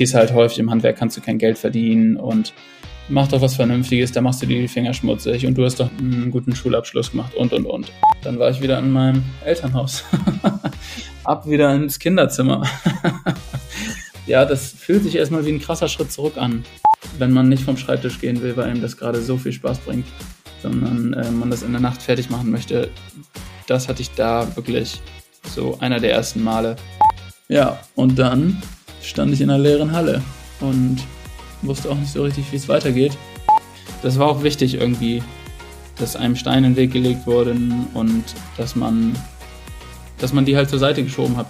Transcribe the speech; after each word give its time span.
hieß 0.00 0.14
halt 0.14 0.32
häufig, 0.32 0.58
im 0.58 0.70
Handwerk 0.70 0.96
kannst 0.96 1.18
du 1.18 1.20
kein 1.20 1.36
Geld 1.36 1.58
verdienen 1.58 2.16
und 2.16 2.54
mach 3.10 3.28
doch 3.28 3.42
was 3.42 3.54
Vernünftiges, 3.54 4.12
da 4.12 4.22
machst 4.22 4.40
du 4.40 4.46
dir 4.46 4.58
die 4.58 4.68
Finger 4.68 4.94
schmutzig 4.94 5.46
und 5.46 5.58
du 5.58 5.64
hast 5.64 5.78
doch 5.78 5.90
einen 5.98 6.30
guten 6.30 6.56
Schulabschluss 6.56 7.10
gemacht 7.10 7.34
und 7.34 7.52
und 7.52 7.66
und. 7.66 7.92
Dann 8.22 8.38
war 8.38 8.48
ich 8.48 8.62
wieder 8.62 8.78
in 8.78 8.92
meinem 8.92 9.22
Elternhaus. 9.44 10.04
Ab 11.24 11.46
wieder 11.46 11.74
ins 11.74 11.98
Kinderzimmer. 11.98 12.66
ja, 14.26 14.46
das 14.46 14.70
fühlt 14.70 15.02
sich 15.02 15.16
erstmal 15.16 15.44
wie 15.44 15.52
ein 15.52 15.60
krasser 15.60 15.88
Schritt 15.88 16.10
zurück 16.10 16.38
an, 16.38 16.64
wenn 17.18 17.32
man 17.32 17.50
nicht 17.50 17.64
vom 17.64 17.76
Schreibtisch 17.76 18.20
gehen 18.22 18.40
will, 18.40 18.56
weil 18.56 18.70
einem 18.70 18.80
das 18.80 18.96
gerade 18.96 19.20
so 19.20 19.36
viel 19.36 19.52
Spaß 19.52 19.80
bringt, 19.80 20.06
sondern 20.62 21.12
äh, 21.12 21.30
man 21.30 21.50
das 21.50 21.62
in 21.62 21.72
der 21.72 21.82
Nacht 21.82 22.00
fertig 22.00 22.30
machen 22.30 22.50
möchte. 22.50 22.88
Das 23.66 23.86
hatte 23.86 24.00
ich 24.00 24.12
da 24.12 24.56
wirklich 24.56 25.02
so 25.46 25.76
einer 25.78 26.00
der 26.00 26.12
ersten 26.12 26.42
Male. 26.42 26.76
Ja, 27.48 27.78
und 27.96 28.18
dann 28.18 28.62
stand 29.02 29.32
ich 29.32 29.40
in 29.40 29.50
einer 29.50 29.62
leeren 29.62 29.92
Halle 29.92 30.22
und 30.60 30.98
wusste 31.62 31.90
auch 31.90 31.96
nicht 31.96 32.12
so 32.12 32.22
richtig, 32.22 32.50
wie 32.50 32.56
es 32.56 32.68
weitergeht. 32.68 33.16
Das 34.02 34.18
war 34.18 34.28
auch 34.28 34.42
wichtig 34.42 34.74
irgendwie, 34.74 35.22
dass 35.98 36.16
einem 36.16 36.36
Stein 36.36 36.64
in 36.64 36.72
den 36.72 36.76
Weg 36.76 36.92
gelegt 36.92 37.26
wurde 37.26 37.56
und 37.94 38.24
dass 38.56 38.76
man, 38.76 39.14
dass 40.18 40.32
man 40.32 40.44
die 40.44 40.56
halt 40.56 40.70
zur 40.70 40.78
Seite 40.78 41.02
geschoben 41.04 41.36
hat. 41.36 41.48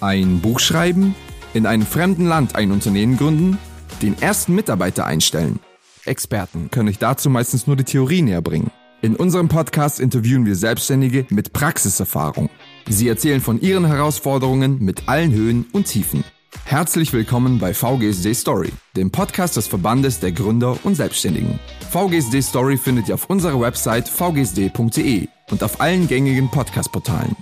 Ein 0.00 0.40
Buch 0.40 0.60
schreiben, 0.60 1.14
in 1.54 1.66
einem 1.66 1.86
fremden 1.86 2.26
Land 2.26 2.54
ein 2.54 2.72
Unternehmen 2.72 3.16
gründen, 3.16 3.58
den 4.02 4.20
ersten 4.20 4.54
Mitarbeiter 4.54 5.06
einstellen. 5.06 5.58
Experten 6.04 6.70
können 6.70 6.88
euch 6.88 6.98
dazu 6.98 7.28
meistens 7.28 7.66
nur 7.66 7.76
die 7.76 7.84
Theorie 7.84 8.22
näher 8.22 8.42
bringen. 8.42 8.70
In 9.02 9.16
unserem 9.16 9.48
Podcast 9.48 9.98
interviewen 9.98 10.44
wir 10.44 10.56
Selbstständige 10.56 11.26
mit 11.30 11.54
Praxiserfahrung. 11.54 12.50
Sie 12.88 13.08
erzählen 13.08 13.40
von 13.40 13.60
ihren 13.60 13.86
Herausforderungen 13.86 14.78
mit 14.82 15.08
allen 15.08 15.32
Höhen 15.32 15.66
und 15.72 15.86
Tiefen. 15.86 16.22
Herzlich 16.64 17.12
willkommen 17.12 17.58
bei 17.58 17.74
VGSD 17.74 18.34
Story, 18.34 18.72
dem 18.96 19.10
Podcast 19.10 19.56
des 19.56 19.66
Verbandes 19.66 20.20
der 20.20 20.32
Gründer 20.32 20.76
und 20.84 20.94
Selbstständigen. 20.94 21.58
VGSD 21.90 22.42
Story 22.42 22.76
findet 22.76 23.08
ihr 23.08 23.14
auf 23.14 23.28
unserer 23.30 23.60
Website 23.60 24.08
vgsd.de 24.08 25.28
und 25.50 25.62
auf 25.62 25.80
allen 25.80 26.08
gängigen 26.08 26.50
Podcast-Portalen. 26.50 27.36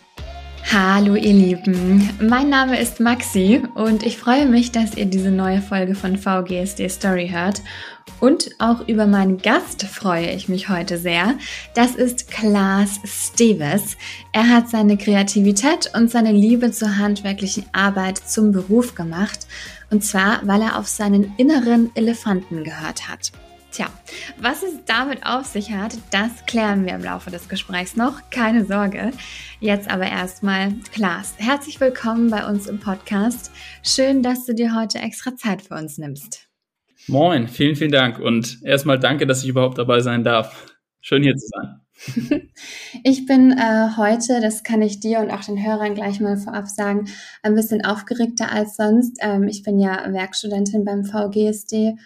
Hallo 0.71 1.15
ihr 1.15 1.33
Lieben, 1.33 2.11
mein 2.21 2.51
Name 2.51 2.79
ist 2.79 3.01
Maxi 3.01 3.63
und 3.75 4.03
ich 4.03 4.19
freue 4.19 4.45
mich, 4.45 4.71
dass 4.71 4.95
ihr 4.97 5.07
diese 5.07 5.31
neue 5.31 5.63
Folge 5.63 5.95
von 5.95 6.19
VGSD 6.19 6.91
Story 6.91 7.31
hört 7.31 7.63
und 8.21 8.51
auch 8.59 8.87
über 8.87 9.07
meinen 9.07 9.39
Gast 9.39 9.85
freue 9.85 10.31
ich 10.31 10.51
mich 10.51 10.69
heute 10.69 10.99
sehr. 10.99 11.37
Das 11.75 11.95
ist 11.95 12.31
Klaas 12.31 13.01
Steves. 13.05 13.97
Er 14.33 14.51
hat 14.51 14.69
seine 14.69 14.99
Kreativität 14.99 15.91
und 15.95 16.11
seine 16.11 16.33
Liebe 16.33 16.71
zur 16.71 16.99
handwerklichen 16.99 17.65
Arbeit 17.73 18.19
zum 18.19 18.53
Beruf 18.53 18.95
gemacht. 18.95 19.47
Und 19.91 20.05
zwar, 20.05 20.47
weil 20.47 20.61
er 20.61 20.79
auf 20.79 20.87
seinen 20.87 21.33
inneren 21.39 21.91
Elefanten 21.95 22.63
gehört 22.63 23.09
hat. 23.09 23.33
Tja, 23.71 23.87
was 24.41 24.63
es 24.63 24.83
damit 24.87 25.27
auf 25.27 25.45
sich 25.45 25.73
hat, 25.73 25.99
das 26.11 26.47
klären 26.47 26.87
wir 26.87 26.95
im 26.95 27.05
Laufe 27.05 27.31
des 27.31 27.51
Gesprächs 27.51 27.97
noch. 27.97 28.31
Keine 28.31 28.65
Sorge. 28.65 29.13
Jetzt 29.61 29.91
aber 29.91 30.07
erstmal, 30.07 30.73
Klaas, 30.93 31.35
herzlich 31.37 31.79
willkommen 31.79 32.31
bei 32.31 32.49
uns 32.49 32.67
im 32.67 32.81
Podcast. 32.81 33.53
Schön, 33.83 34.23
dass 34.23 34.47
du 34.47 34.55
dir 34.55 34.75
heute 34.75 34.99
extra 34.99 35.37
Zeit 35.37 35.61
für 35.61 35.75
uns 35.75 35.99
nimmst. 35.99 36.49
Moin, 37.09 37.47
vielen, 37.47 37.77
vielen 37.77 37.93
Dank 37.93 38.19
und 38.19 38.59
erstmal 38.65 38.99
danke, 38.99 39.27
dass 39.27 39.43
ich 39.43 39.51
überhaupt 39.51 39.77
dabei 39.77 40.01
sein 40.01 40.25
darf. 40.25 40.67
Schön 41.01 41.23
hier 41.23 41.37
zu 41.37 41.47
sein. 41.49 41.81
Ich 43.05 43.27
bin 43.27 43.53
äh, 43.53 43.97
heute, 43.97 44.41
das 44.41 44.63
kann 44.63 44.83
ich 44.83 45.01
dir 45.01 45.19
und 45.21 45.31
auch 45.31 45.45
den 45.45 45.65
Hörern 45.65 45.95
gleich 45.95 46.21
mal 46.21 46.37
vorab 46.37 46.69
sagen, 46.69 47.09
ein 47.43 47.55
bisschen 47.55 47.85
aufgeregter 47.85 48.51
als 48.51 48.77
sonst. 48.77 49.19
Ähm, 49.21 49.49
ich 49.49 49.63
bin 49.63 49.79
ja 49.79 50.05
Werkstudentin 50.13 50.85
beim 50.85 51.05
VGSD 51.05 51.97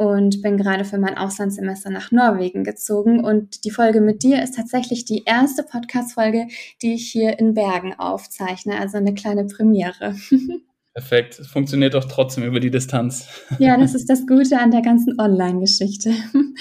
und 0.00 0.40
bin 0.40 0.56
gerade 0.56 0.86
für 0.86 0.96
mein 0.96 1.18
Auslandssemester 1.18 1.90
nach 1.90 2.10
Norwegen 2.10 2.64
gezogen. 2.64 3.22
Und 3.22 3.66
die 3.66 3.70
Folge 3.70 4.00
mit 4.00 4.22
dir 4.22 4.42
ist 4.42 4.54
tatsächlich 4.54 5.04
die 5.04 5.24
erste 5.26 5.62
Podcast-Folge, 5.62 6.46
die 6.80 6.94
ich 6.94 7.10
hier 7.10 7.38
in 7.38 7.52
Bergen 7.52 7.92
aufzeichne, 7.98 8.80
also 8.80 8.96
eine 8.96 9.12
kleine 9.12 9.44
Premiere. 9.44 10.14
Perfekt. 10.94 11.38
Es 11.38 11.48
funktioniert 11.48 11.92
doch 11.92 12.06
trotzdem 12.06 12.44
über 12.44 12.60
die 12.60 12.70
Distanz. 12.70 13.28
Ja, 13.58 13.76
das 13.76 13.94
ist 13.94 14.06
das 14.08 14.26
Gute 14.26 14.58
an 14.58 14.70
der 14.70 14.80
ganzen 14.80 15.20
Online-Geschichte. 15.20 16.14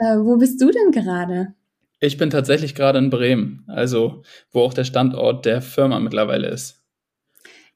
Äh, 0.00 0.18
wo 0.18 0.36
bist 0.36 0.62
du 0.62 0.70
denn 0.70 0.92
gerade? 0.92 1.54
Ich 1.98 2.18
bin 2.18 2.30
tatsächlich 2.30 2.76
gerade 2.76 3.00
in 3.00 3.10
Bremen, 3.10 3.64
also 3.66 4.22
wo 4.52 4.60
auch 4.60 4.72
der 4.72 4.84
Standort 4.84 5.44
der 5.44 5.60
Firma 5.60 5.98
mittlerweile 5.98 6.46
ist. 6.46 6.77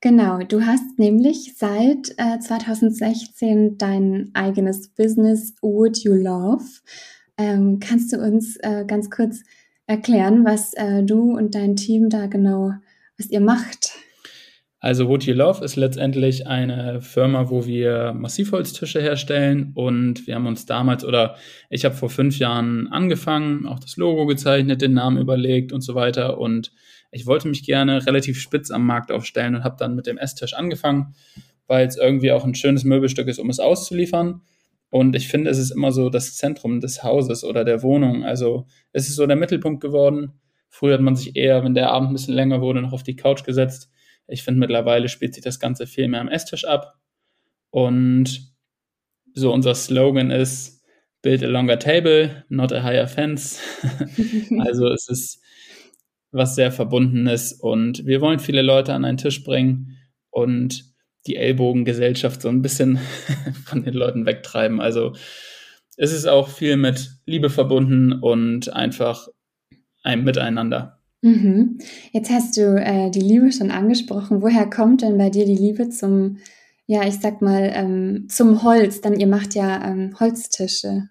Genau, 0.04 0.38
du 0.38 0.66
hast 0.66 0.98
nämlich 0.98 1.54
seit 1.56 2.12
äh, 2.16 2.40
2016 2.40 3.78
dein 3.78 4.32
eigenes 4.34 4.88
Business 4.88 5.54
Would 5.62 5.98
You 5.98 6.14
Love. 6.14 6.64
Ähm, 7.38 7.78
kannst 7.78 8.12
du 8.12 8.18
uns 8.18 8.56
äh, 8.56 8.84
ganz 8.84 9.10
kurz 9.10 9.44
erklären, 9.86 10.44
was 10.44 10.74
äh, 10.74 11.04
du 11.04 11.36
und 11.36 11.54
dein 11.54 11.76
Team 11.76 12.08
da 12.08 12.26
genau, 12.26 12.72
was 13.16 13.30
ihr 13.30 13.40
macht? 13.40 13.92
Also 14.84 15.09
Wood 15.09 15.22
You 15.22 15.34
Love 15.34 15.65
ist 15.65 15.76
letztendlich 15.76 16.48
eine 16.48 17.00
Firma, 17.00 17.48
wo 17.48 17.66
wir 17.66 18.12
Massivholztische 18.15 19.00
herstellen 19.00 19.70
und 19.76 20.26
wir 20.26 20.34
haben 20.34 20.48
uns 20.48 20.66
damals 20.66 21.04
oder 21.04 21.37
ich 21.70 21.84
habe 21.84 21.94
vor 21.94 22.10
fünf 22.10 22.41
Jahren 22.41 22.88
angefangen, 22.88 23.65
auch 23.69 23.78
das 23.78 23.97
Logo 23.97 24.26
gezeichnet, 24.26 24.82
den 24.82 24.94
Namen 24.94 25.19
überlegt 25.19 25.72
und 25.72 25.82
so 25.82 25.94
weiter 25.94 26.37
und 26.38 26.72
ich 27.12 27.26
wollte 27.28 27.47
mich 27.47 27.65
gerne 27.65 28.04
relativ 28.04 28.41
spitz 28.41 28.72
am 28.72 28.84
Markt 28.84 29.12
aufstellen 29.12 29.54
und 29.54 29.62
habe 29.62 29.76
dann 29.78 29.94
mit 29.94 30.09
dem 30.09 30.19
Esstisch 30.19 30.53
angefangen, 30.53 31.14
weil 31.69 31.87
es 31.87 31.97
irgendwie 31.97 32.32
auch 32.32 32.44
ein 32.44 32.56
schönes 32.56 32.82
Möbelstück 32.82 33.28
ist, 33.28 33.38
um 33.38 33.50
es 33.50 33.60
auszuliefern. 33.60 34.41
Und 34.91 35.14
ich 35.14 35.28
finde, 35.28 35.50
es 35.50 35.59
ist 35.59 35.70
immer 35.70 35.93
so 35.93 36.10
das 36.10 36.37
Zentrum 36.37 36.81
des 36.81 37.04
Hauses 37.04 37.44
oder 37.44 37.64
der 37.64 37.84
Wohnung. 37.84 38.25
Also 38.25 38.66
es 38.93 39.09
ist 39.09 39.14
so 39.14 39.26
der 39.26 39.37
Mittelpunkt 39.37 39.81
geworden. 39.81 40.32
Früher 40.69 40.94
hat 40.94 41.00
man 41.03 41.14
sich 41.14 41.37
eher, 41.37 41.62
wenn 41.62 41.75
der 41.75 41.93
Abend 41.93 42.10
ein 42.10 42.14
bisschen 42.14 42.34
länger 42.34 42.60
wurde, 42.60 42.82
noch 42.82 42.93
auf 42.93 43.04
die 43.04 43.16
Couch 43.16 43.44
gesetzt 43.44 43.93
ich 44.26 44.42
finde, 44.42 44.60
mittlerweile 44.60 45.08
spielt 45.08 45.34
sich 45.34 45.44
das 45.44 45.60
Ganze 45.60 45.86
viel 45.86 46.08
mehr 46.08 46.20
am 46.20 46.28
Esstisch 46.28 46.64
ab. 46.64 46.98
Und 47.70 48.52
so 49.34 49.52
unser 49.52 49.74
Slogan 49.74 50.30
ist, 50.30 50.82
build 51.22 51.42
a 51.42 51.46
longer 51.46 51.78
table, 51.78 52.44
not 52.48 52.72
a 52.72 52.82
higher 52.82 53.08
fence. 53.08 53.60
also 54.58 54.88
es 54.88 55.08
ist 55.08 55.42
was 56.32 56.54
sehr 56.54 56.72
Verbundenes 56.72 57.52
und 57.52 58.06
wir 58.06 58.20
wollen 58.20 58.38
viele 58.38 58.62
Leute 58.62 58.94
an 58.94 59.04
einen 59.04 59.18
Tisch 59.18 59.44
bringen 59.44 59.98
und 60.30 60.84
die 61.26 61.36
Ellbogengesellschaft 61.36 62.42
so 62.42 62.48
ein 62.48 62.62
bisschen 62.62 62.98
von 63.64 63.84
den 63.84 63.94
Leuten 63.94 64.26
wegtreiben. 64.26 64.80
Also 64.80 65.14
es 65.96 66.12
ist 66.12 66.26
auch 66.26 66.48
viel 66.48 66.76
mit 66.76 67.10
Liebe 67.26 67.50
verbunden 67.50 68.12
und 68.12 68.72
einfach 68.72 69.28
ein 70.02 70.24
Miteinander. 70.24 71.01
Mhm. 71.22 71.78
Jetzt 72.12 72.30
hast 72.30 72.56
du 72.56 72.76
äh, 72.76 73.10
die 73.10 73.20
Liebe 73.20 73.52
schon 73.52 73.70
angesprochen. 73.70 74.42
Woher 74.42 74.68
kommt 74.68 75.02
denn 75.02 75.16
bei 75.16 75.30
dir 75.30 75.46
die 75.46 75.56
Liebe 75.56 75.88
zum, 75.88 76.38
ja, 76.86 77.06
ich 77.06 77.20
sag 77.20 77.40
mal, 77.40 77.70
ähm, 77.74 78.26
zum 78.28 78.64
Holz? 78.64 79.00
Dann 79.00 79.18
ihr 79.18 79.28
macht 79.28 79.54
ja 79.54 79.88
ähm, 79.88 80.18
Holztische. 80.18 81.08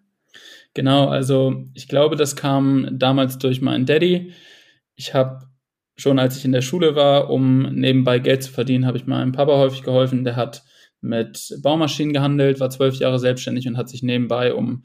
Genau, 0.73 1.07
also 1.07 1.65
ich 1.73 1.87
glaube, 1.87 2.17
das 2.17 2.35
kam 2.35 2.89
damals 2.91 3.37
durch 3.39 3.61
meinen 3.61 3.85
Daddy. 3.85 4.33
Ich 4.95 5.13
habe 5.13 5.47
schon, 5.95 6.19
als 6.19 6.37
ich 6.37 6.45
in 6.45 6.51
der 6.51 6.61
Schule 6.61 6.95
war, 6.95 7.29
um 7.29 7.73
nebenbei 7.73 8.19
Geld 8.19 8.43
zu 8.43 8.51
verdienen, 8.51 8.85
habe 8.85 8.97
ich 8.97 9.07
meinem 9.07 9.31
Papa 9.31 9.57
häufig 9.57 9.83
geholfen. 9.83 10.25
Der 10.25 10.35
hat 10.35 10.63
mit 10.99 11.57
Baumaschinen 11.61 12.13
gehandelt, 12.13 12.59
war 12.59 12.69
zwölf 12.69 12.95
Jahre 12.95 13.19
selbstständig 13.19 13.67
und 13.67 13.77
hat 13.77 13.89
sich 13.89 14.03
nebenbei, 14.03 14.53
um 14.53 14.83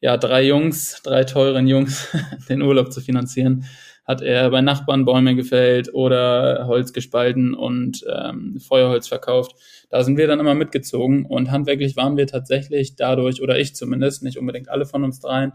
ja 0.00 0.16
drei 0.16 0.46
Jungs, 0.46 1.00
drei 1.02 1.24
teuren 1.24 1.66
Jungs, 1.66 2.08
den 2.48 2.62
Urlaub 2.62 2.92
zu 2.92 3.00
finanzieren, 3.00 3.64
hat 4.04 4.20
er 4.20 4.50
bei 4.50 4.60
Nachbarn 4.60 5.04
Bäume 5.04 5.34
gefällt 5.34 5.92
oder 5.94 6.66
Holz 6.66 6.92
gespalten 6.92 7.54
und 7.54 8.04
ähm, 8.12 8.60
Feuerholz 8.60 9.08
verkauft. 9.08 9.56
Da 9.88 10.02
sind 10.02 10.18
wir 10.18 10.26
dann 10.26 10.40
immer 10.40 10.54
mitgezogen 10.54 11.24
und 11.24 11.50
handwerklich 11.50 11.96
waren 11.96 12.16
wir 12.16 12.26
tatsächlich 12.26 12.96
dadurch, 12.96 13.40
oder 13.40 13.58
ich 13.58 13.74
zumindest, 13.74 14.22
nicht 14.22 14.38
unbedingt 14.38 14.68
alle 14.68 14.84
von 14.84 15.04
uns 15.04 15.20
dreien, 15.20 15.52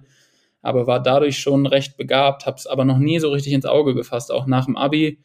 aber 0.61 0.87
war 0.87 1.01
dadurch 1.01 1.37
schon 1.37 1.67
recht 1.67 1.95
begabt, 1.95 2.45
habe 2.45 2.57
es 2.57 2.65
aber 2.65 2.85
noch 2.85 2.97
nie 2.97 3.19
so 3.19 3.29
richtig 3.29 3.53
ins 3.53 3.65
Auge 3.65 3.93
gefasst. 3.93 4.31
Auch 4.31 4.47
nach 4.47 4.65
dem 4.65 4.77
Abi 4.77 5.19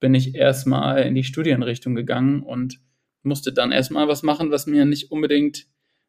bin 0.00 0.14
ich 0.14 0.34
erstmal 0.34 1.02
in 1.02 1.14
die 1.14 1.24
Studienrichtung 1.24 1.94
gegangen 1.94 2.42
und 2.42 2.78
musste 3.22 3.52
dann 3.52 3.72
erstmal 3.72 4.06
was 4.06 4.22
machen, 4.22 4.50
was 4.52 4.66
mir 4.66 4.84
nicht 4.84 5.10
unbedingt 5.10 5.66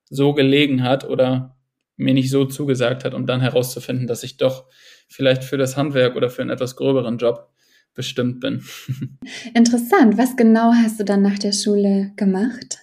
so 0.10 0.34
gelegen 0.34 0.84
hat 0.84 1.08
oder 1.08 1.58
mir 1.98 2.14
nicht 2.14 2.30
so 2.30 2.46
zugesagt 2.46 3.04
hat, 3.04 3.14
um 3.14 3.26
dann 3.26 3.42
herauszufinden, 3.42 4.08
dass 4.08 4.24
ich 4.24 4.38
doch 4.38 4.66
vielleicht 5.10 5.44
für 5.44 5.58
das 5.58 5.76
Handwerk 5.76 6.16
oder 6.16 6.30
für 6.30 6.42
einen 6.42 6.52
etwas 6.52 6.76
gröberen 6.76 7.18
Job 7.18 7.50
bestimmt 7.94 8.40
bin. 8.40 8.64
Interessant. 9.54 10.18
Was 10.18 10.36
genau 10.38 10.72
hast 10.72 11.00
du 11.00 11.04
dann 11.04 11.22
nach 11.22 11.40
der 11.40 11.52
Schule 11.52 12.14
gemacht? 12.16 12.78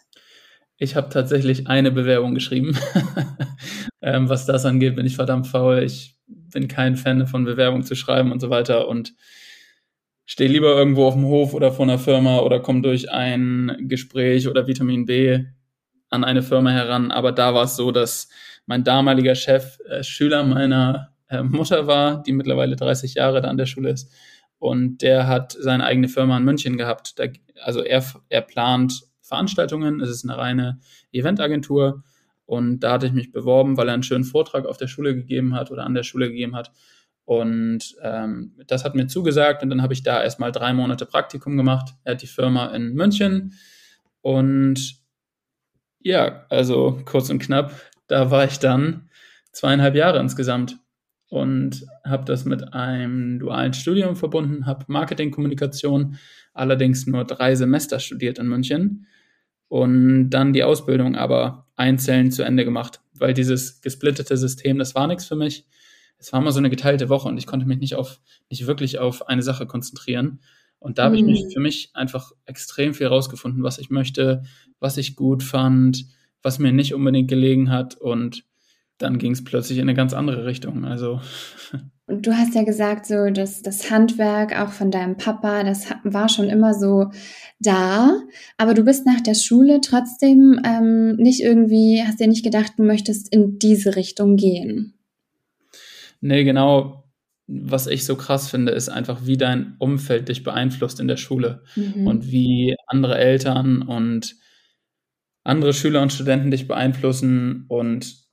Ich 0.78 0.94
habe 0.94 1.08
tatsächlich 1.08 1.68
eine 1.68 1.90
Bewerbung 1.90 2.34
geschrieben. 2.34 2.76
ähm, 4.02 4.28
was 4.28 4.44
das 4.44 4.66
angeht, 4.66 4.96
bin 4.96 5.06
ich 5.06 5.16
verdammt 5.16 5.46
faul. 5.46 5.82
Ich 5.82 6.16
bin 6.26 6.68
kein 6.68 6.96
Fan 6.96 7.26
von 7.26 7.44
Bewerbung 7.44 7.82
zu 7.82 7.94
schreiben 7.94 8.30
und 8.32 8.40
so 8.40 8.50
weiter 8.50 8.88
und 8.88 9.14
stehe 10.26 10.50
lieber 10.50 10.76
irgendwo 10.76 11.06
auf 11.06 11.14
dem 11.14 11.24
Hof 11.24 11.54
oder 11.54 11.72
vor 11.72 11.84
einer 11.84 11.98
Firma 11.98 12.40
oder 12.40 12.60
komme 12.60 12.82
durch 12.82 13.10
ein 13.10 13.76
Gespräch 13.82 14.48
oder 14.48 14.66
Vitamin 14.66 15.06
B 15.06 15.44
an 16.10 16.24
eine 16.24 16.42
Firma 16.42 16.70
heran, 16.70 17.10
aber 17.10 17.32
da 17.32 17.54
war 17.54 17.64
es 17.64 17.76
so, 17.76 17.90
dass 17.90 18.28
mein 18.66 18.84
damaliger 18.84 19.34
Chef 19.34 19.78
äh, 19.88 20.02
Schüler 20.02 20.44
meiner 20.44 21.15
äh, 21.28 21.42
Mutter 21.42 21.86
war, 21.86 22.22
die 22.22 22.32
mittlerweile 22.32 22.76
30 22.76 23.14
Jahre 23.14 23.40
da 23.40 23.48
an 23.48 23.56
der 23.56 23.66
Schule 23.66 23.90
ist. 23.90 24.12
Und 24.58 25.02
der 25.02 25.26
hat 25.26 25.56
seine 25.58 25.84
eigene 25.84 26.08
Firma 26.08 26.36
in 26.36 26.44
München 26.44 26.76
gehabt. 26.76 27.18
Da, 27.18 27.24
also 27.62 27.82
er, 27.82 28.04
er 28.28 28.40
plant 28.42 29.02
Veranstaltungen, 29.20 30.00
es 30.00 30.08
ist 30.08 30.24
eine 30.24 30.38
reine 30.38 30.80
Eventagentur. 31.12 32.02
Und 32.46 32.80
da 32.80 32.92
hatte 32.92 33.06
ich 33.06 33.12
mich 33.12 33.32
beworben, 33.32 33.76
weil 33.76 33.88
er 33.88 33.94
einen 33.94 34.04
schönen 34.04 34.24
Vortrag 34.24 34.66
auf 34.66 34.76
der 34.76 34.86
Schule 34.86 35.14
gegeben 35.14 35.54
hat 35.54 35.70
oder 35.70 35.84
an 35.84 35.94
der 35.94 36.04
Schule 36.04 36.28
gegeben 36.28 36.54
hat. 36.54 36.70
Und 37.24 37.96
ähm, 38.02 38.54
das 38.68 38.84
hat 38.84 38.94
mir 38.94 39.08
zugesagt 39.08 39.64
und 39.64 39.70
dann 39.70 39.82
habe 39.82 39.92
ich 39.92 40.04
da 40.04 40.22
erstmal 40.22 40.52
drei 40.52 40.72
Monate 40.72 41.06
Praktikum 41.06 41.56
gemacht. 41.56 41.92
Er 42.04 42.12
hat 42.12 42.22
die 42.22 42.28
Firma 42.28 42.66
in 42.66 42.94
München 42.94 43.54
und 44.20 45.02
ja, 45.98 46.46
also 46.50 47.00
kurz 47.04 47.28
und 47.30 47.40
knapp, 47.40 47.72
da 48.06 48.30
war 48.30 48.44
ich 48.44 48.60
dann 48.60 49.10
zweieinhalb 49.50 49.96
Jahre 49.96 50.20
insgesamt 50.20 50.78
und 51.28 51.84
habe 52.04 52.24
das 52.24 52.44
mit 52.44 52.72
einem 52.72 53.38
dualen 53.38 53.72
Studium 53.72 54.16
verbunden, 54.16 54.66
habe 54.66 54.84
Marketingkommunikation, 54.88 56.16
allerdings 56.54 57.06
nur 57.06 57.24
drei 57.24 57.54
Semester 57.54 57.98
studiert 57.98 58.38
in 58.38 58.48
München 58.48 59.06
und 59.68 60.30
dann 60.30 60.52
die 60.52 60.62
Ausbildung 60.62 61.16
aber 61.16 61.66
einzeln 61.76 62.30
zu 62.30 62.42
Ende 62.42 62.64
gemacht, 62.64 63.00
weil 63.14 63.34
dieses 63.34 63.80
gesplittete 63.80 64.36
System, 64.36 64.78
das 64.78 64.94
war 64.94 65.06
nichts 65.06 65.26
für 65.26 65.36
mich. 65.36 65.66
Es 66.18 66.32
war 66.32 66.40
mal 66.40 66.52
so 66.52 66.58
eine 66.58 66.70
geteilte 66.70 67.08
Woche 67.08 67.28
und 67.28 67.36
ich 67.36 67.46
konnte 67.46 67.66
mich 67.66 67.78
nicht 67.78 67.94
auf, 67.94 68.20
nicht 68.48 68.66
wirklich 68.66 68.98
auf 68.98 69.28
eine 69.28 69.42
Sache 69.42 69.66
konzentrieren. 69.66 70.40
Und 70.78 70.98
da 70.98 71.04
habe 71.04 71.20
mhm. 71.20 71.28
ich 71.28 71.42
mich 71.42 71.54
für 71.54 71.60
mich 71.60 71.90
einfach 71.94 72.32
extrem 72.44 72.94
viel 72.94 73.08
rausgefunden, 73.08 73.62
was 73.62 73.78
ich 73.78 73.90
möchte, 73.90 74.44
was 74.78 74.96
ich 74.96 75.16
gut 75.16 75.42
fand, 75.42 76.06
was 76.42 76.58
mir 76.58 76.72
nicht 76.72 76.94
unbedingt 76.94 77.28
gelegen 77.28 77.70
hat. 77.70 77.96
Und 77.96 78.44
dann 78.98 79.18
ging 79.18 79.32
es 79.32 79.44
plötzlich 79.44 79.78
in 79.78 79.84
eine 79.84 79.94
ganz 79.94 80.12
andere 80.12 80.46
Richtung. 80.46 80.84
Also. 80.84 81.20
Und 82.06 82.26
du 82.26 82.32
hast 82.32 82.54
ja 82.54 82.62
gesagt, 82.62 83.06
so 83.06 83.30
dass 83.30 83.62
das 83.62 83.90
Handwerk 83.90 84.58
auch 84.58 84.70
von 84.70 84.90
deinem 84.90 85.16
Papa, 85.16 85.64
das 85.64 85.88
war 86.04 86.28
schon 86.28 86.48
immer 86.48 86.72
so 86.72 87.10
da. 87.58 88.20
Aber 88.58 88.74
du 88.74 88.84
bist 88.84 89.06
nach 89.06 89.20
der 89.20 89.34
Schule 89.34 89.80
trotzdem 89.80 90.60
ähm, 90.64 91.16
nicht 91.16 91.40
irgendwie, 91.40 92.02
hast 92.06 92.20
dir 92.20 92.28
nicht 92.28 92.44
gedacht, 92.44 92.74
du 92.76 92.84
möchtest 92.84 93.32
in 93.32 93.58
diese 93.58 93.96
Richtung 93.96 94.36
gehen. 94.36 94.94
Nee, 96.20 96.44
genau. 96.44 97.04
Was 97.48 97.86
ich 97.86 98.04
so 98.04 98.16
krass 98.16 98.50
finde, 98.50 98.72
ist 98.72 98.88
einfach, 98.88 99.20
wie 99.24 99.36
dein 99.36 99.76
Umfeld 99.78 100.28
dich 100.28 100.42
beeinflusst 100.42 100.98
in 100.98 101.06
der 101.06 101.16
Schule 101.16 101.62
mhm. 101.76 102.06
und 102.06 102.30
wie 102.30 102.74
andere 102.88 103.18
Eltern 103.18 103.82
und 103.82 104.36
andere 105.44 105.72
Schüler 105.72 106.02
und 106.02 106.12
Studenten 106.12 106.50
dich 106.50 106.66
beeinflussen 106.66 107.66
und 107.68 108.25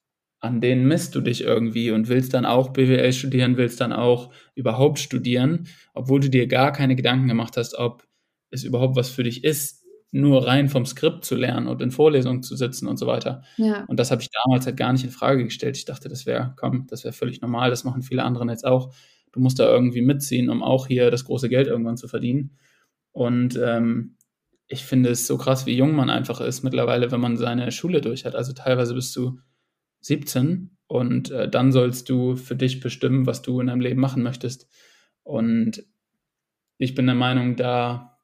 an 0.43 0.59
denen 0.59 0.85
misst 0.85 1.15
du 1.15 1.21
dich 1.21 1.41
irgendwie 1.41 1.91
und 1.91 2.09
willst 2.09 2.33
dann 2.33 2.45
auch 2.45 2.73
BWL 2.73 3.13
studieren, 3.13 3.55
willst 3.55 3.79
dann 3.79 3.93
auch 3.93 4.33
überhaupt 4.55 4.99
studieren, 4.99 5.67
obwohl 5.93 6.19
du 6.19 6.29
dir 6.29 6.47
gar 6.47 6.73
keine 6.73 6.97
Gedanken 6.97 7.29
gemacht 7.29 7.55
hast, 7.55 7.75
ob 7.75 8.05
es 8.49 8.65
überhaupt 8.65 8.97
was 8.97 9.09
für 9.09 9.23
dich 9.23 9.45
ist, 9.45 9.85
nur 10.11 10.45
rein 10.45 10.67
vom 10.67 10.85
Skript 10.85 11.23
zu 11.23 11.35
lernen 11.35 11.67
und 11.67 11.81
in 11.81 11.91
Vorlesungen 11.91 12.43
zu 12.43 12.57
sitzen 12.57 12.87
und 12.87 12.97
so 12.97 13.07
weiter. 13.07 13.43
Ja. 13.55 13.85
Und 13.85 14.01
das 14.01 14.11
habe 14.11 14.21
ich 14.21 14.29
damals 14.43 14.65
halt 14.65 14.75
gar 14.75 14.91
nicht 14.91 15.05
in 15.05 15.11
Frage 15.11 15.45
gestellt. 15.45 15.77
Ich 15.77 15.85
dachte, 15.85 16.09
das 16.09 16.25
wäre, 16.25 16.53
komm, 16.57 16.87
das 16.89 17.05
wäre 17.05 17.13
völlig 17.13 17.39
normal, 17.39 17.69
das 17.69 17.85
machen 17.85 18.03
viele 18.03 18.23
andere 18.23 18.45
jetzt 18.49 18.65
auch. 18.65 18.93
Du 19.31 19.39
musst 19.39 19.59
da 19.59 19.65
irgendwie 19.65 20.01
mitziehen, 20.01 20.49
um 20.49 20.61
auch 20.61 20.87
hier 20.87 21.09
das 21.09 21.23
große 21.23 21.47
Geld 21.47 21.67
irgendwann 21.67 21.97
zu 21.97 22.09
verdienen. 22.09 22.57
Und 23.13 23.57
ähm, 23.63 24.17
ich 24.67 24.83
finde 24.83 25.09
es 25.09 25.25
so 25.25 25.37
krass, 25.37 25.65
wie 25.65 25.77
jung 25.77 25.95
man 25.95 26.09
einfach 26.09 26.41
ist 26.41 26.63
mittlerweile, 26.63 27.11
wenn 27.11 27.21
man 27.21 27.37
seine 27.37 27.71
Schule 27.71 28.01
durch 28.01 28.25
hat. 28.25 28.35
Also 28.35 28.51
teilweise 28.51 28.93
bist 28.93 29.15
du 29.15 29.39
17 30.03 30.77
und 30.87 31.31
äh, 31.31 31.49
dann 31.49 31.71
sollst 31.71 32.09
du 32.09 32.35
für 32.35 32.55
dich 32.55 32.79
bestimmen, 32.79 33.25
was 33.25 33.41
du 33.41 33.59
in 33.59 33.67
deinem 33.67 33.81
Leben 33.81 33.99
machen 33.99 34.21
möchtest. 34.21 34.69
Und 35.23 35.83
ich 36.77 36.93
bin 36.93 37.05
der 37.05 37.15
Meinung, 37.15 37.55
da 37.55 38.19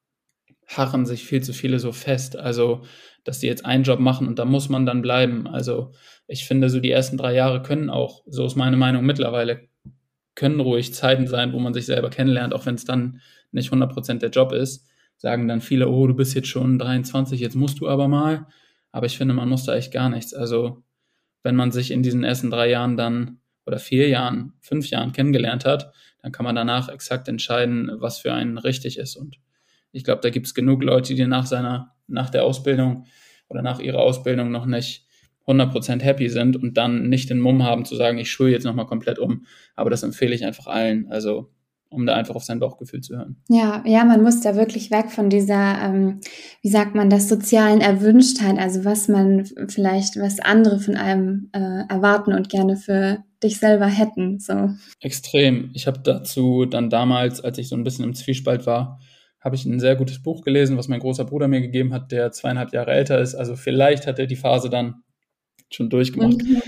harren 0.68 1.06
sich 1.06 1.24
viel 1.24 1.42
zu 1.42 1.54
viele 1.54 1.80
so 1.80 1.92
fest. 1.92 2.38
Also, 2.38 2.82
dass 3.24 3.40
die 3.40 3.48
jetzt 3.48 3.66
einen 3.66 3.84
Job 3.84 4.00
machen 4.00 4.28
und 4.28 4.40
da 4.40 4.46
muss 4.46 4.70
man 4.70 4.86
dann 4.86 5.02
bleiben. 5.02 5.48
Also, 5.48 5.94
ich 6.28 6.46
finde, 6.46 6.70
so 6.70 6.80
die 6.80 6.92
ersten 6.92 7.18
drei 7.18 7.34
Jahre 7.34 7.62
können 7.62 7.90
auch, 7.90 8.24
so 8.28 8.46
ist 8.46 8.56
meine 8.56 8.78
Meinung 8.78 9.06
mittlerweile, 9.06 9.68
können 10.36 10.60
ruhig 10.60 10.94
Zeiten 10.94 11.28
sein, 11.28 11.54
wo 11.54 11.60
man 11.60 11.74
sich 11.74 11.86
selber 11.86 12.10
kennenlernt, 12.10 12.54
auch 12.54 12.66
wenn 12.66 12.76
es 12.76 12.86
dann 12.86 13.20
nicht 13.52 13.72
100% 13.72 14.20
der 14.20 14.30
Job 14.30 14.52
ist. 14.52 14.88
Sagen 15.18 15.48
dann 15.48 15.60
viele, 15.60 15.90
oh, 15.90 16.08
du 16.08 16.14
bist 16.14 16.36
jetzt 16.36 16.48
schon 16.48 16.78
23, 16.78 17.40
jetzt 17.40 17.56
musst 17.56 17.80
du 17.80 17.90
aber 17.90 18.08
mal. 18.08 18.48
Aber 18.92 19.06
ich 19.06 19.18
finde, 19.18 19.34
man 19.34 19.50
muss 19.50 19.66
da 19.66 19.76
echt 19.76 19.92
gar 19.92 20.10
nichts. 20.10 20.34
Also, 20.34 20.84
wenn 21.44 21.56
man 21.56 21.72
sich 21.72 21.92
in 21.92 22.04
diesen 22.04 22.24
ersten 22.24 22.50
drei 22.50 22.70
Jahren 22.70 22.98
dann 22.98 23.40
oder 23.66 23.80
vier 23.80 24.08
Jahren, 24.10 24.54
fünf 24.62 24.90
Jahren 24.90 25.12
kennengelernt 25.12 25.66
hat, 25.66 25.94
dann 26.22 26.32
kann 26.32 26.44
man 26.44 26.56
danach 26.56 26.90
exakt 26.90 27.28
entscheiden, 27.28 27.92
was 28.00 28.20
für 28.20 28.34
einen 28.34 28.58
richtig 28.58 28.98
ist. 28.98 29.16
Und 29.16 29.38
ich 29.92 30.04
glaube, 30.04 30.22
da 30.22 30.30
gibt 30.30 30.48
es 30.48 30.54
genug 30.54 30.84
Leute, 30.84 31.16
die 31.16 31.26
nach 31.26 31.46
seiner, 31.46 31.96
nach 32.08 32.30
der 32.30 32.44
Ausbildung 32.44 33.06
oder 33.48 33.62
nach 33.62 33.80
ihrer 33.80 34.00
Ausbildung 34.00 34.52
noch 34.52 34.66
nicht 34.66 35.06
100% 35.48 36.02
happy 36.02 36.30
sind 36.30 36.56
und 36.58 36.78
dann 36.78 37.10
nicht 37.10 37.30
den 37.30 37.40
Mumm 37.40 37.64
haben 37.64 37.86
zu 37.86 37.96
sagen, 37.96 38.18
ich 38.20 38.32
schule 38.32 38.52
jetzt 38.52 38.66
nochmal 38.66 38.86
komplett 38.86 39.18
um. 39.18 39.46
Aber 39.76 39.90
das 39.90 40.04
empfehle 40.04 40.36
ich 40.36 40.46
einfach 40.46 40.68
allen. 40.68 41.08
Also 41.12 41.52
um 41.90 42.06
da 42.06 42.16
einfach 42.16 42.36
auf 42.36 42.44
sein 42.44 42.60
Bauchgefühl 42.60 43.02
zu 43.02 43.18
hören. 43.18 43.38
Ja, 43.50 43.84
ja, 43.86 44.06
man 44.06 44.22
muss 44.22 44.42
da 44.42 44.56
wirklich 44.56 44.92
weg 44.92 45.10
von 45.12 45.30
dieser, 45.30 45.82
ähm, 45.82 46.20
wie 46.62 46.70
sagt 46.70 46.94
man, 46.96 47.10
das 47.10 47.28
sozialen 47.28 47.82
Erwünschtheit, 47.82 48.60
also 48.60 48.86
was 48.86 49.08
man 49.08 49.46
vielleicht, 49.68 50.18
was 50.20 50.40
andere 50.40 50.80
von 50.80 50.96
einem 50.96 51.50
äh, 51.52 51.88
erwarten 51.90 52.34
und 52.34 52.50
gerne 52.50 52.78
für 52.78 53.24
dich 53.42 53.58
selber 53.58 53.88
hätten. 53.88 54.40
So. 54.40 54.72
Extrem. 55.02 55.72
Ich 55.74 55.88
habe 55.88 56.00
dazu 56.04 56.66
dann 56.66 56.90
damals, 56.90 57.42
als 57.42 57.58
ich 57.58 57.70
so 57.70 57.76
ein 57.76 57.84
bisschen 57.84 58.06
im 58.06 58.14
Zwiespalt 58.14 58.68
war, 58.68 59.00
habe 59.40 59.56
ich 59.56 59.66
ein 59.66 59.80
sehr 59.80 59.96
gutes 59.96 60.22
Buch 60.22 60.42
gelesen, 60.42 60.78
was 60.78 60.90
mein 60.90 61.00
großer 61.00 61.26
Bruder 61.26 61.48
mir 61.48 61.62
gegeben 61.62 61.94
hat, 61.94 62.12
der 62.12 62.32
zweieinhalb 62.32 62.74
Jahre 62.74 62.92
älter 62.92 63.20
ist. 63.20 63.36
Also 63.36 63.56
vielleicht 63.56 64.06
hat 64.06 64.20
er 64.20 64.28
die 64.28 64.36
Phase 64.36 64.70
dann 64.70 65.02
schon 65.72 65.90
durchgemacht. 65.90 66.44
Mhm. 66.44 66.62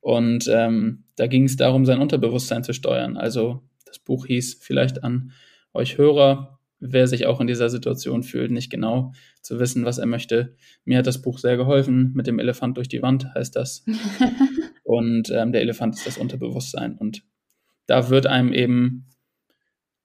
Und 0.00 0.48
ähm, 0.52 1.04
da 1.16 1.26
ging 1.26 1.44
es 1.44 1.56
darum, 1.56 1.86
sein 1.86 2.00
Unterbewusstsein 2.00 2.62
zu 2.62 2.72
steuern. 2.72 3.16
Also 3.16 3.62
das 3.88 3.98
Buch 3.98 4.26
hieß 4.26 4.58
vielleicht 4.60 5.02
an 5.04 5.32
euch 5.72 5.98
Hörer, 5.98 6.58
wer 6.80 7.06
sich 7.06 7.26
auch 7.26 7.40
in 7.40 7.46
dieser 7.46 7.70
Situation 7.70 8.22
fühlt, 8.22 8.50
nicht 8.50 8.70
genau 8.70 9.12
zu 9.42 9.58
wissen, 9.58 9.84
was 9.84 9.98
er 9.98 10.06
möchte. 10.06 10.54
Mir 10.84 10.98
hat 10.98 11.06
das 11.06 11.22
Buch 11.22 11.38
sehr 11.38 11.56
geholfen. 11.56 12.12
Mit 12.14 12.26
dem 12.26 12.38
Elefant 12.38 12.76
durch 12.76 12.88
die 12.88 13.02
Wand 13.02 13.34
heißt 13.34 13.56
das. 13.56 13.84
und 14.84 15.30
ähm, 15.30 15.52
der 15.52 15.62
Elefant 15.62 15.96
ist 15.96 16.06
das 16.06 16.18
Unterbewusstsein. 16.18 16.96
Und 16.96 17.24
da 17.86 18.10
wird 18.10 18.26
einem 18.26 18.52
eben 18.52 19.06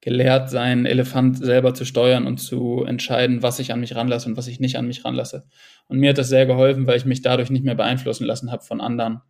gelehrt, 0.02 0.50
seinen 0.50 0.86
Elefant 0.86 1.38
selber 1.38 1.74
zu 1.74 1.86
steuern 1.86 2.28
und 2.28 2.38
zu 2.38 2.84
entscheiden, 2.84 3.42
was 3.42 3.60
ich 3.60 3.72
an 3.72 3.80
mich 3.80 3.96
ranlasse 3.96 4.28
und 4.28 4.36
was 4.36 4.48
ich 4.48 4.60
nicht 4.60 4.76
an 4.76 4.88
mich 4.88 5.06
ranlasse. 5.06 5.46
Und 5.88 6.00
mir 6.00 6.10
hat 6.10 6.18
das 6.18 6.28
sehr 6.28 6.46
geholfen, 6.46 6.88
weil 6.88 6.98
ich 6.98 7.06
mich 7.06 7.22
dadurch 7.22 7.50
nicht 7.50 7.64
mehr 7.64 7.76
beeinflussen 7.76 8.26
lassen 8.26 8.52
habe 8.52 8.64
von 8.64 8.82
anderen. 8.82 9.22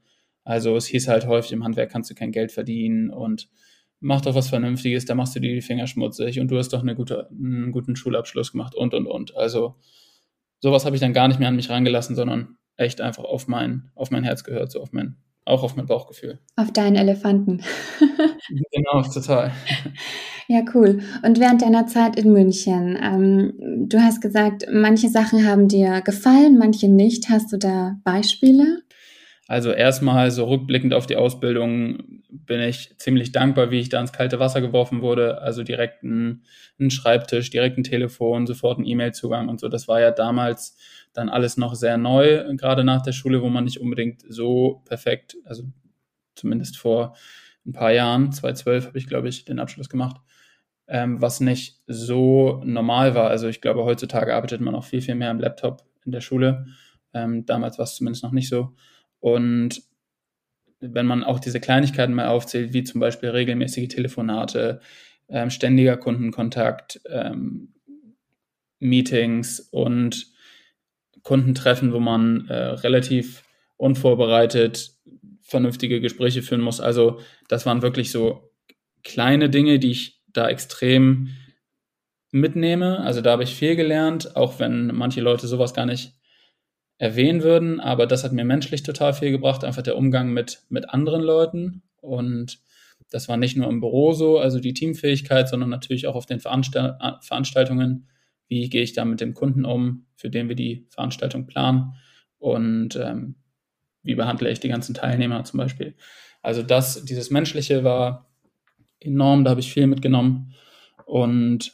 Also 0.43 0.75
es 0.75 0.87
hieß 0.87 1.07
halt 1.09 1.27
häufig, 1.27 1.51
im 1.51 1.63
Handwerk 1.63 1.91
kannst 1.91 2.09
du 2.09 2.15
kein 2.15 2.31
Geld 2.31 2.51
verdienen 2.51 3.11
und 3.11 3.49
mach 4.03 4.21
doch 4.21 4.35
was 4.35 4.49
Vernünftiges, 4.49 5.05
da 5.05 5.15
machst 5.15 5.35
du 5.35 5.39
dir 5.39 5.53
die 5.55 5.61
Finger 5.61 5.87
schmutzig 5.87 6.39
und 6.39 6.49
du 6.49 6.57
hast 6.57 6.69
doch 6.69 6.81
eine 6.81 6.93
gute, 6.93 7.29
einen 7.31 7.71
guten 7.71 7.95
Schulabschluss 7.95 8.51
gemacht 8.51 8.75
und, 8.75 8.93
und, 8.93 9.07
und. 9.07 9.35
Also 9.35 9.75
sowas 10.59 10.85
habe 10.85 10.95
ich 10.95 11.01
dann 11.01 11.13
gar 11.13 11.27
nicht 11.27 11.39
mehr 11.39 11.47
an 11.47 11.55
mich 11.55 11.69
rangelassen, 11.69 12.15
sondern 12.15 12.57
echt 12.75 13.01
einfach 13.01 13.23
auf 13.23 13.47
mein, 13.47 13.89
auf 13.95 14.11
mein 14.11 14.23
Herz 14.23 14.43
gehört, 14.43 14.71
so 14.71 14.81
auf 14.81 14.91
mein, 14.91 15.15
auch 15.45 15.63
auf 15.63 15.75
mein 15.75 15.85
Bauchgefühl. 15.85 16.39
Auf 16.57 16.71
deinen 16.71 16.97
Elefanten. 16.97 17.61
genau, 18.71 19.01
total. 19.03 19.51
Ja, 20.49 20.61
cool. 20.73 20.99
Und 21.25 21.39
während 21.39 21.61
deiner 21.61 21.87
Zeit 21.87 22.17
in 22.17 22.33
München, 22.33 22.97
ähm, 23.01 23.87
du 23.87 23.99
hast 23.99 24.21
gesagt, 24.21 24.65
manche 24.71 25.07
Sachen 25.07 25.47
haben 25.47 25.69
dir 25.69 26.01
gefallen, 26.01 26.57
manche 26.57 26.89
nicht. 26.89 27.29
Hast 27.29 27.53
du 27.53 27.57
da 27.57 27.95
Beispiele? 28.03 28.82
Also 29.53 29.69
erstmal 29.69 30.31
so 30.31 30.45
rückblickend 30.45 30.95
auf 30.95 31.05
die 31.05 31.15
Ausbildung 31.15 32.23
bin 32.27 32.59
ich 32.59 32.97
ziemlich 32.97 33.31
dankbar, 33.31 33.69
wie 33.69 33.79
ich 33.79 33.87
da 33.87 34.01
ins 34.01 34.11
kalte 34.11 34.39
Wasser 34.39 34.61
geworfen 34.61 35.03
wurde. 35.03 35.43
Also 35.43 35.61
direkt 35.61 36.01
ein, 36.01 36.41
Schreibtisch, 36.89 37.51
direkt 37.51 37.77
ein 37.77 37.83
Telefon, 37.83 38.47
sofort 38.47 38.79
ein 38.79 38.85
E-Mail-Zugang 38.87 39.49
und 39.49 39.59
so. 39.59 39.69
Das 39.69 39.87
war 39.87 40.01
ja 40.01 40.09
damals 40.09 40.75
dann 41.13 41.29
alles 41.29 41.55
noch 41.55 41.75
sehr 41.75 41.99
neu, 41.99 42.43
gerade 42.55 42.83
nach 42.83 43.03
der 43.03 43.11
Schule, 43.11 43.43
wo 43.43 43.49
man 43.49 43.65
nicht 43.65 43.79
unbedingt 43.79 44.23
so 44.27 44.81
perfekt, 44.85 45.37
also 45.45 45.65
zumindest 46.33 46.79
vor 46.79 47.15
ein 47.63 47.73
paar 47.73 47.91
Jahren, 47.91 48.31
2012 48.31 48.87
habe 48.87 48.97
ich, 48.97 49.05
glaube 49.05 49.29
ich, 49.29 49.45
den 49.45 49.59
Abschluss 49.59 49.87
gemacht, 49.87 50.19
ähm, 50.87 51.21
was 51.21 51.41
nicht 51.41 51.79
so 51.85 52.59
normal 52.65 53.13
war. 53.13 53.29
Also 53.29 53.47
ich 53.49 53.61
glaube, 53.61 53.83
heutzutage 53.83 54.33
arbeitet 54.33 54.61
man 54.61 54.73
auch 54.73 54.83
viel, 54.83 55.01
viel 55.01 55.13
mehr 55.13 55.29
am 55.29 55.39
Laptop 55.39 55.83
in 56.05 56.11
der 56.11 56.21
Schule. 56.21 56.65
Ähm, 57.13 57.45
damals 57.45 57.77
war 57.77 57.83
es 57.83 57.93
zumindest 57.93 58.23
noch 58.23 58.31
nicht 58.31 58.49
so. 58.49 58.73
Und 59.23 59.83
wenn 60.81 61.05
man 61.05 61.23
auch 61.23 61.39
diese 61.39 61.61
Kleinigkeiten 61.61 62.13
mal 62.13 62.27
aufzählt, 62.27 62.73
wie 62.73 62.83
zum 62.83 62.99
Beispiel 62.99 63.29
regelmäßige 63.29 63.87
Telefonate, 63.87 64.81
ähm, 65.29 65.49
ständiger 65.49 65.95
Kundenkontakt, 65.95 66.99
ähm, 67.09 67.69
Meetings 68.79 69.61
und 69.61 70.27
Kunden 71.21 71.55
treffen, 71.55 71.93
wo 71.93 72.01
man 72.01 72.49
äh, 72.49 72.53
relativ 72.53 73.43
unvorbereitet 73.77 74.91
vernünftige 75.41 76.01
Gespräche 76.01 76.41
führen 76.41 76.59
muss. 76.59 76.81
Also 76.81 77.21
das 77.47 77.65
waren 77.65 77.81
wirklich 77.81 78.11
so 78.11 78.51
kleine 79.05 79.49
Dinge, 79.49 79.79
die 79.79 79.91
ich 79.91 80.21
da 80.33 80.49
extrem 80.49 81.29
mitnehme. 82.31 82.99
Also 82.99 83.21
da 83.21 83.31
habe 83.31 83.43
ich 83.43 83.55
viel 83.55 83.77
gelernt, 83.77 84.35
auch 84.35 84.59
wenn 84.59 84.87
manche 84.87 85.21
Leute 85.21 85.47
sowas 85.47 85.73
gar 85.73 85.85
nicht 85.85 86.11
erwähnen 87.03 87.43
würden. 87.43 87.81
Aber 87.81 88.07
das 88.07 88.23
hat 88.23 88.31
mir 88.31 88.45
menschlich 88.45 88.81
total 88.81 89.13
viel 89.13 89.31
gebracht, 89.31 89.65
einfach 89.65 89.81
der 89.81 89.97
Umgang 89.97 90.31
mit, 90.31 90.61
mit 90.69 90.89
anderen 90.89 91.21
Leuten. 91.21 91.83
Und 91.99 92.59
das 93.11 93.27
war 93.27 93.35
nicht 93.35 93.57
nur 93.57 93.69
im 93.69 93.81
Büro 93.81 94.13
so, 94.13 94.39
also 94.39 94.59
die 94.59 94.73
Teamfähigkeit, 94.73 95.49
sondern 95.49 95.69
natürlich 95.69 96.07
auch 96.07 96.15
auf 96.15 96.25
den 96.25 96.39
Veranstalt 96.39 96.95
Veranstaltungen. 97.21 98.07
Wie 98.47 98.69
gehe 98.69 98.83
ich 98.83 98.93
da 98.93 99.03
mit 99.03 99.19
dem 99.19 99.33
Kunden 99.33 99.65
um, 99.65 100.05
für 100.15 100.29
den 100.29 100.47
wir 100.47 100.55
die 100.55 100.87
Veranstaltung 100.91 101.45
planen? 101.45 101.95
Und 102.39 102.95
ähm, 102.95 103.35
wie 104.01 104.15
behandle 104.15 104.49
ich 104.49 104.61
die 104.61 104.69
ganzen 104.69 104.95
Teilnehmer 104.95 105.43
zum 105.43 105.57
Beispiel? 105.57 105.95
Also 106.41 106.63
das, 106.63 107.03
dieses 107.03 107.31
Menschliche 107.31 107.83
war 107.83 108.29
enorm, 109.01 109.43
da 109.43 109.51
habe 109.51 109.59
ich 109.59 109.73
viel 109.73 109.87
mitgenommen. 109.87 110.53
Und 111.05 111.73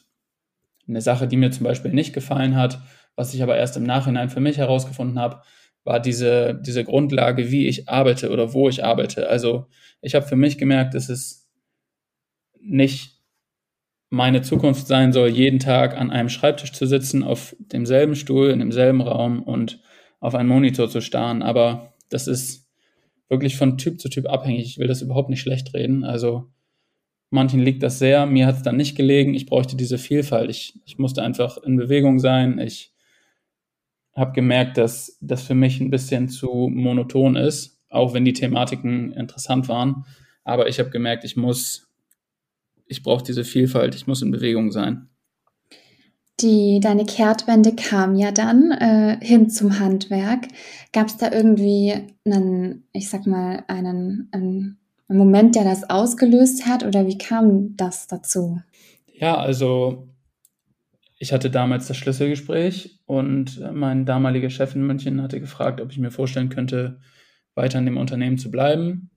eine 0.87 1.01
Sache, 1.01 1.27
die 1.27 1.37
mir 1.37 1.51
zum 1.51 1.65
Beispiel 1.65 1.91
nicht 1.91 2.13
gefallen 2.13 2.55
hat, 2.55 2.79
was 3.19 3.33
ich 3.33 3.43
aber 3.43 3.57
erst 3.57 3.75
im 3.75 3.83
Nachhinein 3.83 4.29
für 4.29 4.39
mich 4.39 4.57
herausgefunden 4.57 5.19
habe, 5.19 5.41
war 5.83 5.99
diese, 5.99 6.57
diese 6.65 6.85
Grundlage, 6.85 7.51
wie 7.51 7.67
ich 7.67 7.89
arbeite 7.89 8.31
oder 8.31 8.53
wo 8.53 8.69
ich 8.69 8.85
arbeite. 8.85 9.27
Also 9.27 9.67
ich 10.01 10.15
habe 10.15 10.25
für 10.25 10.37
mich 10.37 10.57
gemerkt, 10.57 10.93
dass 10.93 11.09
es 11.09 11.45
nicht 12.61 13.19
meine 14.09 14.41
Zukunft 14.41 14.87
sein 14.87 15.11
soll, 15.11 15.27
jeden 15.27 15.59
Tag 15.59 15.97
an 15.97 16.11
einem 16.11 16.29
Schreibtisch 16.29 16.71
zu 16.71 16.85
sitzen, 16.85 17.21
auf 17.21 17.57
demselben 17.59 18.15
Stuhl, 18.15 18.51
in 18.51 18.59
demselben 18.59 19.01
Raum 19.01 19.43
und 19.43 19.81
auf 20.21 20.33
einen 20.33 20.47
Monitor 20.47 20.89
zu 20.89 21.01
starren. 21.01 21.41
Aber 21.41 21.93
das 22.07 22.25
ist 22.25 22.69
wirklich 23.27 23.57
von 23.57 23.77
Typ 23.77 23.99
zu 23.99 24.07
Typ 24.07 24.29
abhängig. 24.29 24.65
Ich 24.65 24.77
will 24.77 24.87
das 24.87 25.01
überhaupt 25.01 25.29
nicht 25.29 25.41
schlecht 25.41 25.73
reden. 25.73 26.05
Also 26.05 26.53
manchen 27.31 27.59
liegt 27.59 27.83
das 27.83 27.99
sehr, 27.99 28.25
mir 28.25 28.47
hat 28.47 28.55
es 28.55 28.63
dann 28.63 28.77
nicht 28.77 28.95
gelegen. 28.95 29.33
Ich 29.33 29.45
bräuchte 29.45 29.75
diese 29.75 29.97
Vielfalt. 29.97 30.49
Ich, 30.49 30.79
ich 30.85 30.97
musste 30.97 31.21
einfach 31.21 31.57
in 31.57 31.75
Bewegung 31.75 32.19
sein. 32.19 32.59
Ich 32.59 32.93
habe 34.15 34.33
gemerkt, 34.33 34.77
dass 34.77 35.17
das 35.21 35.43
für 35.43 35.55
mich 35.55 35.79
ein 35.79 35.89
bisschen 35.89 36.29
zu 36.29 36.69
monoton 36.71 37.35
ist, 37.35 37.79
auch 37.89 38.13
wenn 38.13 38.25
die 38.25 38.33
Thematiken 38.33 39.11
interessant 39.13 39.67
waren. 39.67 40.05
Aber 40.43 40.67
ich 40.67 40.79
habe 40.79 40.89
gemerkt, 40.89 41.23
ich 41.23 41.37
muss, 41.37 41.87
ich 42.85 43.03
brauche 43.03 43.23
diese 43.23 43.43
Vielfalt, 43.43 43.95
ich 43.95 44.07
muss 44.07 44.21
in 44.21 44.31
Bewegung 44.31 44.71
sein. 44.71 45.09
Die, 46.41 46.79
deine 46.79 47.05
Kehrtwende 47.05 47.75
kam 47.75 48.15
ja 48.15 48.31
dann 48.31 48.71
äh, 48.71 49.17
hin 49.21 49.49
zum 49.49 49.79
Handwerk. 49.79 50.47
Gab 50.93 51.07
es 51.07 51.17
da 51.17 51.31
irgendwie 51.31 51.95
einen, 52.25 52.87
ich 52.93 53.09
sag 53.09 53.27
mal, 53.27 53.63
einen, 53.67 54.29
einen, 54.31 54.77
Moment, 55.11 55.55
der 55.55 55.63
das 55.63 55.89
ausgelöst 55.89 56.67
hat 56.67 56.85
oder 56.85 57.07
wie 57.07 57.17
kam 57.17 57.75
das 57.75 58.05
dazu? 58.05 58.61
Ja, 59.11 59.37
also 59.37 60.07
ich 61.21 61.33
hatte 61.33 61.51
damals 61.51 61.87
das 61.87 61.97
Schlüsselgespräch 61.97 63.01
und 63.05 63.61
mein 63.73 64.05
damaliger 64.05 64.49
Chef 64.49 64.73
in 64.73 64.87
München 64.87 65.21
hatte 65.21 65.41
gefragt, 65.41 65.81
ob 65.81 65.91
ich 65.91 65.97
mir 65.97 66.11
vorstellen 66.11 66.47
könnte, 66.47 67.01
weiter 67.55 67.77
in 67.77 67.85
dem 67.85 67.97
Unternehmen 67.97 68.37
zu 68.37 68.49
bleiben. 68.49 69.11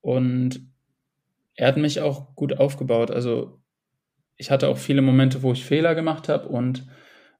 Und 0.00 0.60
er 1.56 1.66
hat 1.66 1.76
mich 1.76 2.00
auch 2.00 2.36
gut 2.36 2.56
aufgebaut. 2.58 3.10
Also 3.10 3.60
ich 4.36 4.52
hatte 4.52 4.68
auch 4.68 4.78
viele 4.78 5.02
Momente, 5.02 5.42
wo 5.42 5.52
ich 5.52 5.64
Fehler 5.64 5.96
gemacht 5.96 6.28
habe 6.28 6.48
und 6.48 6.86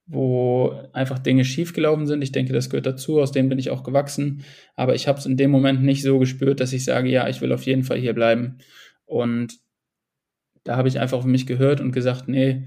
wo 0.06 0.72
einfach 0.92 1.20
Dinge 1.20 1.44
schiefgelaufen 1.44 2.08
sind. 2.08 2.22
Ich 2.22 2.32
denke, 2.32 2.52
das 2.52 2.68
gehört 2.68 2.86
dazu, 2.86 3.20
aus 3.20 3.30
denen 3.30 3.48
bin 3.48 3.60
ich 3.60 3.70
auch 3.70 3.84
gewachsen. 3.84 4.44
Aber 4.74 4.96
ich 4.96 5.06
habe 5.06 5.20
es 5.20 5.26
in 5.26 5.36
dem 5.36 5.52
Moment 5.52 5.84
nicht 5.84 6.02
so 6.02 6.18
gespürt, 6.18 6.58
dass 6.58 6.72
ich 6.72 6.84
sage, 6.84 7.08
ja, 7.08 7.28
ich 7.28 7.40
will 7.40 7.52
auf 7.52 7.62
jeden 7.62 7.84
Fall 7.84 7.98
hier 7.98 8.12
bleiben. 8.12 8.58
Und 9.04 9.54
da 10.64 10.76
habe 10.76 10.88
ich 10.88 10.98
einfach 10.98 11.18
auf 11.18 11.24
mich 11.24 11.46
gehört 11.46 11.80
und 11.80 11.92
gesagt, 11.92 12.26
nee, 12.26 12.66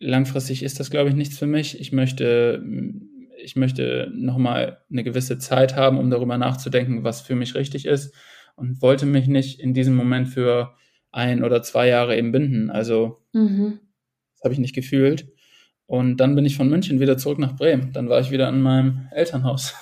langfristig 0.00 0.62
ist 0.62 0.80
das, 0.80 0.90
glaube 0.90 1.10
ich, 1.10 1.14
nichts 1.14 1.38
für 1.38 1.46
mich. 1.46 1.78
Ich 1.78 1.92
möchte, 1.92 2.64
ich 3.42 3.54
möchte 3.54 4.10
nochmal 4.14 4.78
eine 4.90 5.04
gewisse 5.04 5.38
Zeit 5.38 5.76
haben, 5.76 5.98
um 5.98 6.10
darüber 6.10 6.36
nachzudenken, 6.38 7.04
was 7.04 7.20
für 7.20 7.36
mich 7.36 7.54
richtig 7.54 7.86
ist. 7.86 8.14
Und 8.56 8.82
wollte 8.82 9.06
mich 9.06 9.28
nicht 9.28 9.60
in 9.60 9.72
diesem 9.74 9.94
Moment 9.94 10.28
für 10.28 10.74
ein 11.12 11.44
oder 11.44 11.62
zwei 11.62 11.88
Jahre 11.88 12.16
eben 12.16 12.32
binden. 12.32 12.70
Also 12.70 13.22
mhm. 13.32 13.78
das 14.34 14.44
habe 14.44 14.54
ich 14.54 14.60
nicht 14.60 14.74
gefühlt. 14.74 15.28
Und 15.86 16.18
dann 16.18 16.34
bin 16.36 16.46
ich 16.46 16.56
von 16.56 16.68
München 16.68 17.00
wieder 17.00 17.18
zurück 17.18 17.38
nach 17.38 17.56
Bremen. 17.56 17.92
Dann 17.92 18.08
war 18.08 18.20
ich 18.20 18.30
wieder 18.30 18.48
in 18.48 18.62
meinem 18.62 19.08
Elternhaus. 19.10 19.74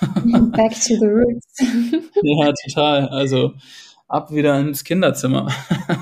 Back 0.53 0.71
to 0.71 0.95
the 0.95 1.05
roots. 1.05 1.59
ja, 2.23 2.51
total. 2.65 3.07
Also 3.09 3.53
ab 4.07 4.33
wieder 4.33 4.59
ins 4.59 4.83
Kinderzimmer. 4.83 5.53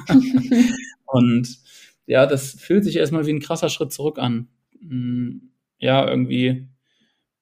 und 1.05 1.59
ja, 2.07 2.25
das 2.25 2.53
fühlt 2.53 2.83
sich 2.83 2.95
erstmal 2.95 3.27
wie 3.27 3.33
ein 3.33 3.41
krasser 3.41 3.69
Schritt 3.69 3.93
zurück 3.93 4.17
an. 4.17 4.47
Mm, 4.79 5.49
ja, 5.77 6.07
irgendwie 6.09 6.67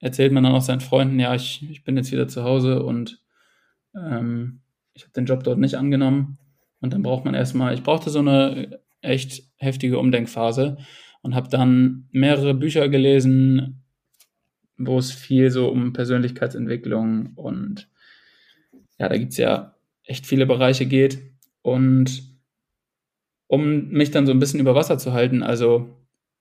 erzählt 0.00 0.32
man 0.32 0.44
dann 0.44 0.52
auch 0.52 0.62
seinen 0.62 0.80
Freunden, 0.80 1.18
ja, 1.18 1.34
ich, 1.34 1.64
ich 1.70 1.84
bin 1.84 1.96
jetzt 1.96 2.12
wieder 2.12 2.28
zu 2.28 2.44
Hause 2.44 2.82
und 2.82 3.22
ähm, 3.94 4.60
ich 4.92 5.02
habe 5.02 5.12
den 5.12 5.24
Job 5.24 5.42
dort 5.44 5.58
nicht 5.58 5.76
angenommen. 5.76 6.38
Und 6.80 6.92
dann 6.92 7.02
braucht 7.02 7.24
man 7.24 7.34
erstmal, 7.34 7.72
ich 7.74 7.82
brauchte 7.82 8.10
so 8.10 8.18
eine 8.18 8.80
echt 9.00 9.44
heftige 9.56 9.98
Umdenkphase 9.98 10.76
und 11.22 11.34
habe 11.34 11.48
dann 11.48 12.08
mehrere 12.10 12.52
Bücher 12.52 12.88
gelesen, 12.88 13.82
wo 14.76 14.98
es 14.98 15.12
viel 15.12 15.50
so 15.50 15.68
um 15.68 15.92
Persönlichkeitsentwicklung 15.92 17.32
und 17.34 17.88
ja, 18.98 19.08
da 19.08 19.16
gibt 19.16 19.32
es 19.32 19.38
ja 19.38 19.74
echt 20.04 20.26
viele 20.26 20.46
Bereiche 20.46 20.86
geht. 20.86 21.18
Und 21.62 22.35
um 23.46 23.88
mich 23.88 24.10
dann 24.10 24.26
so 24.26 24.32
ein 24.32 24.38
bisschen 24.38 24.60
über 24.60 24.74
Wasser 24.74 24.98
zu 24.98 25.12
halten, 25.12 25.42
also 25.42 25.88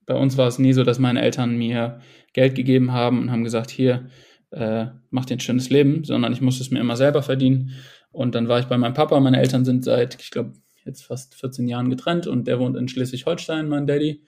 bei 0.06 0.16
uns 0.16 0.38
war 0.38 0.48
es 0.48 0.60
nie 0.60 0.74
so, 0.74 0.84
dass 0.84 1.00
meine 1.00 1.22
Eltern 1.22 1.58
mir 1.58 2.00
Geld 2.34 2.56
gegeben 2.56 2.92
haben 2.92 3.20
und 3.20 3.32
haben 3.32 3.44
gesagt, 3.44 3.72
hier, 3.72 4.10
äh, 4.52 4.88
mach 5.10 5.26
dir 5.26 5.38
ein 5.38 5.40
schönes 5.40 5.70
Leben, 5.70 6.04
sondern 6.04 6.32
ich 6.34 6.42
musste 6.42 6.64
es 6.64 6.72
mir 6.72 6.80
immer 6.80 6.96
selber 6.96 7.24
verdienen. 7.24 7.72
Und 8.12 8.36
dann 8.36 8.48
war 8.48 8.60
ich 8.60 8.66
bei 8.66 8.78
meinem 8.78 8.94
Papa. 8.94 9.20
Meine 9.20 9.40
Eltern 9.40 9.66
sind 9.66 9.84
seit, 9.84 10.22
ich 10.22 10.32
glaube, 10.32 10.54
jetzt 10.86 11.04
fast 11.04 11.36
14 11.36 11.68
Jahren 11.68 11.90
getrennt 11.90 12.28
und 12.28 12.48
der 12.48 12.60
wohnt 12.60 12.78
in 12.78 12.88
Schleswig-Holstein, 12.88 13.68
mein 13.68 13.88
Daddy. 13.88 14.22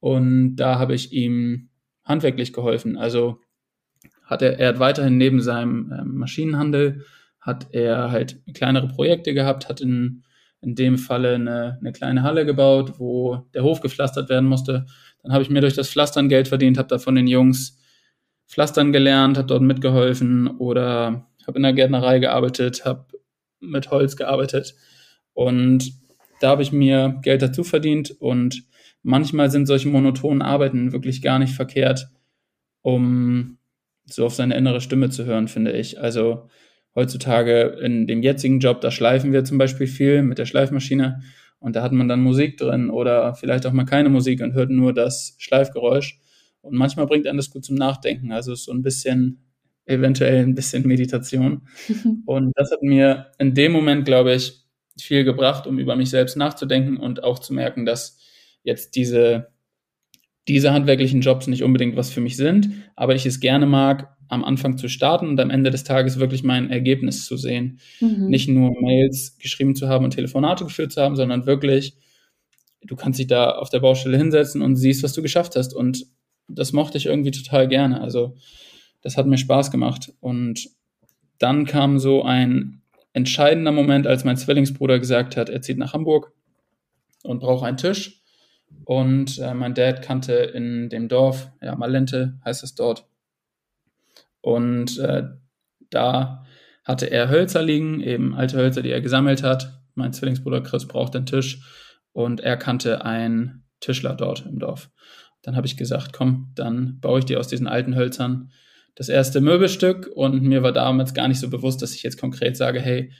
Und 0.00 0.56
da 0.56 0.78
habe 0.78 0.94
ich 0.94 1.12
ihm 1.12 1.70
handwerklich 2.04 2.52
geholfen. 2.52 2.96
Also 2.96 3.40
hat 4.24 4.42
er, 4.42 4.58
er 4.58 4.68
hat 4.68 4.78
weiterhin 4.78 5.16
neben 5.16 5.40
seinem 5.40 5.90
äh, 5.90 6.04
Maschinenhandel, 6.04 7.04
hat 7.40 7.68
er 7.72 8.10
halt 8.10 8.42
kleinere 8.54 8.88
Projekte 8.88 9.34
gehabt, 9.34 9.68
hat 9.68 9.80
in, 9.80 10.23
in 10.64 10.74
dem 10.74 10.98
Falle 10.98 11.34
eine, 11.34 11.78
eine 11.80 11.92
kleine 11.92 12.22
Halle 12.22 12.46
gebaut, 12.46 12.94
wo 12.98 13.46
der 13.54 13.62
Hof 13.62 13.80
gepflastert 13.80 14.28
werden 14.28 14.48
musste. 14.48 14.86
Dann 15.22 15.32
habe 15.32 15.42
ich 15.42 15.50
mir 15.50 15.60
durch 15.60 15.74
das 15.74 15.90
Pflastern 15.90 16.28
Geld 16.28 16.48
verdient, 16.48 16.78
habe 16.78 16.88
da 16.88 16.98
von 16.98 17.14
den 17.14 17.26
Jungs 17.26 17.78
Pflastern 18.46 18.92
gelernt, 18.92 19.36
habe 19.38 19.46
dort 19.46 19.62
mitgeholfen 19.62 20.48
oder 20.58 21.26
habe 21.46 21.58
in 21.58 21.62
der 21.62 21.72
Gärtnerei 21.72 22.18
gearbeitet, 22.18 22.84
habe 22.84 23.06
mit 23.60 23.90
Holz 23.90 24.16
gearbeitet. 24.16 24.74
Und 25.32 25.92
da 26.40 26.50
habe 26.50 26.62
ich 26.62 26.72
mir 26.72 27.18
Geld 27.22 27.42
dazu 27.42 27.64
verdient 27.64 28.10
und 28.20 28.64
manchmal 29.02 29.50
sind 29.50 29.66
solche 29.66 29.88
monotonen 29.88 30.42
Arbeiten 30.42 30.92
wirklich 30.92 31.22
gar 31.22 31.38
nicht 31.38 31.54
verkehrt, 31.54 32.08
um 32.82 33.58
so 34.06 34.26
auf 34.26 34.34
seine 34.34 34.56
innere 34.56 34.80
Stimme 34.80 35.10
zu 35.10 35.24
hören, 35.24 35.48
finde 35.48 35.72
ich. 35.72 36.00
Also 36.00 36.48
heutzutage 36.94 37.78
in 37.82 38.06
dem 38.06 38.22
jetzigen 38.22 38.60
Job, 38.60 38.80
da 38.80 38.90
schleifen 38.90 39.32
wir 39.32 39.44
zum 39.44 39.58
Beispiel 39.58 39.86
viel 39.86 40.22
mit 40.22 40.38
der 40.38 40.46
Schleifmaschine 40.46 41.22
und 41.58 41.76
da 41.76 41.82
hat 41.82 41.92
man 41.92 42.08
dann 42.08 42.20
Musik 42.20 42.58
drin 42.58 42.90
oder 42.90 43.34
vielleicht 43.34 43.66
auch 43.66 43.72
mal 43.72 43.84
keine 43.84 44.10
Musik 44.10 44.42
und 44.42 44.52
hört 44.52 44.70
nur 44.70 44.92
das 44.92 45.34
Schleifgeräusch. 45.38 46.20
Und 46.60 46.76
manchmal 46.76 47.06
bringt 47.06 47.26
einen 47.26 47.38
das 47.38 47.50
gut 47.50 47.64
zum 47.64 47.76
Nachdenken. 47.76 48.32
Also 48.32 48.52
ist 48.52 48.64
so 48.64 48.72
ein 48.72 48.82
bisschen 48.82 49.44
eventuell 49.86 50.42
ein 50.42 50.54
bisschen 50.54 50.86
Meditation. 50.86 51.62
Und 52.26 52.52
das 52.56 52.70
hat 52.70 52.82
mir 52.82 53.26
in 53.38 53.54
dem 53.54 53.72
Moment, 53.72 54.04
glaube 54.04 54.34
ich, 54.34 54.64
viel 54.98 55.24
gebracht, 55.24 55.66
um 55.66 55.78
über 55.78 55.96
mich 55.96 56.10
selbst 56.10 56.36
nachzudenken 56.36 56.96
und 56.98 57.24
auch 57.24 57.38
zu 57.40 57.52
merken, 57.52 57.84
dass 57.84 58.18
jetzt 58.62 58.94
diese, 58.94 59.48
diese 60.46 60.72
handwerklichen 60.72 61.20
Jobs 61.20 61.48
nicht 61.48 61.64
unbedingt 61.64 61.96
was 61.96 62.10
für 62.10 62.20
mich 62.20 62.36
sind, 62.36 62.70
aber 62.94 63.14
ich 63.14 63.26
es 63.26 63.40
gerne 63.40 63.66
mag, 63.66 64.13
am 64.28 64.44
Anfang 64.44 64.78
zu 64.78 64.88
starten 64.88 65.28
und 65.28 65.40
am 65.40 65.50
Ende 65.50 65.70
des 65.70 65.84
Tages 65.84 66.18
wirklich 66.18 66.42
mein 66.42 66.70
Ergebnis 66.70 67.24
zu 67.24 67.36
sehen. 67.36 67.80
Mhm. 68.00 68.28
Nicht 68.28 68.48
nur 68.48 68.72
Mails 68.80 69.36
geschrieben 69.38 69.74
zu 69.74 69.88
haben 69.88 70.04
und 70.04 70.12
Telefonate 70.12 70.64
geführt 70.64 70.92
zu 70.92 71.02
haben, 71.02 71.16
sondern 71.16 71.46
wirklich, 71.46 71.96
du 72.82 72.96
kannst 72.96 73.18
dich 73.18 73.26
da 73.26 73.50
auf 73.50 73.70
der 73.70 73.80
Baustelle 73.80 74.16
hinsetzen 74.16 74.62
und 74.62 74.76
siehst, 74.76 75.02
was 75.02 75.12
du 75.12 75.22
geschafft 75.22 75.56
hast. 75.56 75.74
Und 75.74 76.06
das 76.48 76.72
mochte 76.72 76.98
ich 76.98 77.06
irgendwie 77.06 77.30
total 77.30 77.68
gerne. 77.68 78.00
Also 78.00 78.36
das 79.02 79.16
hat 79.16 79.26
mir 79.26 79.38
Spaß 79.38 79.70
gemacht. 79.70 80.12
Und 80.20 80.68
dann 81.38 81.66
kam 81.66 81.98
so 81.98 82.22
ein 82.22 82.82
entscheidender 83.12 83.72
Moment, 83.72 84.06
als 84.06 84.24
mein 84.24 84.36
Zwillingsbruder 84.36 84.98
gesagt 84.98 85.36
hat, 85.36 85.48
er 85.48 85.62
zieht 85.62 85.78
nach 85.78 85.92
Hamburg 85.92 86.32
und 87.22 87.40
braucht 87.40 87.64
einen 87.64 87.76
Tisch. 87.76 88.22
Und 88.84 89.38
äh, 89.38 89.54
mein 89.54 89.74
Dad 89.74 90.02
kannte 90.02 90.32
in 90.32 90.88
dem 90.88 91.08
Dorf, 91.08 91.50
ja, 91.62 91.74
Malente 91.76 92.38
heißt 92.44 92.64
es 92.64 92.74
dort, 92.74 93.06
Und 94.44 94.98
äh, 94.98 95.22
da 95.88 96.44
hatte 96.84 97.10
er 97.10 97.30
Hölzer 97.30 97.62
liegen, 97.62 98.02
eben 98.02 98.34
alte 98.34 98.58
Hölzer, 98.58 98.82
die 98.82 98.90
er 98.90 99.00
gesammelt 99.00 99.42
hat. 99.42 99.80
Mein 99.94 100.12
Zwillingsbruder 100.12 100.60
Chris 100.60 100.86
braucht 100.86 101.16
einen 101.16 101.24
Tisch 101.24 101.62
und 102.12 102.40
er 102.40 102.58
kannte 102.58 103.06
einen 103.06 103.64
Tischler 103.80 104.14
dort 104.14 104.44
im 104.44 104.58
Dorf. 104.58 104.90
Dann 105.40 105.56
habe 105.56 105.66
ich 105.66 105.78
gesagt, 105.78 106.12
komm, 106.12 106.52
dann 106.56 107.00
baue 107.00 107.20
ich 107.20 107.24
dir 107.24 107.40
aus 107.40 107.48
diesen 107.48 107.66
alten 107.66 107.96
Hölzern 107.96 108.50
das 108.94 109.08
erste 109.08 109.40
Möbelstück 109.40 110.10
und 110.14 110.42
mir 110.42 110.62
war 110.62 110.72
damals 110.72 111.14
gar 111.14 111.26
nicht 111.26 111.40
so 111.40 111.48
bewusst, 111.48 111.80
dass 111.80 111.94
ich 111.94 112.02
jetzt 112.02 112.20
konkret 112.20 112.58
sage, 112.58 112.80
hey, 112.80 113.12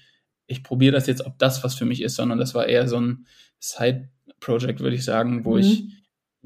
ich 0.46 0.62
probiere 0.62 0.92
das 0.92 1.06
jetzt, 1.06 1.24
ob 1.24 1.38
das 1.38 1.64
was 1.64 1.74
für 1.74 1.86
mich 1.86 2.02
ist, 2.02 2.16
sondern 2.16 2.38
das 2.38 2.54
war 2.54 2.66
eher 2.66 2.86
so 2.86 3.00
ein 3.00 3.26
Side-Project, 3.60 4.80
würde 4.80 4.96
ich 4.96 5.04
sagen, 5.04 5.46
wo 5.46 5.54
mhm. 5.54 5.60
ich 5.60 5.84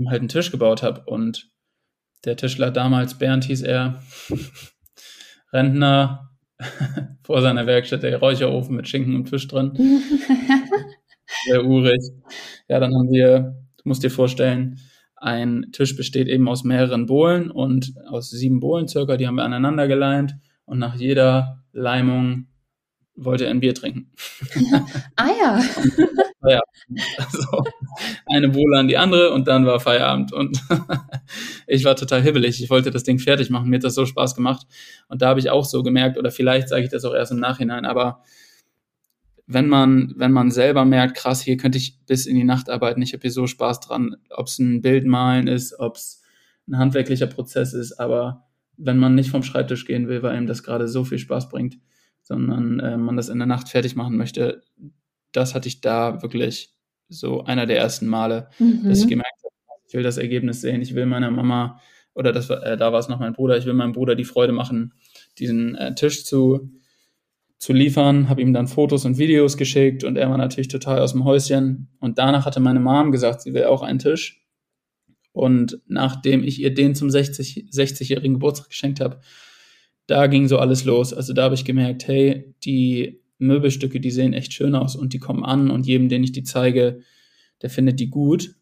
halt 0.06 0.20
einen 0.20 0.28
Tisch 0.28 0.52
gebaut 0.52 0.84
habe 0.84 1.02
und 1.06 1.50
der 2.24 2.36
Tischler 2.36 2.70
damals, 2.70 3.18
Bernd 3.18 3.44
hieß 3.44 3.62
er, 3.62 4.02
Rentner, 5.52 6.30
vor 7.22 7.40
seiner 7.40 7.66
Werkstatt 7.66 8.02
der 8.02 8.18
Räucherofen 8.18 8.76
mit 8.76 8.88
Schinken 8.88 9.14
und 9.14 9.28
Fisch 9.28 9.48
drin. 9.48 9.72
Sehr 11.46 11.64
urig. 11.64 12.00
Ja, 12.68 12.80
dann 12.80 12.94
haben 12.94 13.10
wir, 13.10 13.56
du 13.76 13.82
musst 13.84 14.02
dir 14.02 14.10
vorstellen, 14.10 14.78
ein 15.16 15.66
Tisch 15.72 15.96
besteht 15.96 16.28
eben 16.28 16.48
aus 16.48 16.64
mehreren 16.64 17.06
Bohlen 17.06 17.50
und 17.50 17.92
aus 18.08 18.30
sieben 18.30 18.60
Bohlen 18.60 18.88
circa, 18.88 19.16
die 19.16 19.26
haben 19.26 19.34
wir 19.34 19.44
aneinander 19.44 19.88
geleimt 19.88 20.36
und 20.64 20.78
nach 20.78 20.94
jeder 20.94 21.64
Leimung 21.72 22.46
wollte 23.24 23.44
er 23.44 23.50
ein 23.50 23.60
Bier 23.60 23.74
trinken. 23.74 24.10
ah 25.16 25.28
ja. 25.28 25.62
ja. 26.48 26.60
Also 27.16 27.64
eine 28.26 28.48
Bohle 28.48 28.78
an 28.78 28.88
die 28.88 28.96
andere 28.96 29.32
und 29.32 29.48
dann 29.48 29.66
war 29.66 29.80
Feierabend. 29.80 30.32
Und 30.32 30.62
ich 31.66 31.84
war 31.84 31.96
total 31.96 32.22
hibbelig. 32.22 32.62
Ich 32.62 32.70
wollte 32.70 32.90
das 32.90 33.02
Ding 33.02 33.18
fertig 33.18 33.50
machen. 33.50 33.68
Mir 33.68 33.76
hat 33.76 33.84
das 33.84 33.94
so 33.94 34.06
Spaß 34.06 34.34
gemacht. 34.34 34.66
Und 35.08 35.22
da 35.22 35.28
habe 35.28 35.40
ich 35.40 35.50
auch 35.50 35.64
so 35.64 35.82
gemerkt, 35.82 36.16
oder 36.18 36.30
vielleicht 36.30 36.68
sage 36.68 36.84
ich 36.84 36.90
das 36.90 37.04
auch 37.04 37.14
erst 37.14 37.32
im 37.32 37.40
Nachhinein, 37.40 37.84
aber 37.84 38.22
wenn 39.50 39.66
man, 39.66 40.12
wenn 40.16 40.30
man 40.30 40.50
selber 40.50 40.84
merkt, 40.84 41.16
krass, 41.16 41.40
hier 41.40 41.56
könnte 41.56 41.78
ich 41.78 41.98
bis 42.06 42.26
in 42.26 42.36
die 42.36 42.44
Nacht 42.44 42.68
arbeiten, 42.68 43.00
ich 43.00 43.14
habe 43.14 43.22
hier 43.22 43.30
so 43.30 43.46
Spaß 43.46 43.80
dran, 43.80 44.16
ob 44.28 44.46
es 44.46 44.58
ein 44.58 44.82
Bild 44.82 45.06
malen 45.06 45.46
ist, 45.46 45.78
ob 45.78 45.96
es 45.96 46.22
ein 46.68 46.76
handwerklicher 46.76 47.28
Prozess 47.28 47.72
ist, 47.72 47.98
aber 47.98 48.44
wenn 48.76 48.98
man 48.98 49.14
nicht 49.14 49.30
vom 49.30 49.42
Schreibtisch 49.42 49.86
gehen 49.86 50.06
will, 50.06 50.22
weil 50.22 50.36
ihm 50.36 50.46
das 50.46 50.62
gerade 50.62 50.86
so 50.86 51.02
viel 51.02 51.18
Spaß 51.18 51.48
bringt, 51.48 51.78
sondern 52.28 52.78
äh, 52.78 52.96
man 52.96 53.16
das 53.16 53.28
in 53.28 53.38
der 53.38 53.46
Nacht 53.46 53.68
fertig 53.68 53.96
machen 53.96 54.16
möchte, 54.16 54.62
das 55.32 55.54
hatte 55.54 55.68
ich 55.68 55.80
da 55.80 56.22
wirklich 56.22 56.74
so 57.08 57.42
einer 57.44 57.66
der 57.66 57.78
ersten 57.78 58.06
Male, 58.06 58.50
mhm. 58.58 58.84
dass 58.84 59.00
ich 59.00 59.08
gemerkt 59.08 59.38
habe, 59.42 59.80
ich 59.86 59.94
will 59.94 60.02
das 60.02 60.18
Ergebnis 60.18 60.60
sehen, 60.60 60.82
ich 60.82 60.94
will 60.94 61.06
meiner 61.06 61.30
Mama, 61.30 61.80
oder 62.14 62.32
das 62.32 62.50
äh, 62.50 62.76
da 62.76 62.92
war 62.92 63.00
es 63.00 63.08
noch 63.08 63.18
mein 63.18 63.32
Bruder, 63.32 63.56
ich 63.56 63.64
will 63.64 63.72
meinem 63.72 63.92
Bruder 63.92 64.14
die 64.14 64.24
Freude 64.24 64.52
machen, 64.52 64.92
diesen 65.38 65.74
äh, 65.74 65.94
Tisch 65.94 66.24
zu 66.24 66.70
zu 67.56 67.72
liefern, 67.72 68.28
habe 68.28 68.40
ihm 68.40 68.52
dann 68.52 68.68
Fotos 68.68 69.04
und 69.04 69.18
Videos 69.18 69.56
geschickt 69.56 70.04
und 70.04 70.16
er 70.16 70.30
war 70.30 70.38
natürlich 70.38 70.68
total 70.68 71.00
aus 71.00 71.10
dem 71.10 71.24
Häuschen. 71.24 71.88
Und 71.98 72.18
danach 72.18 72.46
hatte 72.46 72.60
meine 72.60 72.78
Mom 72.78 73.10
gesagt, 73.10 73.42
sie 73.42 73.52
will 73.52 73.64
auch 73.64 73.82
einen 73.82 73.98
Tisch. 73.98 74.46
Und 75.32 75.80
nachdem 75.88 76.44
ich 76.44 76.60
ihr 76.60 76.72
den 76.72 76.94
zum 76.94 77.10
60, 77.10 77.66
60-jährigen 77.72 78.34
Geburtstag 78.34 78.68
geschenkt 78.68 79.00
habe, 79.00 79.20
da 80.08 80.26
ging 80.26 80.48
so 80.48 80.58
alles 80.58 80.84
los. 80.84 81.14
Also 81.14 81.32
da 81.32 81.44
habe 81.44 81.54
ich 81.54 81.64
gemerkt, 81.64 82.08
hey, 82.08 82.54
die 82.64 83.22
Möbelstücke, 83.38 84.00
die 84.00 84.10
sehen 84.10 84.32
echt 84.32 84.52
schön 84.52 84.74
aus 84.74 84.96
und 84.96 85.12
die 85.12 85.18
kommen 85.18 85.44
an 85.44 85.70
und 85.70 85.86
jedem, 85.86 86.08
den 86.08 86.24
ich 86.24 86.32
die 86.32 86.42
zeige, 86.42 87.02
der 87.62 87.70
findet 87.70 88.00
die 88.00 88.10
gut. 88.10 88.56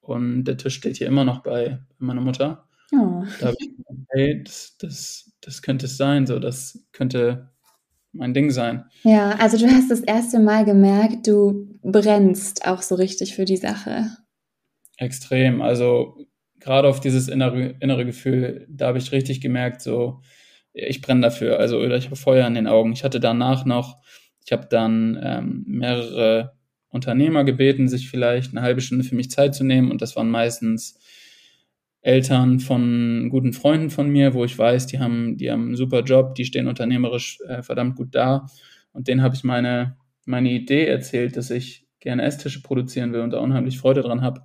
Und 0.00 0.44
der 0.44 0.56
Tisch 0.56 0.76
steht 0.76 0.98
hier 0.98 1.08
immer 1.08 1.24
noch 1.24 1.42
bei 1.42 1.80
meiner 1.98 2.20
Mutter. 2.20 2.68
Oh. 2.92 3.24
Da 3.40 3.46
habe 3.46 3.56
ich 3.58 3.76
gedacht, 3.76 4.06
hey, 4.10 4.44
das, 4.44 4.76
das, 4.78 5.32
das 5.40 5.62
könnte 5.62 5.86
es 5.86 5.96
sein, 5.96 6.26
so 6.26 6.38
das 6.38 6.86
könnte 6.92 7.50
mein 8.12 8.34
Ding 8.34 8.50
sein. 8.50 8.84
Ja, 9.02 9.30
also 9.36 9.58
du 9.58 9.66
hast 9.66 9.90
das 9.90 10.00
erste 10.00 10.38
Mal 10.38 10.64
gemerkt, 10.64 11.26
du 11.26 11.78
brennst 11.82 12.66
auch 12.66 12.82
so 12.82 12.94
richtig 12.94 13.34
für 13.34 13.46
die 13.46 13.56
Sache. 13.56 14.10
Extrem. 14.98 15.60
Also 15.60 16.18
gerade 16.60 16.88
auf 16.88 17.00
dieses 17.00 17.28
innere, 17.28 17.76
innere 17.80 18.04
Gefühl, 18.04 18.66
da 18.68 18.88
habe 18.88 18.98
ich 18.98 19.12
richtig 19.12 19.40
gemerkt, 19.40 19.82
so, 19.82 20.20
ich 20.72 21.00
brenne 21.00 21.22
dafür. 21.22 21.58
Also, 21.58 21.78
oder 21.78 21.96
ich 21.96 22.06
habe 22.06 22.16
Feuer 22.16 22.46
in 22.46 22.54
den 22.54 22.66
Augen. 22.66 22.92
Ich 22.92 23.04
hatte 23.04 23.20
danach 23.20 23.64
noch, 23.64 23.98
ich 24.44 24.52
habe 24.52 24.66
dann 24.68 25.18
ähm, 25.22 25.64
mehrere 25.66 26.56
Unternehmer 26.88 27.44
gebeten, 27.44 27.88
sich 27.88 28.08
vielleicht 28.08 28.52
eine 28.52 28.62
halbe 28.62 28.80
Stunde 28.80 29.04
für 29.04 29.14
mich 29.14 29.30
Zeit 29.30 29.54
zu 29.54 29.64
nehmen. 29.64 29.90
Und 29.90 30.02
das 30.02 30.16
waren 30.16 30.30
meistens 30.30 30.98
Eltern 32.02 32.60
von 32.60 33.28
guten 33.30 33.52
Freunden 33.52 33.90
von 33.90 34.08
mir, 34.08 34.34
wo 34.34 34.44
ich 34.44 34.56
weiß, 34.56 34.86
die 34.86 34.98
haben, 34.98 35.36
die 35.38 35.50
haben 35.50 35.66
einen 35.66 35.76
super 35.76 36.02
Job, 36.02 36.34
die 36.34 36.44
stehen 36.44 36.68
unternehmerisch 36.68 37.40
äh, 37.48 37.62
verdammt 37.62 37.96
gut 37.96 38.14
da. 38.14 38.46
Und 38.92 39.08
denen 39.08 39.22
habe 39.22 39.34
ich 39.34 39.44
meine, 39.44 39.96
meine 40.24 40.50
Idee 40.50 40.86
erzählt, 40.86 41.36
dass 41.36 41.50
ich 41.50 41.86
gerne 42.00 42.22
Esstische 42.22 42.62
produzieren 42.62 43.12
will 43.12 43.20
und 43.20 43.30
da 43.30 43.38
unheimlich 43.38 43.78
Freude 43.78 44.02
dran 44.02 44.22
habe. 44.22 44.42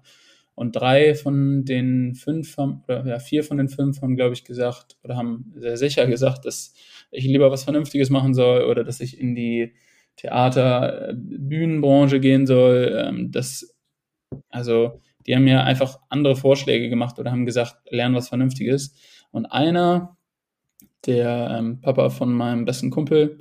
Und 0.54 0.76
drei 0.76 1.16
von 1.16 1.66
den 1.66 2.14
fünf 2.14 2.58
haben, 2.58 2.84
oder 2.88 3.06
ja, 3.06 3.20
vier 3.20 3.44
von 3.44 3.58
den 3.58 3.70
fünf 3.70 4.02
haben, 4.02 4.16
glaube 4.16 4.34
ich, 4.34 4.44
gesagt 4.44 4.98
oder 5.04 5.16
haben 5.16 5.54
sehr 5.56 5.78
sicher 5.78 6.06
gesagt, 6.08 6.46
dass 6.46 6.74
ich 7.10 7.26
lieber 7.26 7.52
was 7.52 7.64
Vernünftiges 7.64 8.10
machen 8.10 8.34
soll 8.34 8.64
oder 8.64 8.84
dass 8.84 9.00
ich 9.00 9.20
in 9.20 9.34
die 9.34 9.74
Theater, 10.18 11.14
Bühnenbranche 11.16 12.20
gehen 12.20 12.46
soll. 12.46 13.06
Ähm, 13.08 13.32
das, 13.32 13.76
also 14.50 15.02
die 15.26 15.36
haben 15.36 15.46
mir 15.46 15.64
einfach 15.64 16.00
andere 16.10 16.36
Vorschläge 16.36 16.90
gemacht 16.90 17.18
oder 17.20 17.32
haben 17.32 17.46
gesagt, 17.46 17.78
lern 17.90 18.14
was 18.14 18.30
Vernünftiges. 18.30 18.96
Und 19.32 19.46
einer, 19.46 20.18
der 21.06 21.56
ähm, 21.58 21.82
Papa 21.82 22.10
von 22.10 22.34
meinem 22.34 22.66
besten 22.66 22.92
Kumpel, 22.92 23.40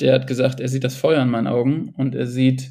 der 0.00 0.14
hat 0.14 0.26
gesagt, 0.26 0.60
er 0.60 0.68
sieht 0.68 0.84
das 0.84 0.96
Feuer 0.96 1.22
in 1.22 1.30
meinen 1.30 1.46
Augen 1.46 1.94
und 1.96 2.14
er 2.14 2.26
sieht, 2.26 2.70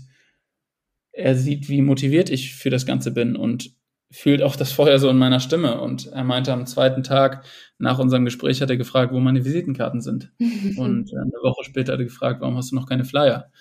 er 1.14 1.36
sieht, 1.36 1.70
wie 1.70 1.82
motiviert 1.82 2.30
ich 2.30 2.56
für 2.56 2.70
das 2.70 2.86
Ganze 2.86 3.12
bin 3.12 3.36
und 3.36 3.72
fühlt 4.12 4.44
auch 4.44 4.56
das 4.56 4.72
Feuer 4.72 5.00
so 5.00 5.10
in 5.10 5.18
meiner 5.18 5.40
Stimme. 5.40 5.80
Und 5.80 6.08
er 6.08 6.24
meinte 6.24 6.54
am 6.54 6.66
zweiten 6.66 7.04
Tag 7.04 7.46
nach 7.80 7.98
unserem 8.00 8.26
Gespräch 8.26 8.62
hat 8.62 8.70
er 8.70 8.78
gefragt, 8.78 9.14
wo 9.14 9.20
meine 9.20 9.46
Visitenkarten 9.46 10.02
sind. 10.02 10.32
und 10.78 11.14
eine 11.14 11.32
Woche 11.42 11.64
später 11.64 11.94
hat 11.94 12.00
er 12.00 12.06
gefragt, 12.06 12.42
warum 12.42 12.58
hast 12.58 12.72
du 12.72 12.76
noch 12.76 12.88
keine 12.88 13.06
Flyer? 13.06 13.52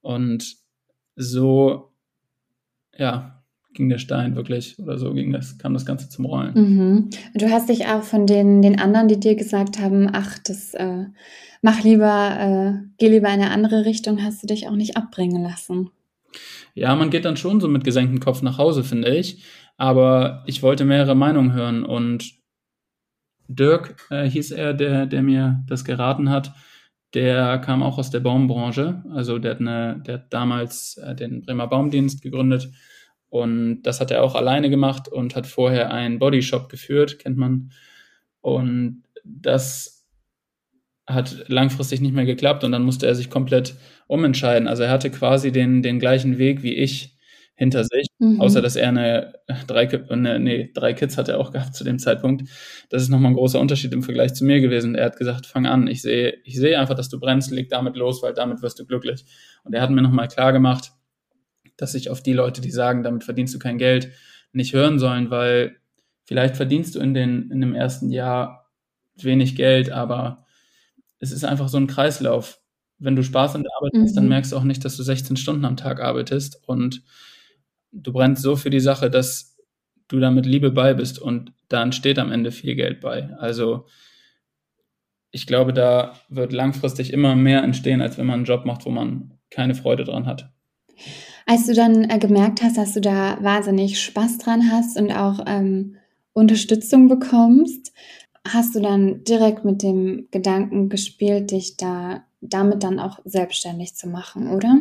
Und 0.00 0.56
so, 1.16 1.92
ja, 2.96 3.42
ging 3.72 3.88
der 3.88 3.98
Stein 3.98 4.36
wirklich 4.36 4.78
oder 4.78 4.98
so 4.98 5.12
ging 5.12 5.32
das, 5.32 5.58
kam 5.58 5.74
das 5.74 5.86
Ganze 5.86 6.08
zum 6.08 6.26
Rollen. 6.26 6.54
Mhm. 6.54 7.10
Du 7.34 7.50
hast 7.50 7.68
dich 7.68 7.86
auch 7.86 8.02
von 8.02 8.26
den, 8.26 8.62
den 8.62 8.78
anderen, 8.78 9.08
die 9.08 9.18
dir 9.18 9.34
gesagt 9.34 9.80
haben, 9.80 10.08
ach, 10.12 10.38
das 10.38 10.74
äh, 10.74 11.04
mach 11.62 11.82
lieber, 11.82 12.36
äh, 12.40 12.86
geh 12.98 13.08
lieber 13.08 13.28
in 13.28 13.40
eine 13.40 13.50
andere 13.50 13.84
Richtung, 13.84 14.22
hast 14.22 14.42
du 14.42 14.46
dich 14.46 14.68
auch 14.68 14.76
nicht 14.76 14.96
abbringen 14.96 15.42
lassen. 15.42 15.90
Ja, 16.74 16.94
man 16.96 17.10
geht 17.10 17.24
dann 17.24 17.36
schon 17.36 17.60
so 17.60 17.68
mit 17.68 17.84
gesenktem 17.84 18.20
Kopf 18.20 18.42
nach 18.42 18.58
Hause, 18.58 18.84
finde 18.84 19.14
ich. 19.14 19.44
Aber 19.76 20.42
ich 20.46 20.62
wollte 20.62 20.84
mehrere 20.84 21.14
Meinungen 21.14 21.52
hören 21.52 21.84
und 21.84 22.34
Dirk 23.48 23.96
äh, 24.10 24.28
hieß 24.28 24.52
er, 24.52 24.74
der, 24.74 25.06
der 25.06 25.22
mir 25.22 25.62
das 25.66 25.84
geraten 25.84 26.30
hat. 26.30 26.52
Der 27.12 27.58
kam 27.58 27.82
auch 27.82 27.98
aus 27.98 28.10
der 28.10 28.20
Baumbranche. 28.20 29.04
Also 29.10 29.38
der 29.38 29.52
hat, 29.52 29.60
eine, 29.60 30.02
der 30.06 30.14
hat 30.14 30.32
damals 30.32 30.96
äh, 30.96 31.14
den 31.14 31.42
Bremer 31.42 31.66
Baumdienst 31.66 32.22
gegründet 32.22 32.70
und 33.34 33.82
das 33.82 34.00
hat 34.00 34.12
er 34.12 34.22
auch 34.22 34.36
alleine 34.36 34.70
gemacht 34.70 35.08
und 35.08 35.34
hat 35.34 35.48
vorher 35.48 35.92
einen 35.92 36.20
Bodyshop 36.20 36.68
geführt, 36.68 37.18
kennt 37.18 37.36
man. 37.36 37.72
Und 38.40 39.02
das 39.24 39.93
hat 41.06 41.44
langfristig 41.48 42.00
nicht 42.00 42.14
mehr 42.14 42.24
geklappt 42.24 42.64
und 42.64 42.72
dann 42.72 42.82
musste 42.82 43.06
er 43.06 43.14
sich 43.14 43.30
komplett 43.30 43.74
umentscheiden. 44.06 44.68
Also 44.68 44.84
er 44.84 44.90
hatte 44.90 45.10
quasi 45.10 45.52
den, 45.52 45.82
den 45.82 45.98
gleichen 45.98 46.38
Weg 46.38 46.62
wie 46.62 46.74
ich 46.74 47.14
hinter 47.56 47.84
sich, 47.84 48.08
mhm. 48.18 48.40
außer 48.40 48.60
dass 48.62 48.74
er 48.74 48.88
eine 48.88 49.34
drei, 49.66 49.88
eine, 50.10 50.40
nee, 50.40 50.70
drei 50.74 50.92
Kids 50.92 51.16
hat 51.16 51.28
er 51.28 51.38
auch 51.38 51.52
gehabt 51.52 51.74
zu 51.74 51.84
dem 51.84 51.98
Zeitpunkt. 51.98 52.48
Das 52.88 53.02
ist 53.02 53.10
nochmal 53.10 53.30
ein 53.30 53.36
großer 53.36 53.60
Unterschied 53.60 53.92
im 53.92 54.02
Vergleich 54.02 54.34
zu 54.34 54.44
mir 54.44 54.60
gewesen. 54.60 54.94
Er 54.94 55.06
hat 55.06 55.16
gesagt, 55.16 55.46
fang 55.46 55.66
an, 55.66 55.86
ich 55.86 56.02
sehe, 56.02 56.38
ich 56.44 56.56
sehe 56.56 56.78
einfach, 56.78 56.94
dass 56.94 57.08
du 57.08 57.20
brennst, 57.20 57.50
leg 57.52 57.68
damit 57.68 57.96
los, 57.96 58.22
weil 58.22 58.34
damit 58.34 58.62
wirst 58.62 58.80
du 58.80 58.86
glücklich. 58.86 59.24
Und 59.62 59.72
er 59.72 59.82
hat 59.82 59.90
mir 59.90 60.02
nochmal 60.02 60.28
klar 60.28 60.52
gemacht, 60.52 60.92
dass 61.76 61.92
sich 61.92 62.10
auf 62.10 62.22
die 62.22 62.32
Leute, 62.32 62.60
die 62.60 62.70
sagen, 62.70 63.02
damit 63.02 63.24
verdienst 63.24 63.54
du 63.54 63.58
kein 63.58 63.78
Geld, 63.78 64.10
nicht 64.52 64.72
hören 64.72 64.98
sollen, 64.98 65.30
weil 65.30 65.76
vielleicht 66.24 66.56
verdienst 66.56 66.94
du 66.94 67.00
in, 67.00 67.14
den, 67.14 67.50
in 67.50 67.60
dem 67.60 67.74
ersten 67.74 68.10
Jahr 68.10 68.70
wenig 69.16 69.54
Geld, 69.54 69.90
aber 69.90 70.43
es 71.24 71.32
ist 71.32 71.44
einfach 71.44 71.68
so 71.68 71.78
ein 71.78 71.86
Kreislauf. 71.86 72.60
Wenn 72.98 73.16
du 73.16 73.24
Spaß 73.24 73.54
an 73.54 73.62
der 73.62 73.72
Arbeit 73.76 73.92
hast, 74.02 74.14
dann 74.14 74.24
mhm. 74.24 74.30
merkst 74.30 74.52
du 74.52 74.56
auch 74.56 74.62
nicht, 74.62 74.84
dass 74.84 74.96
du 74.96 75.02
16 75.02 75.36
Stunden 75.36 75.64
am 75.64 75.76
Tag 75.76 76.00
arbeitest 76.00 76.62
und 76.66 77.02
du 77.92 78.12
brennst 78.12 78.42
so 78.42 78.56
für 78.56 78.70
die 78.70 78.80
Sache, 78.80 79.10
dass 79.10 79.56
du 80.08 80.20
damit 80.20 80.46
Liebe 80.46 80.70
bei 80.70 80.94
bist 80.94 81.18
und 81.18 81.52
da 81.68 81.82
entsteht 81.82 82.18
am 82.18 82.30
Ende 82.30 82.52
viel 82.52 82.74
Geld 82.74 83.00
bei. 83.00 83.30
Also 83.38 83.86
ich 85.30 85.46
glaube, 85.46 85.72
da 85.72 86.14
wird 86.28 86.52
langfristig 86.52 87.12
immer 87.12 87.34
mehr 87.34 87.62
entstehen, 87.62 88.00
als 88.00 88.18
wenn 88.18 88.26
man 88.26 88.40
einen 88.40 88.44
Job 88.44 88.64
macht, 88.64 88.84
wo 88.84 88.90
man 88.90 89.38
keine 89.50 89.74
Freude 89.74 90.04
dran 90.04 90.26
hat. 90.26 90.52
Als 91.46 91.66
du 91.66 91.74
dann 91.74 92.08
äh, 92.08 92.18
gemerkt 92.18 92.62
hast, 92.62 92.76
dass 92.76 92.92
du 92.92 93.00
da 93.00 93.38
wahnsinnig 93.42 94.00
Spaß 94.00 94.38
dran 94.38 94.70
hast 94.70 94.96
und 94.98 95.10
auch 95.10 95.40
ähm, 95.46 95.96
Unterstützung 96.32 97.08
bekommst, 97.08 97.92
hast 98.46 98.74
du 98.74 98.80
dann 98.80 99.24
direkt 99.24 99.64
mit 99.64 99.82
dem 99.82 100.28
Gedanken 100.30 100.88
gespielt, 100.88 101.50
dich 101.50 101.76
da 101.76 102.24
damit 102.40 102.82
dann 102.82 103.00
auch 103.00 103.18
selbstständig 103.24 103.94
zu 103.94 104.06
machen, 104.06 104.48
oder? 104.48 104.78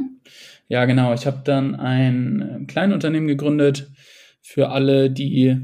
Ja, 0.68 0.86
genau. 0.86 1.14
Ich 1.14 1.26
habe 1.26 1.42
dann 1.46 1.76
ein 1.76 2.66
Kleinunternehmen 2.68 3.28
gegründet 3.28 3.90
für 4.42 4.70
alle, 4.70 5.10
die 5.10 5.62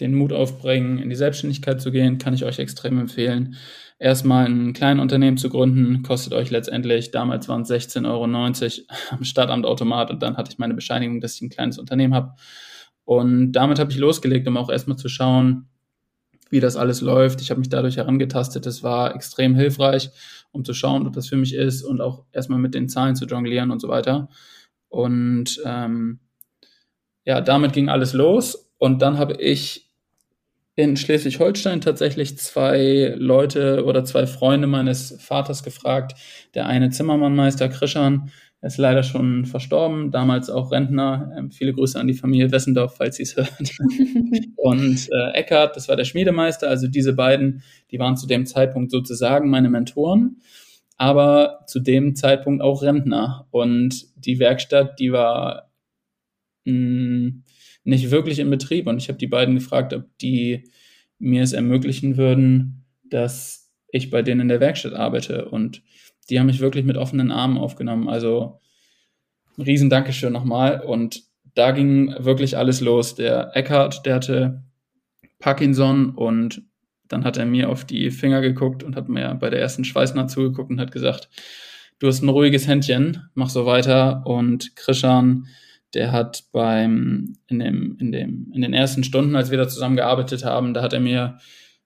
den 0.00 0.14
Mut 0.14 0.32
aufbringen, 0.32 0.98
in 0.98 1.10
die 1.10 1.16
Selbstständigkeit 1.16 1.80
zu 1.80 1.90
gehen, 1.90 2.18
kann 2.18 2.34
ich 2.34 2.44
euch 2.44 2.58
extrem 2.58 2.98
empfehlen. 3.00 3.56
Erstmal 3.98 4.46
ein 4.46 4.72
kleines 4.74 5.02
Unternehmen 5.02 5.38
zu 5.38 5.48
gründen, 5.48 6.02
kostet 6.04 6.32
euch 6.34 6.50
letztendlich, 6.50 7.10
damals 7.10 7.48
waren 7.48 7.62
es 7.62 7.70
16,90 7.70 8.06
Euro 8.06 8.24
am 9.10 9.24
Stadtamtautomat 9.24 10.10
und 10.10 10.22
dann 10.22 10.36
hatte 10.36 10.52
ich 10.52 10.58
meine 10.58 10.74
Bescheinigung, 10.74 11.20
dass 11.20 11.34
ich 11.34 11.42
ein 11.42 11.50
kleines 11.50 11.78
Unternehmen 11.78 12.14
habe. 12.14 12.34
Und 13.04 13.52
damit 13.52 13.78
habe 13.78 13.90
ich 13.90 13.98
losgelegt, 13.98 14.46
um 14.46 14.56
auch 14.56 14.70
erstmal 14.70 14.98
zu 14.98 15.08
schauen, 15.08 15.68
wie 16.50 16.60
das 16.60 16.76
alles 16.76 17.00
läuft. 17.00 17.40
Ich 17.40 17.50
habe 17.50 17.60
mich 17.60 17.68
dadurch 17.68 17.96
herangetastet. 17.96 18.66
Es 18.66 18.82
war 18.82 19.14
extrem 19.14 19.54
hilfreich, 19.54 20.10
um 20.52 20.64
zu 20.64 20.74
schauen, 20.74 21.06
ob 21.06 21.12
das 21.12 21.28
für 21.28 21.36
mich 21.36 21.54
ist 21.54 21.82
und 21.82 22.00
auch 22.00 22.24
erstmal 22.32 22.58
mit 22.58 22.74
den 22.74 22.88
Zahlen 22.88 23.16
zu 23.16 23.26
jonglieren 23.26 23.70
und 23.70 23.80
so 23.80 23.88
weiter. 23.88 24.28
Und 24.88 25.60
ähm, 25.64 26.20
ja, 27.24 27.40
damit 27.40 27.72
ging 27.72 27.88
alles 27.88 28.12
los. 28.12 28.70
Und 28.78 29.02
dann 29.02 29.18
habe 29.18 29.34
ich 29.34 29.90
in 30.76 30.96
Schleswig-Holstein 30.96 31.80
tatsächlich 31.80 32.38
zwei 32.38 33.12
Leute 33.16 33.84
oder 33.84 34.04
zwei 34.04 34.28
Freunde 34.28 34.68
meines 34.68 35.16
Vaters 35.20 35.64
gefragt. 35.64 36.14
Der 36.54 36.66
eine 36.66 36.90
Zimmermannmeister 36.90 37.68
Krischan 37.68 38.30
ist 38.60 38.78
leider 38.78 39.04
schon 39.04 39.44
verstorben, 39.44 40.10
damals 40.10 40.50
auch 40.50 40.72
Rentner. 40.72 41.32
Ähm, 41.36 41.50
viele 41.50 41.72
Grüße 41.72 41.98
an 41.98 42.08
die 42.08 42.14
Familie 42.14 42.50
Wessendorf, 42.50 42.96
falls 42.96 43.16
sie 43.16 43.22
es 43.22 43.36
hört. 43.36 43.52
und 44.56 45.08
äh, 45.12 45.38
Eckart, 45.38 45.76
das 45.76 45.88
war 45.88 45.96
der 45.96 46.04
Schmiedemeister. 46.04 46.68
Also 46.68 46.88
diese 46.88 47.12
beiden, 47.12 47.62
die 47.90 47.98
waren 47.98 48.16
zu 48.16 48.26
dem 48.26 48.46
Zeitpunkt 48.46 48.90
sozusagen 48.90 49.48
meine 49.48 49.70
Mentoren, 49.70 50.40
aber 50.96 51.60
zu 51.68 51.78
dem 51.78 52.16
Zeitpunkt 52.16 52.60
auch 52.60 52.82
Rentner. 52.82 53.46
Und 53.52 54.06
die 54.16 54.40
Werkstatt, 54.40 54.98
die 54.98 55.12
war 55.12 55.70
mh, 56.64 56.72
mm, 56.72 57.44
nicht 57.84 58.10
wirklich 58.10 58.40
in 58.40 58.50
Betrieb. 58.50 58.88
Und 58.88 58.98
ich 58.98 59.08
habe 59.08 59.18
die 59.18 59.28
beiden 59.28 59.54
gefragt, 59.54 59.94
ob 59.94 60.04
die 60.18 60.64
mir 61.20 61.44
es 61.44 61.52
ermöglichen 61.52 62.16
würden, 62.16 62.84
dass 63.04 63.70
ich 63.90 64.10
bei 64.10 64.22
denen 64.22 64.42
in 64.42 64.48
der 64.48 64.60
Werkstatt 64.60 64.94
arbeite. 64.94 65.48
Und 65.48 65.82
die 66.30 66.38
haben 66.38 66.46
mich 66.46 66.60
wirklich 66.60 66.84
mit 66.84 66.96
offenen 66.96 67.30
Armen 67.30 67.58
aufgenommen. 67.58 68.08
Also 68.08 68.60
ein 69.56 69.62
riesen 69.62 69.90
Dankeschön 69.90 70.32
nochmal. 70.32 70.80
Und 70.80 71.22
da 71.54 71.72
ging 71.72 72.14
wirklich 72.18 72.56
alles 72.56 72.80
los. 72.80 73.14
Der 73.14 73.56
Eckhart, 73.56 74.06
der 74.06 74.14
hatte 74.14 74.62
Parkinson 75.38 76.10
und 76.10 76.62
dann 77.08 77.24
hat 77.24 77.36
er 77.36 77.46
mir 77.46 77.70
auf 77.70 77.84
die 77.84 78.10
Finger 78.10 78.40
geguckt 78.40 78.82
und 78.82 78.94
hat 78.94 79.08
mir 79.08 79.34
bei 79.34 79.50
der 79.50 79.60
ersten 79.60 79.84
Schweißnaht 79.84 80.30
zugeguckt 80.30 80.70
und 80.70 80.80
hat 80.80 80.92
gesagt, 80.92 81.28
du 81.98 82.06
hast 82.06 82.22
ein 82.22 82.28
ruhiges 82.28 82.68
Händchen, 82.68 83.28
mach 83.34 83.48
so 83.48 83.64
weiter. 83.66 84.26
Und 84.26 84.76
Krishan, 84.76 85.46
der 85.94 86.12
hat 86.12 86.44
beim, 86.52 87.36
in 87.46 87.58
dem, 87.58 87.96
in 87.98 88.12
dem, 88.12 88.52
in 88.54 88.60
den 88.60 88.74
ersten 88.74 89.04
Stunden, 89.04 89.34
als 89.36 89.50
wir 89.50 89.58
da 89.58 89.68
zusammengearbeitet 89.68 90.44
haben, 90.44 90.74
da 90.74 90.82
hat 90.82 90.92
er 90.92 91.00
mir 91.00 91.38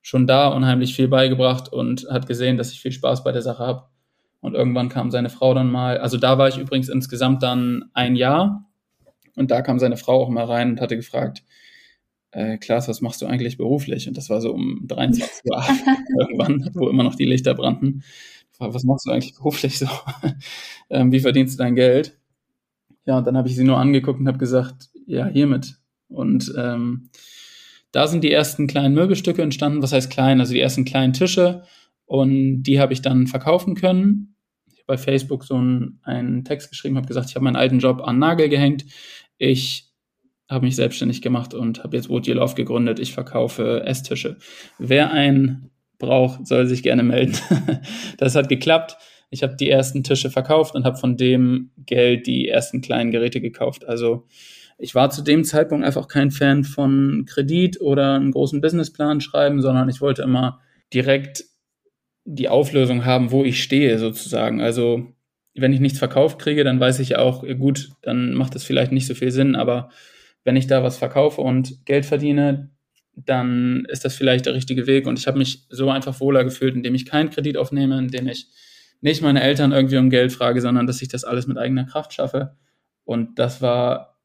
schon 0.03 0.27
da 0.27 0.49
unheimlich 0.49 0.97
viel 0.97 1.07
beigebracht 1.07 1.73
und 1.73 2.07
hat 2.11 2.27
gesehen, 2.27 2.57
dass 2.57 2.73
ich 2.73 2.81
viel 2.81 2.91
Spaß 2.91 3.23
bei 3.23 3.31
der 3.31 3.43
Sache 3.43 3.65
habe. 3.65 3.92
Und 4.43 4.55
irgendwann 4.55 4.89
kam 4.89 5.11
seine 5.11 5.31
Frau 5.31 5.55
dann 5.55 5.71
mal, 5.71 5.99
also 5.99 6.19
da 6.19 6.37
war 6.37 6.49
ich 6.49 6.59
übrigens 6.59 6.89
insgesamt 6.89 7.43
dann 7.45 7.85
ein 7.95 8.17
Jahr 8.17 8.69
und 9.37 9.51
da 9.53 9.63
kam 9.63 9.79
seine 9.79 9.97
Frau 9.97 10.21
auch 10.21 10.29
mal 10.29 10.45
rein 10.45 10.73
und 10.73 10.81
hatte 10.81 10.97
gefragt, 10.97 11.45
äh, 12.33 12.59
Klaas, 12.59 12.89
was 12.89 13.01
machst 13.01 13.23
du 13.23 13.27
eigentlich 13.27 13.57
beruflich? 13.57 14.09
Und 14.09 14.17
das 14.17 14.29
war 14.31 14.41
so 14.41 14.53
um 14.53 14.81
23 14.89 15.45
Uhr 15.45 15.65
irgendwann, 16.19 16.71
wo 16.75 16.89
immer 16.89 17.05
noch 17.05 17.15
die 17.15 17.25
Lichter 17.25 17.55
brannten. 17.55 18.03
Was 18.59 18.85
machst 18.85 19.07
du 19.07 19.11
eigentlich 19.11 19.35
beruflich 19.35 19.79
so? 19.79 19.87
ähm, 20.91 21.13
wie 21.13 21.21
verdienst 21.21 21.59
du 21.59 21.63
dein 21.63 21.75
Geld? 21.75 22.19
Ja, 23.07 23.19
und 23.19 23.27
dann 23.27 23.37
habe 23.37 23.49
ich 23.49 23.57
sie 23.57 23.65
nur 23.65 23.79
angeguckt 23.79 24.21
und 24.21 24.29
habe 24.29 24.39
gesagt, 24.39 24.91
ja, 25.07 25.27
hiermit. 25.27 25.77
Und 26.09 26.53
ähm, 26.57 27.11
da 27.93 28.07
sind 28.07 28.25
die 28.25 28.33
ersten 28.33 28.67
kleinen 28.67 28.95
Möbelstücke 28.95 29.43
entstanden. 29.43 29.83
Was 29.83 29.93
heißt 29.93 30.11
klein? 30.11 30.41
Also 30.41 30.53
die 30.53 30.61
ersten 30.61 30.85
kleinen 30.85 31.13
Tische. 31.13 31.63
Und 32.13 32.65
die 32.65 32.81
habe 32.81 32.93
ich 32.93 33.01
dann 33.01 33.27
verkaufen 33.27 33.75
können. 33.75 34.35
Ich 34.67 34.79
habe 34.81 34.87
bei 34.87 34.99
Facebook 34.99 35.45
so 35.45 35.55
einen, 35.55 36.01
einen 36.03 36.45
Text 36.45 36.71
geschrieben, 36.71 36.97
habe 36.97 37.07
gesagt, 37.07 37.31
ich 37.31 37.35
habe 37.37 37.45
meinen 37.45 37.57
alten 37.57 37.79
Job 37.79 38.03
an 38.03 38.19
Nagel 38.19 38.49
gehängt. 38.49 38.85
Ich 39.39 39.89
habe 40.51 40.67
mich 40.67 40.77
selbstständig 40.77 41.23
gemacht 41.23 41.55
und 41.55 41.83
habe 41.83 41.97
jetzt 41.97 42.11
Wood 42.11 42.27
Love 42.27 42.55
gegründet. 42.55 42.99
Ich 42.99 43.13
verkaufe 43.13 43.85
Esstische. 43.87 44.37
Wer 44.79 45.13
einen 45.13 45.71
braucht, 45.99 46.47
soll 46.47 46.67
sich 46.67 46.83
gerne 46.83 47.03
melden. 47.03 47.37
das 48.19 48.35
hat 48.35 48.49
geklappt 48.49 48.97
ich 49.33 49.43
habe 49.43 49.57
die 49.57 49.71
ersten 49.71 50.05
Tische 50.05 50.31
verkauft 50.31 50.75
und 50.75 50.85
habe 50.85 50.99
von 50.99 51.17
dem 51.17 51.71
Geld 51.87 52.27
die 52.27 52.49
ersten 52.49 52.83
kleinen 52.83 53.11
Geräte 53.11 53.41
gekauft. 53.41 53.89
Also 53.89 54.27
ich 54.77 54.95
war 54.95 55.09
zu 55.09 55.23
dem 55.23 55.43
Zeitpunkt 55.45 55.87
einfach 55.87 56.07
kein 56.07 56.31
Fan 56.31 56.65
von 56.65 57.25
Kredit 57.27 57.81
oder 57.81 58.15
einen 58.15 58.33
großen 58.33 58.61
Businessplan 58.61 59.23
schreiben, 59.23 59.63
sondern 59.63 59.89
ich 59.89 60.03
wollte 60.03 60.21
immer 60.21 60.61
direkt 60.93 61.45
die 62.25 62.49
Auflösung 62.49 63.05
haben, 63.05 63.31
wo 63.31 63.45
ich 63.45 63.63
stehe 63.63 63.99
sozusagen. 63.99 64.61
Also 64.61 65.13
wenn 65.55 65.73
ich 65.73 65.81
nichts 65.81 65.99
verkauft 65.99 66.39
kriege, 66.39 66.65
dann 66.65 66.81
weiß 66.81 67.01
ich 67.01 67.17
auch, 67.17 67.45
gut, 67.59 67.91
dann 68.03 68.35
macht 68.35 68.55
das 68.55 68.65
vielleicht 68.65 68.93
nicht 68.93 69.07
so 69.07 69.15
viel 69.15 69.31
Sinn, 69.31 69.55
aber 69.55 69.91
wenn 70.45 70.57
ich 70.57 70.67
da 70.67 70.83
was 70.83 70.97
verkaufe 70.97 71.41
und 71.41 71.85
Geld 71.85 72.07
verdiene, 72.07 72.71
dann 73.15 73.85
ist 73.89 74.05
das 74.05 74.15
vielleicht 74.15 74.47
der 74.47 74.55
richtige 74.55 74.87
Weg. 74.87 75.07
Und 75.07 75.19
ich 75.19 75.27
habe 75.27 75.39
mich 75.39 75.67
so 75.69 75.91
einfach 75.91 76.21
wohler 76.21 76.45
gefühlt, 76.45 76.75
indem 76.75 76.95
ich 76.95 77.07
keinen 77.07 77.31
Kredit 77.31 77.57
aufnehme, 77.57 77.99
indem 77.99 78.27
ich 78.29 78.49
nicht 79.01 79.23
meine 79.23 79.43
Eltern 79.43 79.73
irgendwie 79.73 79.99
um 79.99 80.11
Geld 80.11 80.33
frage, 80.33 80.61
sondern 80.61 80.87
dass 80.87 81.03
ich 81.03 81.09
das 81.09 81.25
alles 81.25 81.47
mit 81.47 81.59
eigener 81.59 81.85
Kraft 81.85 82.15
schaffe. 82.15 82.57
Und 83.05 83.39
das 83.39 83.61
war 83.61 84.21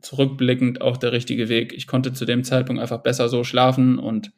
zurückblickend 0.00 0.80
auch 0.80 0.96
der 0.96 1.12
richtige 1.12 1.48
Weg. 1.48 1.72
Ich 1.74 1.86
konnte 1.86 2.12
zu 2.12 2.24
dem 2.24 2.42
Zeitpunkt 2.42 2.80
einfach 2.80 3.02
besser 3.02 3.28
so 3.28 3.44
schlafen 3.44 3.98
und 3.98 4.32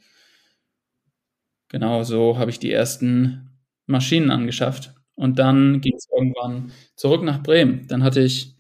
genau 1.73 2.05
so 2.05 2.39
habe 2.39 2.53
ich 2.53 2.61
die 2.61 2.71
ersten 2.71 3.51
Maschinen 3.87 4.31
angeschafft. 4.31 4.95
Und 5.15 5.39
dann 5.39 5.81
ging 5.81 5.95
es 5.97 6.09
irgendwann 6.17 6.73
zurück 6.95 7.23
nach 7.23 7.43
Bremen. 7.43 7.87
Dann 7.89 8.03
hatte 8.05 8.21
ich 8.21 8.57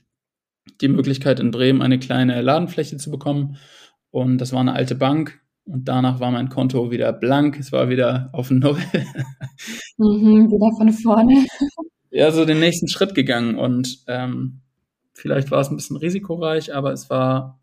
die 0.81 0.88
Möglichkeit 0.88 1.40
in 1.40 1.51
Bremen 1.51 1.83
eine 1.83 1.98
kleine 1.98 2.40
Ladenfläche 2.42 2.96
zu 2.96 3.11
bekommen 3.11 3.57
und 4.11 4.38
das 4.38 4.53
war 4.53 4.61
eine 4.61 4.75
alte 4.75 4.94
Bank 4.94 5.40
und 5.64 5.88
danach 5.88 6.20
war 6.20 6.31
mein 6.31 6.48
Konto 6.48 6.90
wieder 6.90 7.12
blank, 7.12 7.59
es 7.59 7.72
war 7.72 7.88
wieder 7.88 8.31
auf 8.33 8.51
Null. 8.51 8.79
Mhm, 9.98 10.51
wieder 10.51 10.77
von 10.77 10.92
vorne. 10.92 11.46
Ja, 12.14 12.31
so 12.31 12.44
den 12.44 12.61
nächsten 12.61 12.88
Schritt 12.88 13.14
gegangen 13.14 13.57
und 13.57 14.05
ähm, 14.07 14.61
vielleicht 15.14 15.51
war 15.51 15.61
es 15.61 15.70
ein 15.70 15.77
bisschen 15.77 15.96
risikoreich, 15.96 16.75
aber 16.75 16.92
es 16.92 17.09
war, 17.09 17.59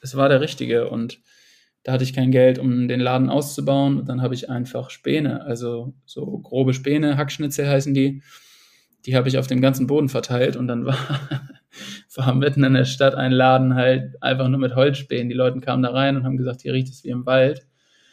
es 0.00 0.16
war 0.16 0.28
der 0.28 0.40
richtige 0.40 0.88
und 0.88 1.20
da 1.86 1.92
hatte 1.92 2.02
ich 2.02 2.12
kein 2.12 2.32
Geld, 2.32 2.58
um 2.58 2.88
den 2.88 2.98
Laden 2.98 3.30
auszubauen. 3.30 3.96
Und 4.00 4.08
dann 4.08 4.20
habe 4.20 4.34
ich 4.34 4.50
einfach 4.50 4.90
Späne, 4.90 5.42
also 5.42 5.94
so 6.04 6.38
grobe 6.38 6.74
Späne, 6.74 7.16
Hackschnitzel 7.16 7.68
heißen 7.68 7.94
die, 7.94 8.24
die 9.04 9.14
habe 9.14 9.28
ich 9.28 9.38
auf 9.38 9.46
dem 9.46 9.60
ganzen 9.60 9.86
Boden 9.86 10.08
verteilt 10.08 10.56
und 10.56 10.66
dann 10.66 10.84
war 10.84 10.98
war 12.16 12.34
mitten 12.34 12.64
in 12.64 12.74
der 12.74 12.86
Stadt 12.86 13.14
ein 13.14 13.30
Laden 13.30 13.76
halt 13.76 14.20
einfach 14.20 14.48
nur 14.48 14.58
mit 14.58 14.74
Holzspänen. 14.74 15.28
Die 15.28 15.36
Leute 15.36 15.60
kamen 15.60 15.84
da 15.84 15.90
rein 15.90 16.16
und 16.16 16.24
haben 16.24 16.36
gesagt, 16.36 16.62
hier 16.62 16.72
riecht 16.72 16.88
es 16.88 17.04
wie 17.04 17.10
im 17.10 17.24
Wald. 17.24 17.64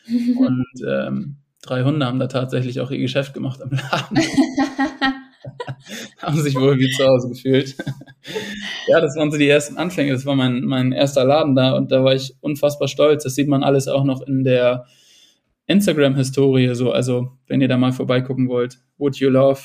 Und 0.37 0.67
ähm, 0.87 1.37
drei 1.63 1.83
Hunde 1.83 2.05
haben 2.05 2.19
da 2.19 2.27
tatsächlich 2.27 2.79
auch 2.79 2.91
ihr 2.91 2.99
Geschäft 2.99 3.33
gemacht 3.33 3.59
am 3.59 3.71
Laden. 3.71 4.19
haben 6.19 6.41
sich 6.41 6.55
wohl 6.55 6.77
wie 6.77 6.89
zu 6.91 7.05
Hause 7.05 7.29
gefühlt. 7.29 7.75
ja, 8.87 9.01
das 9.01 9.15
waren 9.15 9.31
so 9.31 9.37
die 9.37 9.49
ersten 9.49 9.77
Anfänge. 9.77 10.13
Das 10.13 10.25
war 10.25 10.35
mein, 10.35 10.61
mein 10.61 10.91
erster 10.91 11.25
Laden 11.25 11.55
da 11.55 11.73
und 11.75 11.91
da 11.91 12.03
war 12.03 12.13
ich 12.13 12.35
unfassbar 12.41 12.87
stolz. 12.87 13.23
Das 13.23 13.35
sieht 13.35 13.47
man 13.47 13.63
alles 13.63 13.87
auch 13.87 14.03
noch 14.03 14.21
in 14.21 14.43
der 14.43 14.85
Instagram-Historie 15.67 16.73
so. 16.75 16.91
Also, 16.91 17.31
wenn 17.47 17.61
ihr 17.61 17.67
da 17.67 17.77
mal 17.77 17.91
vorbeigucken 17.91 18.49
wollt, 18.49 18.79
Would 18.97 19.17
You 19.17 19.29
Love 19.29 19.61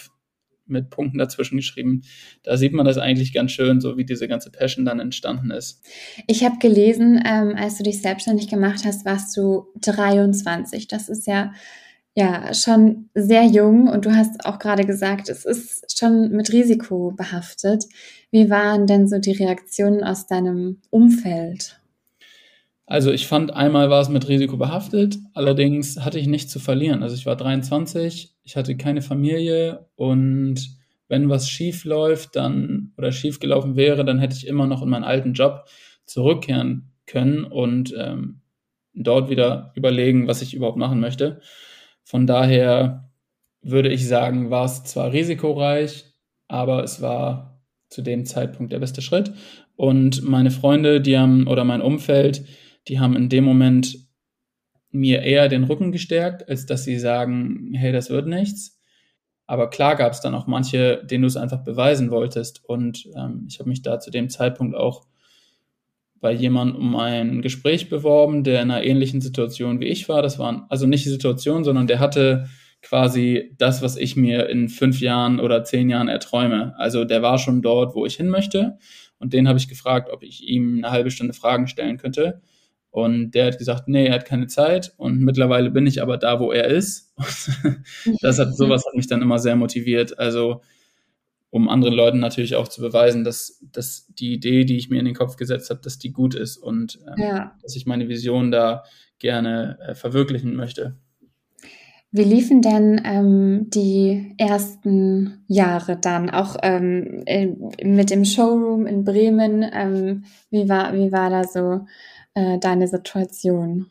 mit 0.68 0.90
Punkten 0.90 1.18
dazwischen 1.18 1.56
geschrieben. 1.56 2.02
Da 2.42 2.56
sieht 2.56 2.72
man 2.72 2.86
das 2.86 2.98
eigentlich 2.98 3.32
ganz 3.32 3.52
schön, 3.52 3.80
so 3.80 3.96
wie 3.96 4.04
diese 4.04 4.28
ganze 4.28 4.50
Passion 4.50 4.84
dann 4.84 5.00
entstanden 5.00 5.50
ist. 5.50 5.82
Ich 6.26 6.44
habe 6.44 6.58
gelesen, 6.58 7.22
ähm, 7.24 7.54
als 7.56 7.78
du 7.78 7.84
dich 7.84 8.02
selbstständig 8.02 8.48
gemacht 8.48 8.84
hast, 8.84 9.04
warst 9.04 9.36
du 9.36 9.66
23. 9.80 10.88
Das 10.88 11.08
ist 11.08 11.26
ja 11.26 11.52
ja 12.18 12.52
schon 12.52 13.08
sehr 13.14 13.44
jung 13.44 13.88
und 13.88 14.04
du 14.04 14.14
hast 14.14 14.44
auch 14.44 14.58
gerade 14.58 14.84
gesagt, 14.84 15.28
es 15.28 15.44
ist 15.44 15.98
schon 15.98 16.30
mit 16.30 16.52
Risiko 16.52 17.12
behaftet. 17.12 17.84
Wie 18.32 18.50
waren 18.50 18.86
denn 18.86 19.06
so 19.06 19.18
die 19.18 19.32
Reaktionen 19.32 20.02
aus 20.02 20.26
deinem 20.26 20.80
Umfeld? 20.90 21.78
Also 22.86 23.12
ich 23.12 23.26
fand, 23.28 23.54
einmal 23.54 23.88
war 23.88 24.00
es 24.00 24.08
mit 24.08 24.28
Risiko 24.28 24.56
behaftet, 24.56 25.18
allerdings 25.34 26.00
hatte 26.00 26.18
ich 26.18 26.26
nichts 26.26 26.50
zu 26.50 26.58
verlieren. 26.58 27.02
Also 27.02 27.14
ich 27.14 27.26
war 27.26 27.36
23, 27.36 28.34
ich 28.42 28.56
hatte 28.56 28.76
keine 28.76 29.02
Familie 29.02 29.86
und 29.94 30.76
wenn 31.06 31.28
was 31.28 31.48
schief 31.48 31.84
läuft, 31.84 32.34
dann 32.34 32.92
oder 32.98 33.12
schief 33.12 33.38
gelaufen 33.38 33.76
wäre, 33.76 34.04
dann 34.04 34.18
hätte 34.18 34.34
ich 34.36 34.46
immer 34.46 34.66
noch 34.66 34.82
in 34.82 34.88
meinen 34.88 35.04
alten 35.04 35.34
Job 35.34 35.66
zurückkehren 36.04 36.90
können 37.06 37.44
und 37.44 37.94
ähm, 37.96 38.40
dort 38.92 39.30
wieder 39.30 39.72
überlegen, 39.76 40.26
was 40.26 40.42
ich 40.42 40.54
überhaupt 40.54 40.78
machen 40.78 40.98
möchte. 40.98 41.40
Von 42.08 42.26
daher 42.26 43.12
würde 43.60 43.90
ich 43.90 44.08
sagen, 44.08 44.48
war 44.48 44.64
es 44.64 44.82
zwar 44.82 45.12
risikoreich, 45.12 46.06
aber 46.48 46.82
es 46.82 47.02
war 47.02 47.62
zu 47.90 48.00
dem 48.00 48.24
Zeitpunkt 48.24 48.72
der 48.72 48.78
beste 48.78 49.02
Schritt. 49.02 49.34
Und 49.76 50.22
meine 50.22 50.50
Freunde, 50.50 51.02
die 51.02 51.18
haben, 51.18 51.46
oder 51.46 51.64
mein 51.64 51.82
Umfeld, 51.82 52.46
die 52.88 52.98
haben 52.98 53.14
in 53.14 53.28
dem 53.28 53.44
Moment 53.44 54.08
mir 54.90 55.20
eher 55.20 55.50
den 55.50 55.64
Rücken 55.64 55.92
gestärkt, 55.92 56.48
als 56.48 56.64
dass 56.64 56.84
sie 56.84 56.98
sagen, 56.98 57.74
hey, 57.74 57.92
das 57.92 58.08
wird 58.08 58.26
nichts. 58.26 58.80
Aber 59.44 59.68
klar 59.68 59.94
gab 59.94 60.12
es 60.12 60.22
dann 60.22 60.34
auch 60.34 60.46
manche, 60.46 61.04
denen 61.04 61.22
du 61.22 61.28
es 61.28 61.36
einfach 61.36 61.62
beweisen 61.62 62.10
wolltest. 62.10 62.64
Und 62.64 63.06
ähm, 63.16 63.44
ich 63.50 63.58
habe 63.58 63.68
mich 63.68 63.82
da 63.82 64.00
zu 64.00 64.10
dem 64.10 64.30
Zeitpunkt 64.30 64.74
auch 64.74 65.07
bei 66.20 66.32
jemandem 66.32 66.76
um 66.76 66.96
ein 66.96 67.42
Gespräch 67.42 67.88
beworben, 67.88 68.44
der 68.44 68.62
in 68.62 68.70
einer 68.70 68.82
ähnlichen 68.82 69.20
Situation 69.20 69.80
wie 69.80 69.86
ich 69.86 70.08
war. 70.08 70.22
Das 70.22 70.38
war 70.38 70.66
also 70.68 70.86
nicht 70.86 71.04
die 71.04 71.10
Situation, 71.10 71.64
sondern 71.64 71.86
der 71.86 72.00
hatte 72.00 72.48
quasi 72.82 73.54
das, 73.58 73.82
was 73.82 73.96
ich 73.96 74.16
mir 74.16 74.48
in 74.48 74.68
fünf 74.68 75.00
Jahren 75.00 75.40
oder 75.40 75.64
zehn 75.64 75.90
Jahren 75.90 76.08
erträume. 76.08 76.74
Also 76.78 77.04
der 77.04 77.22
war 77.22 77.38
schon 77.38 77.62
dort, 77.62 77.94
wo 77.94 78.06
ich 78.06 78.16
hin 78.16 78.28
möchte. 78.28 78.78
Und 79.18 79.32
den 79.32 79.48
habe 79.48 79.58
ich 79.58 79.68
gefragt, 79.68 80.10
ob 80.12 80.22
ich 80.22 80.46
ihm 80.46 80.78
eine 80.78 80.92
halbe 80.92 81.10
Stunde 81.10 81.34
Fragen 81.34 81.66
stellen 81.66 81.98
könnte. 81.98 82.40
Und 82.90 83.32
der 83.32 83.46
hat 83.46 83.58
gesagt, 83.58 83.88
nee, 83.88 84.06
er 84.06 84.14
hat 84.14 84.24
keine 84.24 84.46
Zeit. 84.46 84.94
Und 84.96 85.20
mittlerweile 85.20 85.70
bin 85.70 85.86
ich 85.86 86.00
aber 86.00 86.16
da, 86.16 86.40
wo 86.40 86.52
er 86.52 86.66
ist. 86.66 87.14
das 88.22 88.38
hat, 88.38 88.56
sowas 88.56 88.84
hat 88.86 88.94
mich 88.94 89.08
dann 89.08 89.22
immer 89.22 89.38
sehr 89.38 89.56
motiviert. 89.56 90.18
Also, 90.18 90.62
um 91.50 91.68
anderen 91.68 91.94
Leuten 91.94 92.18
natürlich 92.18 92.56
auch 92.56 92.68
zu 92.68 92.80
beweisen, 92.80 93.24
dass, 93.24 93.64
dass 93.72 94.06
die 94.08 94.32
Idee, 94.32 94.64
die 94.64 94.76
ich 94.76 94.90
mir 94.90 94.98
in 94.98 95.06
den 95.06 95.14
Kopf 95.14 95.36
gesetzt 95.36 95.70
habe, 95.70 95.80
dass 95.82 95.98
die 95.98 96.12
gut 96.12 96.34
ist 96.34 96.58
und 96.58 96.98
ähm, 97.06 97.22
ja. 97.22 97.56
dass 97.62 97.74
ich 97.76 97.86
meine 97.86 98.08
Vision 98.08 98.50
da 98.50 98.84
gerne 99.18 99.78
äh, 99.80 99.94
verwirklichen 99.94 100.54
möchte. 100.54 100.96
Wie 102.10 102.24
liefen 102.24 102.62
denn 102.62 103.02
ähm, 103.04 103.66
die 103.68 104.34
ersten 104.38 105.44
Jahre 105.46 105.98
dann, 105.98 106.30
auch 106.30 106.56
ähm, 106.62 107.22
mit 107.82 108.10
dem 108.10 108.24
Showroom 108.24 108.86
in 108.86 109.04
Bremen? 109.04 109.64
Ähm, 109.70 110.24
wie, 110.50 110.68
war, 110.70 110.94
wie 110.94 111.12
war 111.12 111.28
da 111.28 111.44
so 111.44 111.86
äh, 112.32 112.58
deine 112.58 112.88
Situation? 112.88 113.90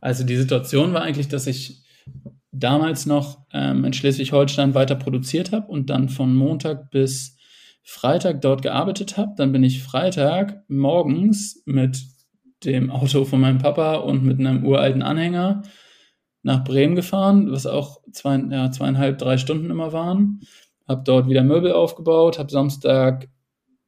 Also 0.00 0.24
die 0.24 0.36
Situation 0.36 0.92
war 0.92 1.02
eigentlich, 1.02 1.28
dass 1.28 1.46
ich 1.46 1.84
damals 2.54 3.06
noch 3.06 3.38
ähm, 3.52 3.84
in 3.84 3.92
Schleswig-Holstein 3.92 4.74
weiter 4.74 4.94
produziert 4.94 5.52
habe 5.52 5.66
und 5.66 5.90
dann 5.90 6.08
von 6.08 6.34
Montag 6.34 6.90
bis 6.90 7.36
Freitag 7.82 8.40
dort 8.40 8.62
gearbeitet 8.62 9.16
habe. 9.16 9.34
Dann 9.36 9.52
bin 9.52 9.62
ich 9.62 9.82
Freitag 9.82 10.62
morgens 10.68 11.62
mit 11.66 12.02
dem 12.64 12.90
Auto 12.90 13.24
von 13.24 13.40
meinem 13.40 13.58
Papa 13.58 13.96
und 13.96 14.24
mit 14.24 14.40
einem 14.40 14.64
uralten 14.64 15.02
Anhänger 15.02 15.62
nach 16.42 16.64
Bremen 16.64 16.94
gefahren, 16.94 17.50
was 17.50 17.66
auch 17.66 18.00
zwei, 18.12 18.36
ja, 18.36 18.70
zweieinhalb, 18.70 19.18
drei 19.18 19.38
Stunden 19.38 19.70
immer 19.70 19.92
waren. 19.92 20.40
Hab 20.86 21.04
dort 21.04 21.28
wieder 21.28 21.42
Möbel 21.42 21.72
aufgebaut, 21.72 22.38
hab 22.38 22.50
Samstag, 22.50 23.28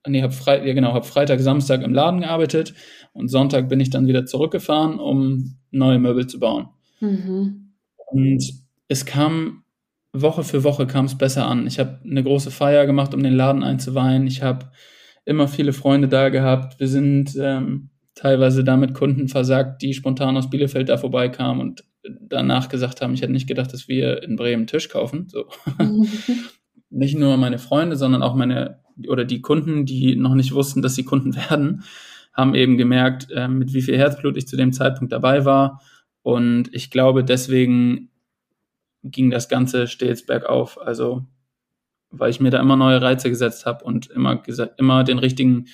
nee, 0.06 0.22
hab, 0.22 0.34
Fre 0.34 0.66
ja, 0.66 0.74
genau, 0.74 0.92
hab 0.92 1.06
Freitag, 1.06 1.40
Samstag 1.40 1.82
im 1.82 1.94
Laden 1.94 2.20
gearbeitet 2.20 2.74
und 3.12 3.28
Sonntag 3.28 3.68
bin 3.68 3.80
ich 3.80 3.90
dann 3.90 4.06
wieder 4.06 4.26
zurückgefahren, 4.26 4.98
um 4.98 5.58
neue 5.70 5.98
Möbel 5.98 6.26
zu 6.26 6.38
bauen. 6.40 6.68
Mhm. 7.00 7.65
Und 8.06 8.42
es 8.88 9.04
kam 9.04 9.64
Woche 10.12 10.44
für 10.44 10.64
Woche 10.64 10.86
kam 10.86 11.04
es 11.04 11.18
besser 11.18 11.46
an. 11.46 11.66
Ich 11.66 11.78
habe 11.78 12.00
eine 12.04 12.22
große 12.22 12.50
Feier 12.50 12.86
gemacht, 12.86 13.14
um 13.14 13.22
den 13.22 13.34
Laden 13.34 13.62
einzuweihen. 13.62 14.26
Ich 14.26 14.42
habe 14.42 14.70
immer 15.24 15.48
viele 15.48 15.72
Freunde 15.72 16.08
da 16.08 16.28
gehabt. 16.28 16.80
Wir 16.80 16.88
sind 16.88 17.36
ähm, 17.38 17.90
teilweise 18.14 18.64
damit 18.64 18.94
Kunden 18.94 19.28
versagt, 19.28 19.82
die 19.82 19.94
spontan 19.94 20.36
aus 20.36 20.48
Bielefeld 20.48 20.88
da 20.88 20.96
vorbeikamen 20.96 21.60
und 21.60 21.84
danach 22.20 22.68
gesagt 22.68 23.00
haben, 23.00 23.14
ich 23.14 23.22
hätte 23.22 23.32
nicht 23.32 23.48
gedacht, 23.48 23.72
dass 23.72 23.88
wir 23.88 24.22
in 24.22 24.36
Bremen 24.36 24.60
einen 24.60 24.66
Tisch 24.66 24.88
kaufen. 24.88 25.28
So. 25.28 25.46
Nicht 26.90 27.18
nur 27.18 27.36
meine 27.36 27.58
Freunde, 27.58 27.96
sondern 27.96 28.22
auch 28.22 28.34
meine 28.34 28.80
oder 29.08 29.24
die 29.24 29.42
Kunden, 29.42 29.84
die 29.84 30.16
noch 30.16 30.34
nicht 30.34 30.54
wussten, 30.54 30.80
dass 30.80 30.94
sie 30.94 31.04
Kunden 31.04 31.36
werden, 31.50 31.82
haben 32.32 32.54
eben 32.54 32.78
gemerkt, 32.78 33.28
äh, 33.30 33.48
mit 33.48 33.74
wie 33.74 33.82
viel 33.82 33.98
Herzblut 33.98 34.36
ich 34.36 34.46
zu 34.46 34.56
dem 34.56 34.72
Zeitpunkt 34.72 35.12
dabei 35.12 35.44
war. 35.44 35.82
Und 36.26 36.74
ich 36.74 36.90
glaube, 36.90 37.22
deswegen 37.22 38.10
ging 39.04 39.30
das 39.30 39.48
Ganze 39.48 39.86
stets 39.86 40.26
bergauf. 40.26 40.76
Also, 40.80 41.24
weil 42.10 42.30
ich 42.30 42.40
mir 42.40 42.50
da 42.50 42.58
immer 42.58 42.74
neue 42.74 43.00
Reize 43.00 43.30
gesetzt 43.30 43.64
habe 43.64 43.84
und 43.84 44.08
immer, 44.10 44.42
immer 44.76 45.04
den 45.04 45.20
richtigen 45.20 45.66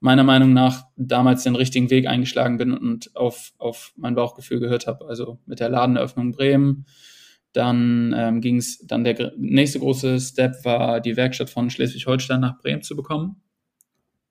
meiner 0.00 0.24
Meinung 0.24 0.54
nach 0.54 0.84
damals 0.96 1.42
den 1.42 1.56
richtigen 1.56 1.90
Weg 1.90 2.06
eingeschlagen 2.06 2.56
bin 2.56 2.72
und 2.72 3.14
auf, 3.14 3.52
auf 3.58 3.92
mein 3.94 4.14
Bauchgefühl 4.14 4.60
gehört 4.60 4.86
habe. 4.86 5.04
Also 5.08 5.40
mit 5.44 5.60
der 5.60 5.68
Ladeneröffnung 5.68 6.32
Bremen. 6.32 6.86
Dann 7.52 8.14
ähm, 8.16 8.40
ging 8.40 8.56
es, 8.56 8.78
dann 8.86 9.04
der 9.04 9.34
nächste 9.36 9.78
große 9.78 10.18
Step 10.20 10.64
war, 10.64 11.02
die 11.02 11.18
Werkstatt 11.18 11.50
von 11.50 11.68
Schleswig-Holstein 11.68 12.40
nach 12.40 12.56
Bremen 12.56 12.80
zu 12.80 12.96
bekommen. 12.96 13.42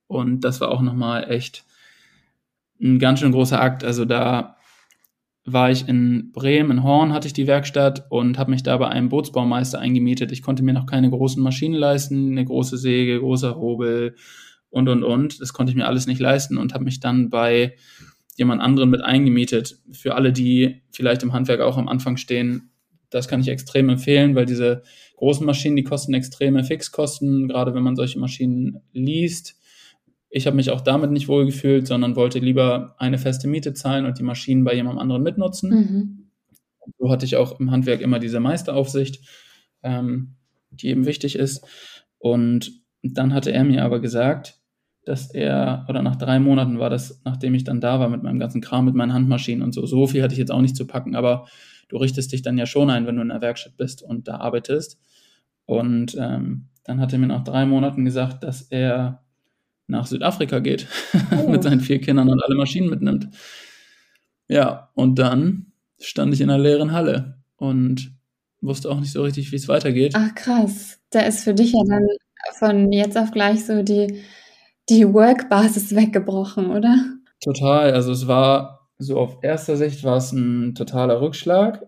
Und 0.08 0.40
das 0.40 0.60
war 0.60 0.72
auch 0.72 0.82
nochmal 0.82 1.30
echt 1.30 1.66
ein 2.82 2.98
ganz 2.98 3.20
schön 3.20 3.32
großer 3.32 3.62
Akt. 3.62 3.84
Also 3.84 4.06
da 4.06 4.58
war 5.44 5.72
ich 5.72 5.88
in 5.88 6.32
Bremen, 6.32 6.72
in 6.72 6.84
Horn 6.84 7.14
hatte 7.14 7.28
ich 7.28 7.34
die 7.34 7.48
Werkstatt 7.48 8.06
und 8.10 8.38
habe 8.38 8.52
mich 8.52 8.64
da 8.64 8.78
bei 8.78 8.88
einem 8.88 9.10
Bootsbaumeister 9.10 9.80
eingemietet. 9.80 10.32
Ich 10.32 10.42
konnte 10.42 10.64
mir 10.64 10.74
noch 10.74 10.86
keine 10.86 11.10
großen 11.10 11.42
Maschinen 11.42 11.76
leisten, 11.76 12.32
eine 12.32 12.46
große 12.46 12.78
Säge, 12.78 13.20
großer 13.20 13.56
Hobel, 13.56 14.16
und, 14.72 14.90
und, 14.90 15.04
und. 15.04 15.40
Das 15.40 15.54
konnte 15.54 15.72
ich 15.72 15.76
mir 15.76 15.86
alles 15.86 16.08
nicht 16.08 16.20
leisten 16.20 16.58
und 16.58 16.74
habe 16.74 16.86
mich 16.86 17.00
dann 17.00 17.30
bei 17.30 17.76
jemand 18.36 18.62
anderen 18.62 18.90
mit 18.90 19.02
eingemietet. 19.04 19.78
Für 19.92 20.16
alle, 20.16 20.34
die 20.34 20.82
vielleicht 20.92 21.22
im 21.22 21.34
Handwerk 21.34 21.60
auch 21.60 21.78
am 21.78 21.88
Anfang 21.88 22.18
stehen, 22.18 22.72
das 23.12 23.28
kann 23.28 23.42
ich 23.42 23.50
extrem 23.50 23.90
empfehlen, 23.90 24.36
weil 24.36 24.46
diese 24.46 24.82
großen 25.18 25.46
Maschinen, 25.46 25.76
die 25.76 25.84
kosten 25.84 26.14
extreme 26.14 26.64
Fixkosten, 26.64 27.50
gerade 27.50 27.76
wenn 27.76 27.84
man 27.84 27.98
solche 27.98 28.18
Maschinen 28.18 28.82
liest. 28.94 29.61
Ich 30.34 30.48
habe 30.48 30.56
mich 30.56 30.72
auch 30.72 30.82
damit 30.82 31.12
nicht 31.12 31.28
wohl 31.28 31.46
gefühlt, 31.46 31.86
sondern 31.86 32.16
wollte 32.16 32.40
lieber 32.40 32.96
eine 32.98 33.18
feste 33.18 33.50
Miete 33.50 33.74
zahlen 33.74 34.06
und 34.06 34.18
die 34.18 34.24
Maschinen 34.24 34.64
bei 34.64 34.74
jemand 34.74 34.98
anderem 34.98 35.24
mitnutzen. 35.24 35.70
Mhm. 35.70 36.32
So 36.98 37.12
hatte 37.12 37.26
ich 37.26 37.36
auch 37.36 37.60
im 37.60 37.70
Handwerk 37.70 38.00
immer 38.00 38.18
diese 38.18 38.40
Meisteraufsicht, 38.40 39.22
ähm, 39.84 40.36
die 40.70 40.88
eben 40.88 41.06
wichtig 41.06 41.36
ist. 41.36 41.68
Und 42.18 42.72
dann 43.04 43.34
hatte 43.34 43.52
er 43.52 43.66
mir 43.66 43.84
aber 43.84 44.00
gesagt, 44.00 44.62
dass 45.04 45.32
er, 45.34 45.86
oder 45.90 46.02
nach 46.02 46.16
drei 46.16 46.40
Monaten 46.40 46.80
war 46.80 46.90
das, 46.90 47.22
nachdem 47.26 47.54
ich 47.54 47.66
dann 47.66 47.82
da 47.82 48.00
war 48.00 48.08
mit 48.08 48.24
meinem 48.24 48.40
ganzen 48.40 48.62
Kram, 48.62 48.86
mit 48.86 48.96
meinen 48.96 49.14
Handmaschinen 49.14 49.64
und 49.64 49.74
so. 49.74 49.86
So 49.86 50.08
viel 50.08 50.24
hatte 50.24 50.34
ich 50.34 50.40
jetzt 50.40 50.52
auch 50.52 50.62
nicht 50.62 50.78
zu 50.78 50.88
packen, 50.88 51.16
aber 51.16 51.48
du 51.90 51.98
richtest 51.98 52.32
dich 52.32 52.42
dann 52.42 52.58
ja 52.58 52.66
schon 52.66 52.90
ein, 52.90 53.06
wenn 53.06 53.18
du 53.18 53.22
in 53.22 53.30
der 53.30 53.42
Werkstatt 53.42 53.76
bist 53.76 54.02
und 54.02 54.30
da 54.30 54.38
arbeitest. 54.38 54.98
Und 55.66 56.16
ähm, 56.18 56.70
dann 56.84 57.02
hat 57.02 57.12
er 57.14 57.20
mir 57.20 57.28
nach 57.28 57.44
drei 57.44 57.66
Monaten 57.66 58.06
gesagt, 58.06 58.44
dass 58.44 58.62
er 58.62 59.24
nach 59.92 60.08
Südafrika 60.08 60.60
geht 60.60 60.88
oh. 61.32 61.50
mit 61.50 61.64
seinen 61.64 61.82
vier 61.82 62.02
Kindern 62.02 62.30
und 62.30 62.42
alle 62.44 62.56
Maschinen 62.56 62.90
mitnimmt. 62.90 63.28
Ja, 64.48 64.90
und 64.96 65.20
dann 65.20 65.74
stand 66.00 66.34
ich 66.34 66.42
in 66.42 66.50
einer 66.50 66.62
leeren 66.62 66.92
Halle 66.92 67.44
und 67.58 68.12
wusste 68.62 68.90
auch 68.90 69.00
nicht 69.00 69.12
so 69.12 69.24
richtig, 69.24 69.52
wie 69.52 69.58
es 69.58 69.68
weitergeht. 69.68 70.14
Ach 70.16 70.34
krass, 70.34 71.00
da 71.12 71.22
ist 71.22 71.44
für 71.44 71.54
dich 71.54 71.74
ja 71.74 71.84
dann 71.88 72.08
von 72.58 72.92
jetzt 72.92 73.18
auf 73.18 73.32
gleich 73.32 73.66
so 73.66 73.84
die 73.84 74.24
die 74.90 75.14
Work-Basis 75.14 75.96
weggebrochen, 75.96 76.72
oder? 76.72 76.96
Total. 77.44 77.94
Also 77.94 78.12
es 78.12 78.28
war 78.28 78.90
so 78.98 79.18
auf 79.18 79.38
erster 79.42 79.78
Sicht 79.78 80.04
war 80.04 80.18
es 80.18 80.32
ein 80.32 80.76
totaler 80.76 81.22
Rückschlag, 81.22 81.88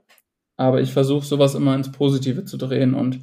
aber 0.57 0.81
ich 0.81 0.91
versuche 0.91 1.25
sowas 1.25 1.55
immer 1.55 1.75
ins 1.75 1.91
Positive 1.91 2.45
zu 2.45 2.57
drehen 2.57 2.93
und 2.93 3.19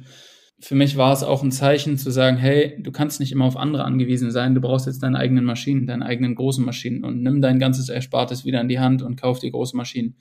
für 0.61 0.75
mich 0.75 0.95
war 0.95 1.11
es 1.11 1.23
auch 1.23 1.41
ein 1.41 1.51
Zeichen 1.51 1.97
zu 1.97 2.11
sagen, 2.11 2.37
hey, 2.37 2.77
du 2.79 2.91
kannst 2.91 3.19
nicht 3.19 3.31
immer 3.31 3.45
auf 3.45 3.57
andere 3.57 3.83
angewiesen 3.83 4.31
sein, 4.31 4.53
du 4.53 4.61
brauchst 4.61 4.85
jetzt 4.85 5.01
deine 5.01 5.17
eigenen 5.17 5.43
Maschinen, 5.43 5.87
deine 5.87 6.05
eigenen 6.05 6.35
großen 6.35 6.63
Maschinen 6.63 7.03
und 7.03 7.23
nimm 7.23 7.41
dein 7.41 7.57
ganzes 7.59 7.89
Erspartes 7.89 8.45
wieder 8.45 8.61
in 8.61 8.69
die 8.69 8.79
Hand 8.79 9.01
und 9.01 9.19
kauf 9.19 9.39
dir 9.39 9.51
große 9.51 9.75
Maschinen. 9.75 10.15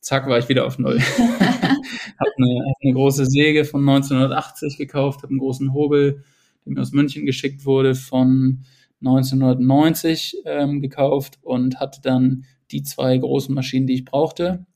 Zack, 0.00 0.28
war 0.28 0.38
ich 0.38 0.48
wieder 0.48 0.66
auf 0.66 0.78
Null. 0.78 1.00
hab 1.18 2.28
eine, 2.36 2.60
hab 2.68 2.76
eine 2.82 2.92
große 2.92 3.24
Säge 3.24 3.64
von 3.64 3.80
1980 3.80 4.76
gekauft, 4.76 5.22
habe 5.22 5.30
einen 5.30 5.40
großen 5.40 5.72
Hobel, 5.72 6.24
der 6.64 6.74
mir 6.74 6.80
aus 6.82 6.92
München 6.92 7.24
geschickt 7.24 7.64
wurde, 7.64 7.94
von 7.94 8.64
1990 9.00 10.36
ähm, 10.44 10.82
gekauft 10.82 11.38
und 11.42 11.80
hatte 11.80 12.00
dann 12.02 12.44
die 12.70 12.82
zwei 12.82 13.16
großen 13.16 13.54
Maschinen, 13.54 13.86
die 13.86 13.94
ich 13.94 14.04
brauchte 14.04 14.66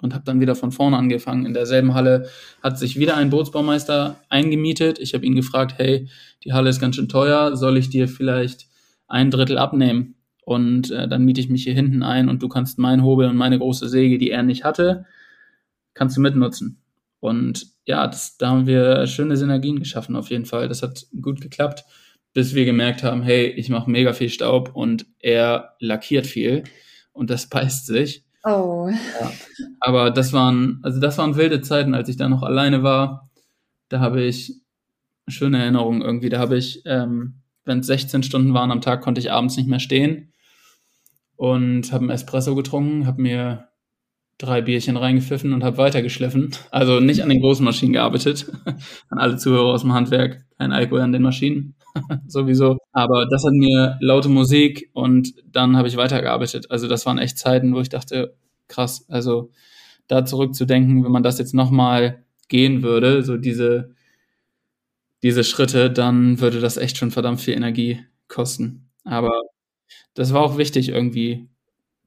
und 0.00 0.14
habe 0.14 0.24
dann 0.24 0.40
wieder 0.40 0.54
von 0.54 0.72
vorne 0.72 0.96
angefangen. 0.96 1.46
In 1.46 1.54
derselben 1.54 1.94
Halle 1.94 2.28
hat 2.62 2.78
sich 2.78 2.98
wieder 2.98 3.16
ein 3.16 3.30
Bootsbaumeister 3.30 4.20
eingemietet. 4.28 4.98
Ich 4.98 5.14
habe 5.14 5.24
ihn 5.24 5.34
gefragt, 5.34 5.74
hey, 5.78 6.08
die 6.44 6.52
Halle 6.52 6.70
ist 6.70 6.80
ganz 6.80 6.96
schön 6.96 7.08
teuer, 7.08 7.56
soll 7.56 7.76
ich 7.76 7.88
dir 7.88 8.08
vielleicht 8.08 8.68
ein 9.08 9.30
Drittel 9.30 9.58
abnehmen? 9.58 10.14
Und 10.42 10.90
äh, 10.90 11.08
dann 11.08 11.24
miete 11.24 11.40
ich 11.40 11.48
mich 11.48 11.64
hier 11.64 11.74
hinten 11.74 12.02
ein 12.02 12.28
und 12.28 12.42
du 12.42 12.48
kannst 12.48 12.78
mein 12.78 13.02
Hobel 13.02 13.28
und 13.28 13.36
meine 13.36 13.58
große 13.58 13.88
Säge, 13.88 14.18
die 14.18 14.30
er 14.30 14.42
nicht 14.42 14.64
hatte, 14.64 15.06
kannst 15.94 16.16
du 16.16 16.20
mitnutzen. 16.20 16.80
Und 17.18 17.66
ja, 17.86 18.06
das, 18.06 18.36
da 18.36 18.50
haben 18.50 18.66
wir 18.66 19.06
schöne 19.06 19.36
Synergien 19.36 19.80
geschaffen 19.80 20.14
auf 20.14 20.30
jeden 20.30 20.44
Fall. 20.44 20.68
Das 20.68 20.82
hat 20.82 21.06
gut 21.20 21.40
geklappt, 21.40 21.84
bis 22.32 22.54
wir 22.54 22.64
gemerkt 22.64 23.02
haben, 23.02 23.22
hey, 23.22 23.46
ich 23.46 23.70
mache 23.70 23.90
mega 23.90 24.12
viel 24.12 24.28
Staub 24.28 24.70
und 24.74 25.06
er 25.18 25.74
lackiert 25.80 26.26
viel. 26.26 26.64
und 27.16 27.30
das 27.30 27.48
beißt 27.48 27.86
sich. 27.86 28.25
Oh. 28.46 28.88
Ja. 28.88 29.32
Aber 29.80 30.10
das 30.12 30.32
waren, 30.32 30.78
also 30.82 31.00
das 31.00 31.18
waren 31.18 31.34
wilde 31.34 31.62
Zeiten, 31.62 31.94
als 31.94 32.08
ich 32.08 32.16
da 32.16 32.28
noch 32.28 32.44
alleine 32.44 32.84
war. 32.84 33.28
Da 33.88 33.98
habe 33.98 34.22
ich 34.22 34.54
schöne 35.26 35.58
Erinnerungen 35.60 36.00
irgendwie. 36.00 36.28
Da 36.28 36.38
habe 36.38 36.56
ich, 36.56 36.82
ähm, 36.86 37.42
wenn 37.64 37.80
es 37.80 37.88
16 37.88 38.22
Stunden 38.22 38.54
waren 38.54 38.70
am 38.70 38.80
Tag, 38.80 39.02
konnte 39.02 39.20
ich 39.20 39.32
abends 39.32 39.56
nicht 39.56 39.68
mehr 39.68 39.80
stehen 39.80 40.32
und 41.34 41.90
habe 41.90 42.02
einen 42.02 42.10
Espresso 42.10 42.54
getrunken, 42.54 43.06
habe 43.06 43.20
mir 43.20 43.68
drei 44.38 44.62
Bierchen 44.62 44.96
reingepfiffen 44.96 45.52
und 45.52 45.64
habe 45.64 45.78
weitergeschliffen. 45.78 46.52
Also 46.70 47.00
nicht 47.00 47.24
an 47.24 47.28
den 47.30 47.40
großen 47.40 47.64
Maschinen 47.64 47.94
gearbeitet. 47.94 48.46
an 49.08 49.18
alle 49.18 49.38
Zuhörer 49.38 49.72
aus 49.72 49.82
dem 49.82 49.92
Handwerk, 49.92 50.44
kein 50.56 50.70
Alkohol 50.70 51.00
an 51.00 51.12
den 51.12 51.22
Maschinen. 51.22 51.74
Sowieso. 52.26 52.78
Aber 52.92 53.26
das 53.26 53.44
hat 53.44 53.52
mir 53.52 53.98
laute 54.00 54.28
Musik 54.28 54.90
und 54.92 55.34
dann 55.50 55.76
habe 55.76 55.88
ich 55.88 55.96
weitergearbeitet. 55.96 56.70
Also 56.70 56.88
das 56.88 57.06
waren 57.06 57.18
echt 57.18 57.38
Zeiten, 57.38 57.74
wo 57.74 57.80
ich 57.80 57.88
dachte, 57.88 58.36
krass, 58.68 59.06
also 59.08 59.50
da 60.08 60.24
zurückzudenken, 60.24 61.04
wenn 61.04 61.12
man 61.12 61.22
das 61.22 61.38
jetzt 61.38 61.54
nochmal 61.54 62.24
gehen 62.48 62.82
würde, 62.82 63.22
so 63.22 63.36
diese, 63.36 63.94
diese 65.22 65.44
Schritte, 65.44 65.90
dann 65.90 66.40
würde 66.40 66.60
das 66.60 66.76
echt 66.76 66.96
schon 66.96 67.10
verdammt 67.10 67.40
viel 67.40 67.54
Energie 67.54 68.00
kosten. 68.28 68.90
Aber 69.04 69.42
das 70.14 70.32
war 70.32 70.42
auch 70.42 70.58
wichtig 70.58 70.88
irgendwie, 70.88 71.48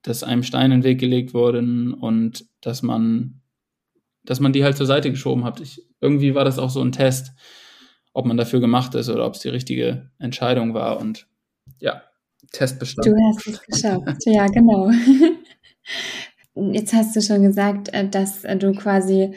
dass 0.01 0.23
einem 0.23 0.43
Stein 0.43 0.71
in 0.71 0.79
den 0.81 0.83
Weg 0.83 0.99
gelegt 0.99 1.33
wurden 1.33 1.93
und 1.93 2.45
dass 2.61 2.81
man, 2.81 3.41
dass 4.23 4.39
man 4.39 4.53
die 4.53 4.63
halt 4.63 4.77
zur 4.77 4.85
Seite 4.85 5.11
geschoben 5.11 5.43
hat. 5.43 5.59
Ich, 5.59 5.83
irgendwie 6.01 6.35
war 6.35 6.45
das 6.45 6.59
auch 6.59 6.69
so 6.69 6.81
ein 6.81 6.91
Test, 6.91 7.33
ob 8.13 8.25
man 8.25 8.37
dafür 8.37 8.59
gemacht 8.59 8.95
ist 8.95 9.09
oder 9.09 9.25
ob 9.25 9.35
es 9.35 9.41
die 9.41 9.49
richtige 9.49 10.09
Entscheidung 10.19 10.73
war. 10.73 10.99
Und 10.99 11.27
ja, 11.79 12.03
Test 12.51 12.79
bestanden. 12.79 13.13
Du 13.13 13.27
hast 13.27 13.47
es 13.47 13.61
geschafft, 13.61 14.25
ja, 14.25 14.47
genau. 14.47 14.91
Jetzt 16.71 16.93
hast 16.93 17.15
du 17.15 17.21
schon 17.21 17.43
gesagt, 17.43 17.93
äh, 17.93 18.07
dass 18.07 18.43
äh, 18.43 18.57
du 18.57 18.73
quasi, 18.73 19.33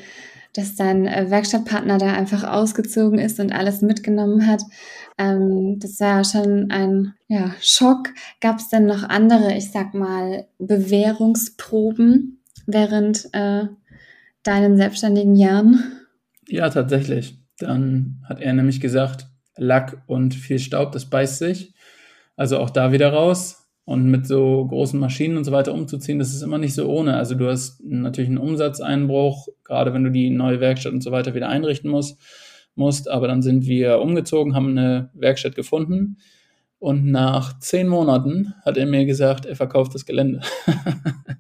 dass 0.54 0.74
dein 0.76 1.06
äh, 1.06 1.30
Werkstattpartner 1.30 1.98
da 1.98 2.12
einfach 2.12 2.44
ausgezogen 2.44 3.18
ist 3.18 3.38
und 3.38 3.52
alles 3.52 3.82
mitgenommen 3.82 4.46
hat. 4.46 4.62
Ähm, 5.18 5.78
das 5.78 6.00
war 6.00 6.18
ja 6.18 6.24
schon 6.24 6.70
ein 6.70 7.14
ja, 7.28 7.54
Schock. 7.60 8.08
Gab 8.40 8.58
es 8.58 8.68
denn 8.70 8.86
noch 8.86 9.02
andere, 9.02 9.54
ich 9.56 9.70
sag 9.70 9.94
mal, 9.94 10.46
Bewährungsproben 10.58 12.40
während 12.66 13.28
äh, 13.32 13.66
deinen 14.42 14.76
selbstständigen 14.76 15.36
Jahren? 15.36 16.00
Ja, 16.48 16.70
tatsächlich. 16.70 17.41
Dann 17.58 18.22
hat 18.28 18.40
er 18.40 18.52
nämlich 18.52 18.80
gesagt, 18.80 19.28
Lack 19.56 20.02
und 20.06 20.34
viel 20.34 20.58
Staub, 20.58 20.92
das 20.92 21.10
beißt 21.10 21.38
sich. 21.38 21.74
Also 22.36 22.58
auch 22.58 22.70
da 22.70 22.92
wieder 22.92 23.12
raus. 23.12 23.58
Und 23.84 24.06
mit 24.10 24.26
so 24.26 24.64
großen 24.66 24.98
Maschinen 24.98 25.36
und 25.36 25.44
so 25.44 25.50
weiter 25.50 25.74
umzuziehen, 25.74 26.20
das 26.20 26.32
ist 26.32 26.42
immer 26.42 26.58
nicht 26.58 26.74
so 26.74 26.88
ohne. 26.88 27.16
Also 27.16 27.34
du 27.34 27.48
hast 27.48 27.82
natürlich 27.84 28.28
einen 28.28 28.38
Umsatzeinbruch, 28.38 29.48
gerade 29.64 29.92
wenn 29.92 30.04
du 30.04 30.10
die 30.10 30.30
neue 30.30 30.60
Werkstatt 30.60 30.92
und 30.92 31.02
so 31.02 31.10
weiter 31.10 31.34
wieder 31.34 31.48
einrichten 31.48 31.90
musst 31.90 32.18
musst. 32.74 33.10
Aber 33.10 33.28
dann 33.28 33.42
sind 33.42 33.66
wir 33.66 34.00
umgezogen, 34.00 34.54
haben 34.54 34.70
eine 34.70 35.10
Werkstatt 35.14 35.54
gefunden. 35.54 36.18
Und 36.78 37.06
nach 37.06 37.58
zehn 37.60 37.86
Monaten 37.86 38.54
hat 38.64 38.76
er 38.76 38.86
mir 38.86 39.04
gesagt, 39.04 39.46
er 39.46 39.56
verkauft 39.56 39.94
das 39.94 40.04
Gelände. 40.04 40.40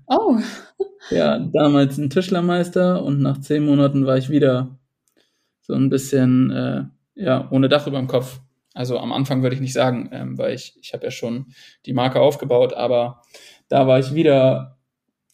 Oh. 0.06 0.36
ja, 1.10 1.38
damals 1.38 1.98
ein 1.98 2.10
Tischlermeister 2.10 3.02
und 3.02 3.20
nach 3.20 3.40
zehn 3.40 3.64
Monaten 3.64 4.06
war 4.06 4.16
ich 4.16 4.30
wieder 4.30 4.78
so 5.62 5.74
ein 5.74 5.88
bisschen 5.88 6.50
äh, 6.50 6.84
ja, 7.14 7.48
ohne 7.50 7.68
Dach 7.68 7.86
über 7.86 7.98
dem 7.98 8.08
Kopf. 8.08 8.40
Also 8.74 8.98
am 8.98 9.12
Anfang 9.12 9.42
würde 9.42 9.54
ich 9.54 9.60
nicht 9.60 9.74
sagen, 9.74 10.08
ähm, 10.12 10.38
weil 10.38 10.54
ich, 10.54 10.76
ich 10.80 10.92
habe 10.92 11.04
ja 11.04 11.10
schon 11.10 11.46
die 11.86 11.92
Marke 11.92 12.20
aufgebaut, 12.20 12.72
aber 12.72 13.22
da 13.68 13.86
war 13.86 13.98
ich 13.98 14.14
wieder 14.14 14.78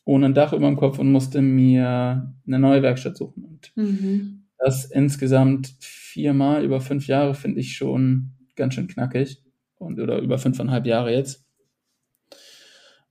ohne 0.05 0.27
ein 0.27 0.35
Dach 0.35 0.53
über 0.53 0.67
dem 0.67 0.77
Kopf 0.77 0.99
und 0.99 1.13
musste 1.13 1.43
mir 1.43 2.35
eine 2.47 2.59
neue 2.59 2.83
Werkstatt 2.83 3.17
suchen. 3.17 3.45
Und 3.45 3.73
mhm. 3.77 4.45
Das 4.59 4.87
insgesamt 4.87 5.73
viermal 5.79 6.65
über 6.65 6.81
fünf 6.81 7.07
Jahre 7.07 7.35
finde 7.35 7.61
ich 7.61 7.77
schon 7.77 8.33
ganz 8.57 8.75
schön 8.75 8.89
knackig. 8.89 9.43
Und, 9.77 10.01
oder 10.01 10.19
über 10.19 10.39
fünfeinhalb 10.39 10.87
Jahre 10.87 11.13
jetzt. 11.13 11.45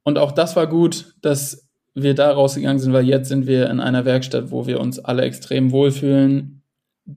Und 0.04 0.18
auch 0.18 0.34
das 0.34 0.58
war 0.58 0.68
gut, 0.68 1.16
dass 1.22 1.70
wir 1.94 2.14
da 2.14 2.32
rausgegangen 2.32 2.80
sind, 2.80 2.92
weil 2.94 3.08
jetzt 3.08 3.30
sind 3.30 3.48
wir 3.48 3.70
in 3.70 3.80
einer 3.80 4.04
Werkstatt, 4.04 4.52
wo 4.52 4.68
wir 4.68 4.80
uns 4.82 5.00
alle 5.00 5.24
extrem 5.24 5.72
wohlfühlen. 5.72 6.57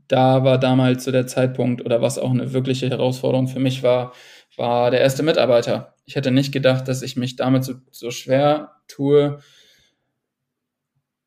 Da 0.09 0.45
war 0.45 0.59
damals 0.59 1.05
zu 1.05 1.11
der 1.11 1.27
Zeitpunkt 1.27 1.85
oder 1.85 2.01
was 2.01 2.19
auch 2.19 2.31
eine 2.31 2.53
wirkliche 2.53 2.89
Herausforderung 2.89 3.49
für 3.49 3.59
mich 3.59 3.83
war, 3.83 4.13
war 4.57 4.91
der 4.91 5.01
erste 5.01 5.23
Mitarbeiter. 5.23 5.95
Ich 6.05 6.17
hätte 6.17 6.31
nicht 6.31 6.53
gedacht, 6.53 6.87
dass 6.87 7.03
ich 7.03 7.17
mich 7.17 7.37
damit 7.37 7.65
so, 7.65 7.75
so 7.91 8.11
schwer 8.11 8.77
tue, 8.87 9.41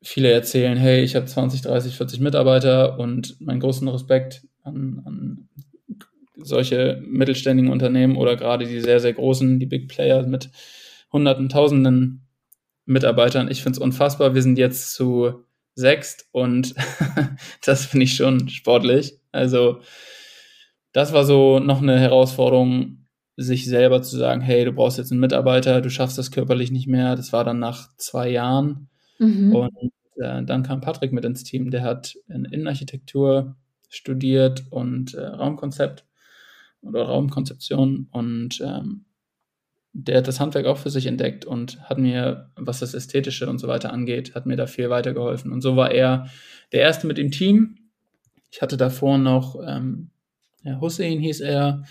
viele 0.02 0.30
erzählen, 0.30 0.76
hey, 0.76 1.02
ich 1.02 1.16
habe 1.16 1.26
20, 1.26 1.62
30, 1.62 1.96
40 1.96 2.20
Mitarbeiter 2.20 2.98
und 2.98 3.40
meinen 3.40 3.60
großen 3.60 3.88
Respekt 3.88 4.46
an, 4.62 5.02
an 5.04 5.48
solche 6.36 7.02
mittelständigen 7.06 7.70
Unternehmen 7.70 8.16
oder 8.16 8.36
gerade 8.36 8.66
die 8.66 8.80
sehr, 8.80 9.00
sehr 9.00 9.14
großen, 9.14 9.58
die 9.58 9.66
Big 9.66 9.88
Player 9.88 10.26
mit 10.26 10.50
hunderten, 11.12 11.48
tausenden 11.48 12.26
Mitarbeitern. 12.84 13.50
Ich 13.50 13.62
finde 13.62 13.78
es 13.78 13.82
unfassbar. 13.82 14.34
Wir 14.34 14.42
sind 14.42 14.58
jetzt 14.58 14.94
zu 14.94 15.43
sechst 15.74 16.28
und 16.32 16.74
das 17.64 17.86
finde 17.86 18.04
ich 18.04 18.16
schon 18.16 18.48
sportlich. 18.48 19.18
Also 19.32 19.80
das 20.92 21.12
war 21.12 21.24
so 21.24 21.58
noch 21.58 21.82
eine 21.82 21.98
Herausforderung, 21.98 23.06
sich 23.36 23.66
selber 23.66 24.00
zu 24.02 24.16
sagen, 24.16 24.40
hey, 24.40 24.64
du 24.64 24.72
brauchst 24.72 24.98
jetzt 24.98 25.10
einen 25.10 25.20
Mitarbeiter, 25.20 25.80
du 25.80 25.90
schaffst 25.90 26.18
das 26.18 26.30
körperlich 26.30 26.70
nicht 26.70 26.86
mehr. 26.86 27.16
Das 27.16 27.32
war 27.32 27.44
dann 27.44 27.58
nach 27.58 27.88
zwei 27.96 28.30
Jahren. 28.30 28.88
Mhm. 29.18 29.54
Und 29.54 29.92
äh, 30.16 30.42
dann 30.44 30.62
kam 30.62 30.80
Patrick 30.80 31.12
mit 31.12 31.24
ins 31.24 31.42
Team, 31.42 31.70
der 31.70 31.82
hat 31.82 32.16
in 32.28 32.44
Innenarchitektur 32.44 33.56
studiert 33.88 34.64
und 34.70 35.14
äh, 35.14 35.26
Raumkonzept 35.26 36.04
oder 36.82 37.04
Raumkonzeption 37.04 38.08
und 38.12 38.60
ähm, 38.60 39.06
der 39.96 40.18
hat 40.18 40.28
das 40.28 40.40
Handwerk 40.40 40.66
auch 40.66 40.78
für 40.78 40.90
sich 40.90 41.06
entdeckt 41.06 41.44
und 41.44 41.80
hat 41.88 41.98
mir, 41.98 42.50
was 42.56 42.80
das 42.80 42.94
Ästhetische 42.94 43.48
und 43.48 43.58
so 43.58 43.68
weiter 43.68 43.92
angeht, 43.92 44.34
hat 44.34 44.44
mir 44.44 44.56
da 44.56 44.66
viel 44.66 44.90
weitergeholfen. 44.90 45.52
Und 45.52 45.60
so 45.60 45.76
war 45.76 45.92
er 45.92 46.28
der 46.72 46.80
Erste 46.80 47.06
mit 47.06 47.16
dem 47.16 47.30
Team. 47.30 47.78
Ich 48.50 48.60
hatte 48.60 48.76
davor 48.76 49.18
noch, 49.18 49.56
ähm, 49.64 50.10
Herr 50.62 50.80
Hussein 50.80 51.20
hieß 51.20 51.40
er, 51.40 51.84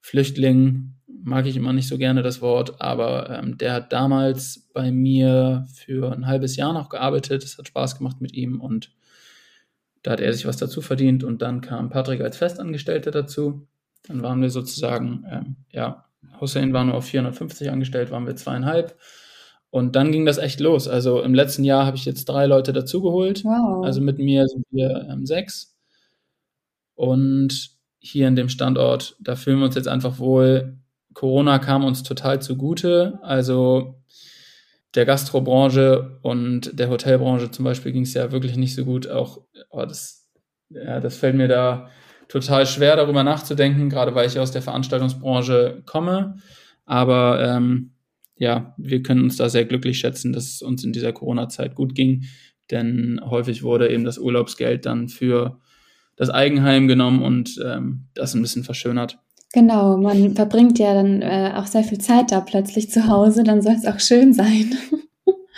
Flüchtling, 0.00 0.94
mag 1.06 1.44
ich 1.44 1.56
immer 1.56 1.74
nicht 1.74 1.88
so 1.88 1.98
gerne 1.98 2.22
das 2.22 2.40
Wort, 2.40 2.80
aber 2.80 3.28
ähm, 3.28 3.58
der 3.58 3.74
hat 3.74 3.92
damals 3.92 4.70
bei 4.72 4.90
mir 4.90 5.66
für 5.74 6.10
ein 6.12 6.26
halbes 6.26 6.56
Jahr 6.56 6.72
noch 6.72 6.88
gearbeitet. 6.88 7.44
Es 7.44 7.58
hat 7.58 7.68
Spaß 7.68 7.98
gemacht 7.98 8.22
mit 8.22 8.32
ihm 8.32 8.60
und 8.62 8.90
da 10.02 10.12
hat 10.12 10.20
er 10.20 10.32
sich 10.32 10.46
was 10.46 10.56
dazu 10.56 10.80
verdient 10.80 11.24
und 11.24 11.42
dann 11.42 11.60
kam 11.60 11.90
Patrick 11.90 12.22
als 12.22 12.38
Festangestellter 12.38 13.10
dazu. 13.10 13.66
Dann 14.06 14.22
waren 14.22 14.40
wir 14.40 14.48
sozusagen, 14.48 15.26
ähm, 15.28 15.56
ja, 15.70 16.07
Hussein 16.40 16.72
war 16.72 16.84
nur 16.84 16.94
auf 16.94 17.06
450 17.06 17.70
angestellt, 17.70 18.10
waren 18.10 18.26
wir 18.26 18.36
zweieinhalb. 18.36 18.96
Und 19.70 19.96
dann 19.96 20.12
ging 20.12 20.24
das 20.24 20.38
echt 20.38 20.60
los. 20.60 20.88
Also 20.88 21.22
im 21.22 21.34
letzten 21.34 21.64
Jahr 21.64 21.84
habe 21.84 21.96
ich 21.96 22.04
jetzt 22.04 22.24
drei 22.26 22.46
Leute 22.46 22.72
dazugeholt. 22.72 23.44
Wow. 23.44 23.84
Also 23.84 24.00
mit 24.00 24.18
mir 24.18 24.46
sind 24.48 24.64
wir 24.70 25.06
ähm, 25.10 25.26
sechs. 25.26 25.76
Und 26.94 27.70
hier 27.98 28.28
in 28.28 28.36
dem 28.36 28.48
Standort, 28.48 29.16
da 29.20 29.36
fühlen 29.36 29.58
wir 29.58 29.66
uns 29.66 29.74
jetzt 29.74 29.88
einfach 29.88 30.18
wohl. 30.18 30.78
Corona 31.12 31.58
kam 31.58 31.84
uns 31.84 32.02
total 32.02 32.40
zugute. 32.40 33.18
Also 33.22 34.02
der 34.94 35.04
Gastrobranche 35.04 36.18
und 36.22 36.78
der 36.78 36.88
Hotelbranche 36.88 37.50
zum 37.50 37.64
Beispiel 37.64 37.92
ging 37.92 38.02
es 38.02 38.14
ja 38.14 38.32
wirklich 38.32 38.56
nicht 38.56 38.74
so 38.74 38.84
gut. 38.84 39.08
Auch 39.08 39.42
oh, 39.70 39.84
das, 39.84 40.28
ja, 40.70 41.00
das 41.00 41.16
fällt 41.16 41.36
mir 41.36 41.48
da 41.48 41.90
total 42.28 42.66
schwer, 42.66 42.96
darüber 42.96 43.24
nachzudenken, 43.24 43.88
gerade 43.88 44.14
weil 44.14 44.26
ich 44.26 44.38
aus 44.38 44.52
der 44.52 44.62
Veranstaltungsbranche 44.62 45.82
komme. 45.86 46.36
Aber 46.84 47.42
ähm, 47.42 47.92
ja, 48.36 48.74
wir 48.76 49.02
können 49.02 49.24
uns 49.24 49.36
da 49.36 49.48
sehr 49.48 49.64
glücklich 49.64 49.98
schätzen, 49.98 50.32
dass 50.32 50.46
es 50.46 50.62
uns 50.62 50.84
in 50.84 50.92
dieser 50.92 51.12
Corona-Zeit 51.12 51.74
gut 51.74 51.94
ging, 51.94 52.24
denn 52.70 53.20
häufig 53.24 53.62
wurde 53.62 53.90
eben 53.90 54.04
das 54.04 54.18
Urlaubsgeld 54.18 54.86
dann 54.86 55.08
für 55.08 55.58
das 56.16 56.30
Eigenheim 56.30 56.88
genommen 56.88 57.22
und 57.22 57.60
ähm, 57.64 58.06
das 58.14 58.34
ein 58.34 58.42
bisschen 58.42 58.64
verschönert. 58.64 59.18
Genau, 59.52 59.96
man 59.96 60.34
verbringt 60.34 60.78
ja 60.78 60.92
dann 60.92 61.22
äh, 61.22 61.52
auch 61.56 61.66
sehr 61.66 61.84
viel 61.84 61.98
Zeit 61.98 62.32
da 62.32 62.40
plötzlich 62.40 62.90
zu 62.90 63.08
Hause, 63.08 63.44
dann 63.44 63.62
soll 63.62 63.74
es 63.74 63.86
auch 63.86 63.98
schön 63.98 64.34
sein. 64.34 64.74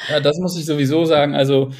ja, 0.09 0.21
das 0.21 0.39
muss 0.39 0.57
ich 0.59 0.64
sowieso 0.64 1.05
sagen. 1.05 1.35
Also 1.35 1.71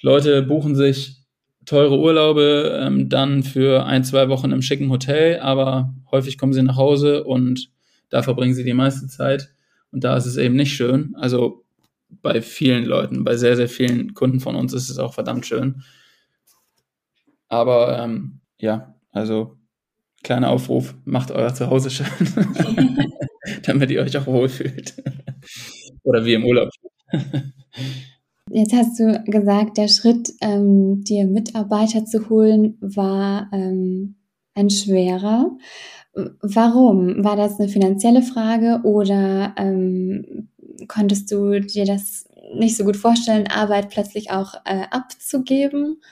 Leute 0.00 0.42
buchen 0.42 0.74
sich 0.74 1.21
teure 1.64 1.98
Urlaube 1.98 2.80
ähm, 2.82 3.08
dann 3.08 3.42
für 3.42 3.84
ein, 3.86 4.04
zwei 4.04 4.28
Wochen 4.28 4.52
im 4.52 4.62
schicken 4.62 4.90
Hotel, 4.90 5.40
aber 5.40 5.94
häufig 6.10 6.38
kommen 6.38 6.52
sie 6.52 6.62
nach 6.62 6.76
Hause 6.76 7.24
und 7.24 7.70
da 8.08 8.22
verbringen 8.22 8.54
sie 8.54 8.64
die 8.64 8.74
meiste 8.74 9.08
Zeit. 9.08 9.54
Und 9.90 10.04
da 10.04 10.16
ist 10.16 10.26
es 10.26 10.36
eben 10.36 10.56
nicht 10.56 10.74
schön. 10.74 11.14
Also 11.16 11.64
bei 12.08 12.42
vielen 12.42 12.84
Leuten, 12.84 13.24
bei 13.24 13.36
sehr, 13.36 13.56
sehr 13.56 13.68
vielen 13.68 14.14
Kunden 14.14 14.40
von 14.40 14.56
uns 14.56 14.72
ist 14.72 14.90
es 14.90 14.98
auch 14.98 15.14
verdammt 15.14 15.46
schön. 15.46 15.82
Aber 17.48 17.98
ähm, 17.98 18.40
ja, 18.58 18.94
also 19.10 19.58
kleiner 20.22 20.50
Aufruf, 20.50 20.94
macht 21.04 21.30
euer 21.30 21.54
Zuhause 21.54 21.90
schön, 21.90 22.06
damit 23.64 23.90
ihr 23.90 24.02
euch 24.02 24.16
auch 24.16 24.26
wohlfühlt. 24.26 24.94
Oder 26.02 26.24
wie 26.24 26.34
im 26.34 26.44
Urlaub. 26.44 26.70
Jetzt 28.54 28.74
hast 28.74 29.00
du 29.00 29.24
gesagt, 29.24 29.78
der 29.78 29.88
Schritt, 29.88 30.34
ähm, 30.42 31.02
dir 31.04 31.24
Mitarbeiter 31.24 32.04
zu 32.04 32.28
holen, 32.28 32.76
war 32.82 33.48
ähm, 33.50 34.16
ein 34.54 34.68
schwerer. 34.68 35.56
Warum? 36.12 37.24
War 37.24 37.36
das 37.36 37.58
eine 37.58 37.70
finanzielle 37.70 38.20
Frage 38.20 38.80
oder 38.84 39.54
ähm, 39.56 40.50
konntest 40.86 41.32
du 41.32 41.60
dir 41.60 41.86
das 41.86 42.28
nicht 42.54 42.76
so 42.76 42.84
gut 42.84 42.98
vorstellen, 42.98 43.46
Arbeit 43.46 43.88
plötzlich 43.88 44.30
auch 44.30 44.52
äh, 44.66 44.82
abzugeben? 44.90 46.02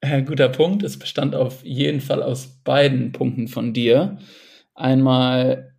Äh, 0.00 0.22
guter 0.22 0.48
Punkt. 0.48 0.82
Es 0.82 0.98
bestand 0.98 1.36
auf 1.36 1.64
jeden 1.64 2.00
Fall 2.00 2.20
aus 2.20 2.48
beiden 2.64 3.12
Punkten 3.12 3.46
von 3.46 3.72
dir. 3.72 4.18
Einmal 4.74 5.72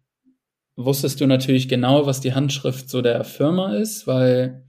wusstest 0.78 1.20
du 1.20 1.28
natürlich 1.28 1.68
genau, 1.68 2.06
was 2.06 2.22
die 2.22 2.34
Handschrift 2.34 2.90
so 2.90 3.02
der 3.02 3.26
Firma 3.26 3.76
ist, 3.76 4.08
weil 4.08 4.69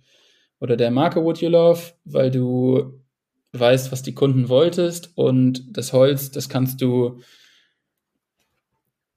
oder 0.60 0.76
der 0.76 0.90
Marke 0.90 1.24
Wood 1.24 1.40
You 1.40 1.48
Love, 1.48 1.80
weil 2.04 2.30
du 2.30 3.02
weißt, 3.52 3.90
was 3.90 4.02
die 4.02 4.14
Kunden 4.14 4.48
wolltest 4.48 5.16
und 5.16 5.76
das 5.76 5.92
Holz, 5.92 6.30
das 6.30 6.48
kannst 6.48 6.80
du 6.80 7.20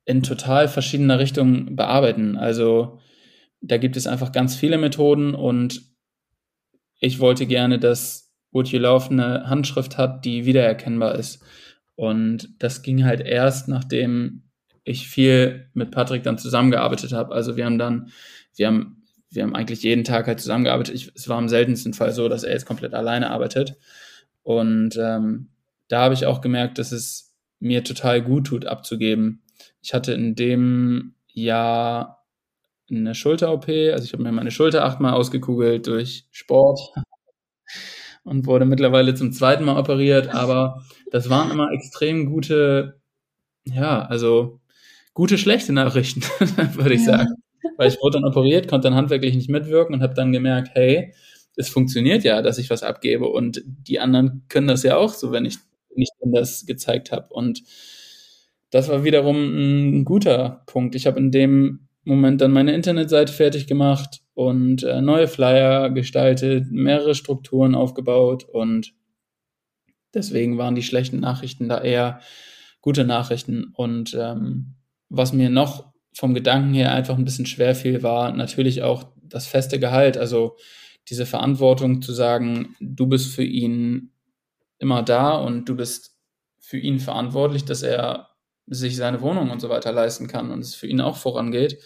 in 0.05 0.23
total 0.23 0.67
verschiedener 0.67 1.19
Richtung 1.19 1.75
bearbeiten. 1.75 2.37
Also 2.37 2.99
da 3.61 3.77
gibt 3.77 3.95
es 3.95 4.07
einfach 4.07 4.31
ganz 4.31 4.55
viele 4.55 4.77
Methoden 4.77 5.35
und 5.35 5.81
ich 6.99 7.19
wollte 7.19 7.45
gerne, 7.45 7.79
dass 7.79 8.33
Wood 8.51 8.69
You 8.69 8.79
Love 8.79 9.09
eine 9.09 9.49
Handschrift 9.49 9.97
hat, 9.97 10.25
die 10.25 10.45
wiedererkennbar 10.45 11.15
ist. 11.15 11.43
Und 11.95 12.49
das 12.59 12.81
ging 12.81 13.03
halt 13.03 13.21
erst, 13.21 13.67
nachdem 13.67 14.43
ich 14.83 15.07
viel 15.07 15.69
mit 15.73 15.91
Patrick 15.91 16.23
dann 16.23 16.37
zusammengearbeitet 16.37 17.13
habe. 17.13 17.33
Also 17.33 17.55
wir 17.55 17.65
haben 17.65 17.77
dann, 17.77 18.09
wir 18.55 18.67
haben 18.67 19.02
wir 19.33 19.43
haben 19.43 19.55
eigentlich 19.55 19.83
jeden 19.83 20.03
Tag 20.03 20.27
halt 20.27 20.39
zusammengearbeitet. 20.39 20.95
Ich, 20.95 21.11
es 21.15 21.27
war 21.27 21.39
im 21.39 21.49
seltensten 21.49 21.93
Fall 21.93 22.11
so, 22.11 22.29
dass 22.29 22.43
er 22.43 22.53
jetzt 22.53 22.65
komplett 22.65 22.93
alleine 22.93 23.31
arbeitet. 23.31 23.77
Und 24.43 24.97
ähm, 24.97 25.49
da 25.87 26.01
habe 26.01 26.13
ich 26.13 26.25
auch 26.25 26.41
gemerkt, 26.41 26.77
dass 26.77 26.91
es 26.91 27.33
mir 27.59 27.83
total 27.83 28.21
gut 28.21 28.47
tut, 28.47 28.65
abzugeben. 28.65 29.43
Ich 29.81 29.93
hatte 29.93 30.13
in 30.13 30.35
dem 30.35 31.15
Jahr 31.27 32.25
eine 32.89 33.15
Schulter-OP, 33.15 33.67
also 33.69 34.03
ich 34.03 34.13
habe 34.13 34.23
mir 34.23 34.31
meine 34.31 34.51
Schulter 34.51 34.85
achtmal 34.85 35.13
ausgekugelt 35.13 35.87
durch 35.87 36.27
Sport 36.31 36.79
und 38.23 38.45
wurde 38.45 38.65
mittlerweile 38.65 39.15
zum 39.15 39.31
zweiten 39.31 39.63
Mal 39.63 39.77
operiert, 39.77 40.33
aber 40.33 40.83
das 41.09 41.29
waren 41.29 41.49
immer 41.49 41.71
extrem 41.71 42.29
gute, 42.29 43.01
ja, 43.65 44.03
also 44.03 44.59
gute, 45.13 45.37
schlechte 45.37 45.73
Nachrichten, 45.73 46.21
würde 46.75 46.93
ich 46.93 47.05
ja. 47.05 47.17
sagen 47.17 47.42
weil 47.77 47.89
ich 47.89 48.01
wurde 48.01 48.19
dann 48.19 48.25
operiert, 48.25 48.67
konnte 48.67 48.87
dann 48.87 48.95
handwerklich 48.97 49.35
nicht 49.35 49.49
mitwirken 49.49 49.95
und 49.95 50.01
habe 50.01 50.13
dann 50.13 50.31
gemerkt, 50.31 50.69
hey, 50.73 51.13
es 51.55 51.69
funktioniert 51.69 52.23
ja, 52.23 52.41
dass 52.41 52.57
ich 52.57 52.69
was 52.69 52.83
abgebe 52.83 53.27
und 53.27 53.61
die 53.65 53.99
anderen 53.99 54.45
können 54.49 54.67
das 54.67 54.83
ja 54.83 54.97
auch 54.97 55.13
so, 55.13 55.31
wenn 55.31 55.45
ich 55.45 55.57
nicht 55.95 56.11
das 56.21 56.65
gezeigt 56.65 57.11
habe. 57.11 57.27
Und 57.29 57.63
das 58.71 58.89
war 58.89 59.03
wiederum 59.03 59.99
ein 59.99 60.05
guter 60.05 60.63
Punkt. 60.65 60.95
Ich 60.95 61.05
habe 61.05 61.19
in 61.19 61.31
dem 61.31 61.87
Moment 62.03 62.41
dann 62.41 62.51
meine 62.51 62.73
Internetseite 62.73 63.31
fertig 63.31 63.67
gemacht 63.67 64.21
und 64.33 64.83
äh, 64.83 65.01
neue 65.01 65.27
Flyer 65.27 65.91
gestaltet, 65.91 66.71
mehrere 66.71 67.15
Strukturen 67.15 67.75
aufgebaut 67.75 68.45
und 68.45 68.93
deswegen 70.13 70.57
waren 70.57 70.75
die 70.75 70.83
schlechten 70.83 71.19
Nachrichten 71.19 71.69
da 71.69 71.81
eher 71.81 72.19
gute 72.81 73.05
Nachrichten. 73.05 73.71
Und 73.73 74.15
ähm, 74.19 74.75
was 75.09 75.33
mir 75.33 75.49
noch 75.49 75.92
vom 76.13 76.33
Gedanken 76.33 76.73
her 76.73 76.93
einfach 76.93 77.17
ein 77.17 77.25
bisschen 77.25 77.45
schwer 77.45 77.75
fiel, 77.75 78.03
war 78.03 78.31
natürlich 78.31 78.83
auch 78.83 79.05
das 79.21 79.47
feste 79.47 79.79
Gehalt. 79.79 80.17
Also 80.17 80.57
diese 81.09 81.25
Verantwortung 81.25 82.01
zu 82.01 82.13
sagen, 82.13 82.75
du 82.79 83.07
bist 83.07 83.33
für 83.33 83.43
ihn 83.43 84.11
immer 84.79 85.03
da 85.03 85.35
und 85.35 85.67
du 85.67 85.75
bist 85.75 86.17
für 86.59 86.77
ihn 86.77 86.99
verantwortlich, 86.99 87.65
dass 87.65 87.83
er 87.83 88.29
sich 88.67 88.95
seine 88.95 89.21
Wohnung 89.21 89.49
und 89.49 89.59
so 89.59 89.69
weiter 89.69 89.91
leisten 89.91 90.27
kann 90.27 90.51
und 90.51 90.59
es 90.59 90.75
für 90.75 90.87
ihn 90.87 91.01
auch 91.01 91.17
vorangeht. 91.17 91.79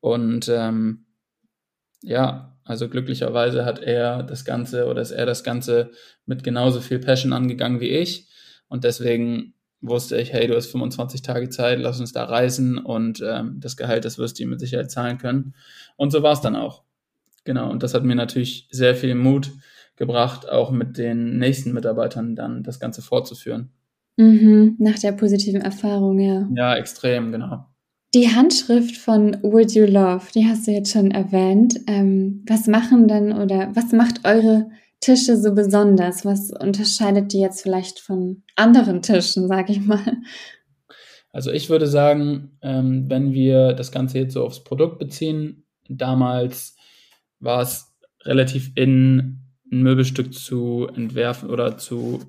Und 0.00 0.48
ähm, 0.48 1.06
ja, 2.02 2.58
also 2.64 2.88
glücklicherweise 2.88 3.64
hat 3.64 3.80
er 3.80 4.22
das 4.22 4.44
Ganze 4.44 4.86
oder 4.86 5.00
ist 5.00 5.10
er 5.10 5.26
das 5.26 5.44
Ganze 5.44 5.90
mit 6.26 6.44
genauso 6.44 6.80
viel 6.80 6.98
Passion 6.98 7.32
angegangen 7.32 7.80
wie 7.80 7.90
ich. 7.90 8.28
Und 8.68 8.84
deswegen 8.84 9.54
wusste 9.82 10.16
ich, 10.20 10.32
hey, 10.32 10.46
du 10.46 10.54
hast 10.54 10.70
25 10.70 11.22
Tage 11.22 11.50
Zeit, 11.50 11.78
lass 11.80 12.00
uns 12.00 12.12
da 12.12 12.24
reisen 12.24 12.78
und 12.78 13.22
ähm, 13.26 13.56
das 13.60 13.76
Gehalt, 13.76 14.04
das 14.04 14.16
wirst 14.16 14.38
du 14.38 14.44
ihm 14.44 14.50
mit 14.50 14.60
Sicherheit 14.60 14.90
zahlen 14.90 15.18
können. 15.18 15.54
Und 15.96 16.12
so 16.12 16.22
war 16.22 16.32
es 16.32 16.40
dann 16.40 16.56
auch. 16.56 16.84
Genau, 17.44 17.70
und 17.70 17.82
das 17.82 17.92
hat 17.92 18.04
mir 18.04 18.14
natürlich 18.14 18.68
sehr 18.70 18.94
viel 18.94 19.16
Mut 19.16 19.50
gebracht, 19.96 20.48
auch 20.48 20.70
mit 20.70 20.96
den 20.96 21.38
nächsten 21.38 21.72
Mitarbeitern 21.72 22.36
dann 22.36 22.62
das 22.62 22.78
Ganze 22.80 23.02
fortzuführen. 23.02 23.70
Mhm, 24.16 24.76
nach 24.78 24.98
der 24.98 25.12
positiven 25.12 25.60
Erfahrung, 25.60 26.18
ja. 26.20 26.48
Ja, 26.54 26.76
extrem, 26.76 27.32
genau. 27.32 27.66
Die 28.14 28.28
Handschrift 28.28 28.98
von 28.98 29.38
Would 29.42 29.72
You 29.72 29.86
Love, 29.86 30.26
die 30.34 30.46
hast 30.46 30.66
du 30.66 30.70
jetzt 30.70 30.92
schon 30.92 31.10
erwähnt. 31.10 31.80
Ähm, 31.86 32.44
was 32.46 32.66
machen 32.66 33.08
dann 33.08 33.32
oder 33.32 33.70
was 33.74 33.92
macht 33.92 34.26
eure 34.26 34.70
Tische 35.02 35.36
so 35.36 35.54
besonders? 35.54 36.24
Was 36.24 36.50
unterscheidet 36.50 37.32
die 37.32 37.40
jetzt 37.40 37.62
vielleicht 37.62 38.00
von 38.00 38.42
anderen 38.56 39.02
Tischen, 39.02 39.48
sag 39.48 39.68
ich 39.68 39.80
mal? 39.84 40.16
Also 41.34 41.50
ich 41.50 41.70
würde 41.70 41.86
sagen, 41.86 42.58
ähm, 42.62 43.08
wenn 43.08 43.32
wir 43.32 43.72
das 43.72 43.90
Ganze 43.90 44.18
jetzt 44.18 44.34
so 44.34 44.44
aufs 44.44 44.64
Produkt 44.64 44.98
beziehen, 44.98 45.64
damals 45.88 46.76
war 47.40 47.62
es 47.62 47.92
relativ 48.24 48.72
in 48.74 49.40
ein 49.70 49.82
Möbelstück 49.82 50.34
zu 50.34 50.88
entwerfen 50.94 51.48
oder 51.48 51.78
zu 51.78 52.20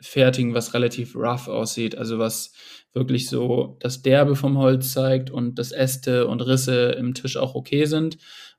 fertigen, 0.00 0.54
was 0.54 0.74
relativ 0.74 1.16
rough 1.16 1.48
aussieht, 1.48 1.98
also 1.98 2.20
was 2.20 2.52
wirklich 2.94 3.28
so 3.28 3.76
das 3.80 4.02
Derbe 4.02 4.36
vom 4.36 4.56
Holz 4.56 4.92
zeigt 4.92 5.30
und 5.30 5.58
dass 5.58 5.72
Äste 5.72 6.28
und 6.28 6.40
Risse 6.40 6.92
im 6.92 7.14
Tisch 7.14 7.36
auch 7.36 7.56
okay 7.56 7.84
sind 7.84 8.18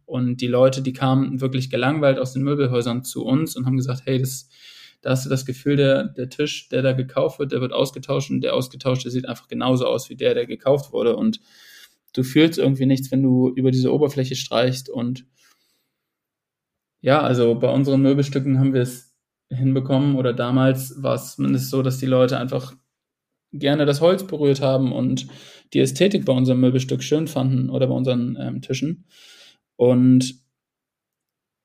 und 0.10 0.38
die 0.41 0.47
Leute, 0.47 0.82
die 0.82 0.93
kamen 0.93 1.39
wirklich 1.39 1.70
gelangweilt 1.70 2.18
aus 2.18 2.34
den 2.34 2.41
Möbelhäusern 2.43 3.03
zu 3.03 3.24
uns 3.24 3.55
und 3.55 3.66
haben 3.66 3.78
gesagt, 3.78 4.01
hey, 4.05 4.18
das, 4.20 4.49
da 5.01 5.12
hast 5.12 5.26
du 5.26 5.30
das 5.30 5.45
Gefühl, 5.45 5.76
der, 5.76 6.05
der 6.05 6.30
Tisch, 6.30 6.68
der 6.70 6.82
da 6.82 6.93
gekauft 6.93 7.39
wird, 7.39 7.51
der 7.51 7.62
wird 7.62 7.74
ausgetauscht 7.74 8.32
und 8.32 8.41
der 8.41 8.55
ausgetauschte 8.55 9.12
sieht 9.12 9.28
einfach 9.28 9.47
genauso 9.47 9.86
aus 9.86 10.10
wie 10.10 10.16
der, 10.16 10.34
der 10.34 10.47
gekauft 10.47 10.91
wurde. 10.91 11.16
Und 11.16 11.39
du 12.14 12.24
fühlst 12.24 12.57
irgendwie 12.57 12.88
nichts, 12.88 13.12
wenn 13.12 13.22
du 13.22 13.49
über 13.49 13.70
diese 13.72 13.93
Oberfläche 13.93 14.36
streichst. 14.36 14.89
Und 14.89 15.26
ja, 17.01 17.22
also 17.22 17.55
bei 17.55 17.72
unseren 17.72 18.01
Möbelstücken 18.01 18.60
haben 18.60 18.74
wir 18.74 18.82
es 18.82 19.16
hinbekommen 19.51 20.16
oder 20.16 20.34
damals 20.34 21.01
war 21.01 21.16
es 21.16 21.36
zumindest 21.36 21.70
so, 21.70 21.82
dass 21.82 21.99
die 21.99 22.05
Leute 22.05 22.38
einfach 22.39 22.76
gerne 23.51 23.86
das 23.86 24.01
Holz 24.01 24.26
berührt 24.26 24.62
haben 24.62 24.91
und 24.91 25.28
die 25.74 25.80
Ästhetik 25.80 26.26
bei 26.26 26.34
unserem 26.34 26.60
Möbelstück 26.60 27.03
schön 27.03 27.28
fanden 27.28 27.70
oder 27.70 27.88
bei 27.88 27.93
unseren 27.93 28.38
ähm, 28.39 28.62
Tischen. 28.62 29.05
Und 29.80 30.36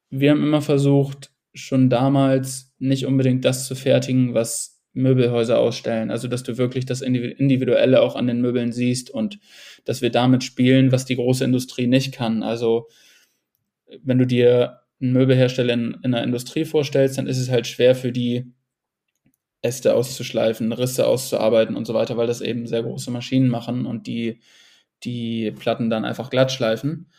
wir 0.09 0.31
haben 0.31 0.45
immer 0.45 0.63
versucht, 0.63 1.33
schon 1.53 1.91
damals 1.91 2.73
nicht 2.79 3.07
unbedingt 3.07 3.45
das 3.45 3.67
zu 3.67 3.75
fertigen, 3.75 4.35
was 4.35 4.81
Möbelhäuser 4.93 5.59
ausstellen. 5.59 6.13
Also, 6.13 6.29
dass 6.29 6.45
du 6.45 6.57
wirklich 6.57 6.87
das 6.87 7.01
Individuelle 7.01 8.01
auch 8.01 8.15
an 8.15 8.29
den 8.29 8.41
Möbeln 8.41 8.71
siehst 8.71 9.11
und 9.11 9.41
dass 9.85 10.01
wir 10.01 10.11
damit 10.11 10.45
spielen, 10.45 10.93
was 10.93 11.07
die 11.07 11.17
große 11.17 11.45
Industrie 11.45 11.89
nicht 11.89 12.15
kann. 12.15 12.45
Also, 12.45 12.87
wenn 14.05 14.19
du 14.19 14.29
dir 14.29 14.83
einen 15.01 15.13
Möbelhersteller 15.13 15.75
in, 15.75 15.95
in 16.05 16.15
einer 16.15 16.23
Industrie 16.23 16.65
vorstellst, 16.65 17.19
dann 17.19 17.27
ist 17.27 17.39
es 17.39 17.51
halt 17.51 17.67
schwer 17.67 17.97
für 17.97 18.13
die, 18.13 18.53
Äste 19.61 19.95
auszuschleifen, 19.95 20.73
Risse 20.73 21.07
auszuarbeiten 21.07 21.75
und 21.75 21.87
so 21.87 21.95
weiter, 21.95 22.19
weil 22.19 22.27
das 22.27 22.43
eben 22.43 22.67
sehr 22.67 22.83
große 22.83 23.11
Maschinen 23.11 23.49
machen 23.49 23.87
und 23.87 24.07
die 24.07 24.41
die 25.05 25.51
Platten 25.53 25.91
dann 25.91 26.05
einfach 26.05 26.31
glatt 26.31 26.53
schleifen. 26.53 27.11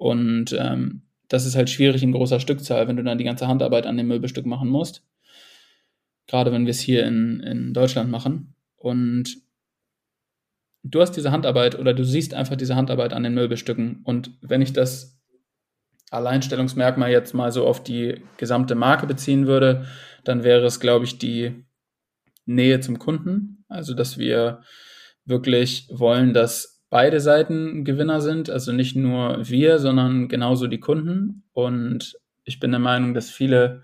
Und 0.00 0.56
ähm, 0.58 1.02
das 1.28 1.44
ist 1.44 1.56
halt 1.56 1.68
schwierig 1.68 2.02
in 2.02 2.12
großer 2.12 2.40
Stückzahl, 2.40 2.88
wenn 2.88 2.96
du 2.96 3.04
dann 3.04 3.18
die 3.18 3.24
ganze 3.24 3.46
Handarbeit 3.46 3.84
an 3.84 3.98
dem 3.98 4.08
Möbelstück 4.08 4.46
machen 4.46 4.70
musst. 4.70 5.04
Gerade 6.26 6.52
wenn 6.52 6.64
wir 6.64 6.70
es 6.70 6.80
hier 6.80 7.04
in, 7.04 7.40
in 7.40 7.74
Deutschland 7.74 8.10
machen. 8.10 8.54
Und 8.76 9.36
du 10.82 11.02
hast 11.02 11.12
diese 11.12 11.32
Handarbeit 11.32 11.78
oder 11.78 11.92
du 11.92 12.02
siehst 12.02 12.32
einfach 12.32 12.56
diese 12.56 12.76
Handarbeit 12.76 13.12
an 13.12 13.24
den 13.24 13.34
Möbelstücken. 13.34 14.00
Und 14.04 14.30
wenn 14.40 14.62
ich 14.62 14.72
das 14.72 15.20
Alleinstellungsmerkmal 16.10 17.10
jetzt 17.10 17.34
mal 17.34 17.52
so 17.52 17.66
auf 17.66 17.84
die 17.84 18.22
gesamte 18.38 18.76
Marke 18.76 19.06
beziehen 19.06 19.46
würde, 19.46 19.84
dann 20.24 20.44
wäre 20.44 20.64
es, 20.64 20.80
glaube 20.80 21.04
ich, 21.04 21.18
die 21.18 21.66
Nähe 22.46 22.80
zum 22.80 22.98
Kunden. 22.98 23.66
Also, 23.68 23.92
dass 23.92 24.16
wir 24.16 24.62
wirklich 25.26 25.88
wollen, 25.92 26.32
dass 26.32 26.69
beide 26.90 27.20
Seiten 27.20 27.84
Gewinner 27.84 28.20
sind, 28.20 28.50
also 28.50 28.72
nicht 28.72 28.96
nur 28.96 29.48
wir, 29.48 29.78
sondern 29.78 30.28
genauso 30.28 30.66
die 30.66 30.80
Kunden. 30.80 31.44
Und 31.52 32.18
ich 32.44 32.60
bin 32.60 32.72
der 32.72 32.80
Meinung, 32.80 33.14
dass 33.14 33.30
viele 33.30 33.82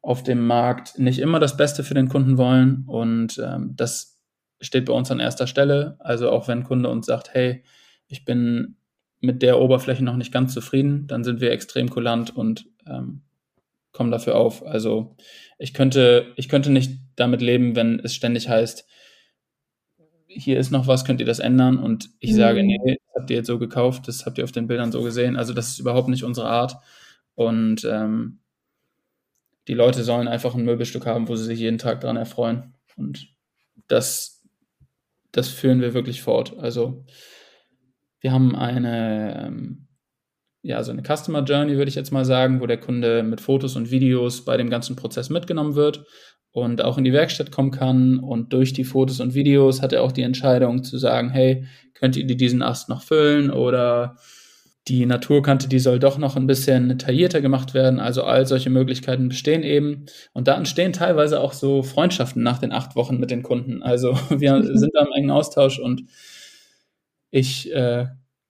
auf 0.00 0.22
dem 0.22 0.46
Markt 0.46 0.98
nicht 0.98 1.18
immer 1.18 1.38
das 1.38 1.56
Beste 1.56 1.84
für 1.84 1.94
den 1.94 2.08
Kunden 2.08 2.38
wollen 2.38 2.84
und 2.86 3.38
ähm, 3.44 3.74
das 3.76 4.18
steht 4.60 4.86
bei 4.86 4.92
uns 4.92 5.10
an 5.10 5.20
erster 5.20 5.46
Stelle. 5.46 5.96
Also 5.98 6.30
auch 6.30 6.48
wenn 6.48 6.60
ein 6.60 6.64
Kunde 6.64 6.88
uns 6.88 7.06
sagt, 7.06 7.34
hey, 7.34 7.62
ich 8.06 8.24
bin 8.24 8.76
mit 9.20 9.42
der 9.42 9.60
Oberfläche 9.60 10.04
noch 10.04 10.16
nicht 10.16 10.32
ganz 10.32 10.54
zufrieden, 10.54 11.06
dann 11.08 11.24
sind 11.24 11.40
wir 11.40 11.50
extrem 11.50 11.90
kulant 11.90 12.34
und 12.34 12.66
ähm, 12.86 13.22
kommen 13.92 14.10
dafür 14.10 14.36
auf. 14.36 14.64
Also 14.64 15.16
ich 15.58 15.74
könnte, 15.74 16.32
ich 16.36 16.48
könnte 16.48 16.70
nicht 16.70 17.00
damit 17.16 17.42
leben, 17.42 17.74
wenn 17.76 17.98
es 18.00 18.14
ständig 18.14 18.48
heißt, 18.48 18.86
hier 20.28 20.58
ist 20.58 20.70
noch 20.70 20.86
was, 20.86 21.04
könnt 21.04 21.20
ihr 21.20 21.26
das 21.26 21.38
ändern? 21.38 21.78
Und 21.78 22.10
ich 22.20 22.32
mhm. 22.32 22.36
sage, 22.36 22.62
nee, 22.62 22.78
das 22.84 23.14
habt 23.16 23.30
ihr 23.30 23.36
jetzt 23.36 23.46
so 23.46 23.58
gekauft, 23.58 24.06
das 24.06 24.26
habt 24.26 24.38
ihr 24.38 24.44
auf 24.44 24.52
den 24.52 24.66
Bildern 24.66 24.92
so 24.92 25.02
gesehen. 25.02 25.36
Also 25.36 25.54
das 25.54 25.70
ist 25.70 25.78
überhaupt 25.78 26.08
nicht 26.08 26.24
unsere 26.24 26.48
Art. 26.48 26.76
Und 27.34 27.84
ähm, 27.84 28.40
die 29.68 29.74
Leute 29.74 30.02
sollen 30.04 30.28
einfach 30.28 30.54
ein 30.54 30.64
Möbelstück 30.64 31.06
haben, 31.06 31.28
wo 31.28 31.36
sie 31.36 31.44
sich 31.44 31.58
jeden 31.58 31.78
Tag 31.78 32.00
dran 32.00 32.16
erfreuen. 32.16 32.74
Und 32.96 33.28
das, 33.86 34.42
das 35.32 35.48
führen 35.48 35.80
wir 35.80 35.94
wirklich 35.94 36.22
fort. 36.22 36.58
Also 36.58 37.04
wir 38.20 38.32
haben 38.32 38.54
eine, 38.54 39.46
ähm, 39.46 39.86
ja, 40.62 40.82
so 40.82 40.92
eine 40.92 41.02
Customer 41.02 41.42
Journey, 41.42 41.76
würde 41.76 41.88
ich 41.88 41.94
jetzt 41.94 42.10
mal 42.10 42.24
sagen, 42.24 42.60
wo 42.60 42.66
der 42.66 42.80
Kunde 42.80 43.22
mit 43.22 43.40
Fotos 43.40 43.76
und 43.76 43.90
Videos 43.90 44.44
bei 44.44 44.56
dem 44.56 44.68
ganzen 44.68 44.96
Prozess 44.96 45.30
mitgenommen 45.30 45.74
wird 45.74 46.04
und 46.52 46.82
auch 46.82 46.98
in 46.98 47.04
die 47.04 47.12
Werkstatt 47.12 47.50
kommen 47.50 47.70
kann. 47.70 48.18
Und 48.18 48.52
durch 48.52 48.72
die 48.72 48.84
Fotos 48.84 49.20
und 49.20 49.34
Videos 49.34 49.82
hat 49.82 49.92
er 49.92 50.02
auch 50.02 50.12
die 50.12 50.22
Entscheidung 50.22 50.84
zu 50.84 50.98
sagen, 50.98 51.30
hey, 51.30 51.66
könnt 51.94 52.16
ihr 52.16 52.26
diesen 52.26 52.62
Ast 52.62 52.88
noch 52.88 53.02
füllen 53.02 53.50
oder 53.50 54.16
die 54.88 55.04
Naturkante, 55.04 55.68
die 55.68 55.78
soll 55.78 55.98
doch 55.98 56.16
noch 56.18 56.36
ein 56.36 56.46
bisschen 56.46 56.88
detaillierter 56.88 57.40
gemacht 57.40 57.74
werden. 57.74 58.00
Also 58.00 58.24
all 58.24 58.46
solche 58.46 58.70
Möglichkeiten 58.70 59.28
bestehen 59.28 59.62
eben. 59.62 60.06
Und 60.32 60.48
da 60.48 60.56
entstehen 60.56 60.92
teilweise 60.92 61.40
auch 61.40 61.52
so 61.52 61.82
Freundschaften 61.82 62.42
nach 62.42 62.58
den 62.58 62.72
acht 62.72 62.96
Wochen 62.96 63.18
mit 63.18 63.30
den 63.30 63.42
Kunden. 63.42 63.82
Also 63.82 64.12
wir 64.30 64.62
sind 64.76 64.92
da 64.94 65.04
im 65.04 65.12
engen 65.12 65.30
Austausch 65.30 65.78
und 65.78 66.04
ich 67.30 67.72
äh, 67.72 68.06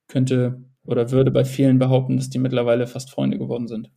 könnte 0.06 0.62
oder 0.84 1.10
würde 1.10 1.30
bei 1.30 1.44
vielen 1.44 1.78
behaupten, 1.78 2.16
dass 2.16 2.30
die 2.30 2.38
mittlerweile 2.38 2.86
fast 2.86 3.10
Freunde 3.10 3.38
geworden 3.38 3.66
sind. 3.68 3.90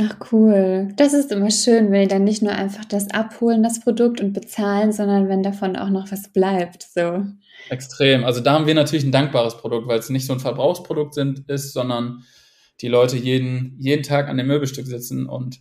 Ach 0.00 0.16
cool. 0.32 0.92
Das 0.96 1.14
ist 1.14 1.30
immer 1.30 1.52
schön, 1.52 1.92
wenn 1.92 2.02
die 2.02 2.08
dann 2.08 2.24
nicht 2.24 2.42
nur 2.42 2.52
einfach 2.52 2.84
das 2.84 3.10
abholen, 3.10 3.62
das 3.62 3.78
Produkt 3.78 4.20
und 4.20 4.32
bezahlen, 4.32 4.92
sondern 4.92 5.28
wenn 5.28 5.44
davon 5.44 5.76
auch 5.76 5.90
noch 5.90 6.10
was 6.10 6.32
bleibt. 6.32 6.82
So. 6.82 7.24
Extrem. 7.70 8.24
Also 8.24 8.40
da 8.40 8.54
haben 8.54 8.66
wir 8.66 8.74
natürlich 8.74 9.04
ein 9.04 9.12
dankbares 9.12 9.56
Produkt, 9.56 9.86
weil 9.86 10.00
es 10.00 10.10
nicht 10.10 10.26
so 10.26 10.32
ein 10.32 10.40
Verbrauchsprodukt 10.40 11.14
sind, 11.14 11.48
ist, 11.48 11.72
sondern 11.72 12.24
die 12.80 12.88
Leute 12.88 13.16
jeden, 13.16 13.76
jeden 13.78 14.02
Tag 14.02 14.28
an 14.28 14.36
dem 14.36 14.48
Möbelstück 14.48 14.86
sitzen 14.86 15.28
und 15.28 15.60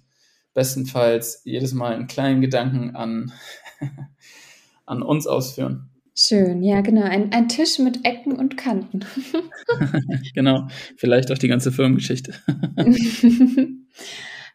bestenfalls 0.55 1.41
jedes 1.45 1.73
Mal 1.73 1.93
einen 1.93 2.07
kleinen 2.07 2.41
Gedanken 2.41 2.95
an, 2.95 3.31
an 4.85 5.03
uns 5.03 5.27
ausführen. 5.27 5.92
Schön, 6.15 6.61
ja, 6.61 6.81
genau. 6.81 7.01
Ein, 7.01 7.31
ein 7.31 7.49
Tisch 7.49 7.79
mit 7.79 8.05
Ecken 8.05 8.33
und 8.33 8.55
Kanten. 8.55 8.99
genau, 10.35 10.67
vielleicht 10.95 11.31
auch 11.31 11.37
die 11.39 11.47
ganze 11.47 11.71
Firmengeschichte. 11.71 12.33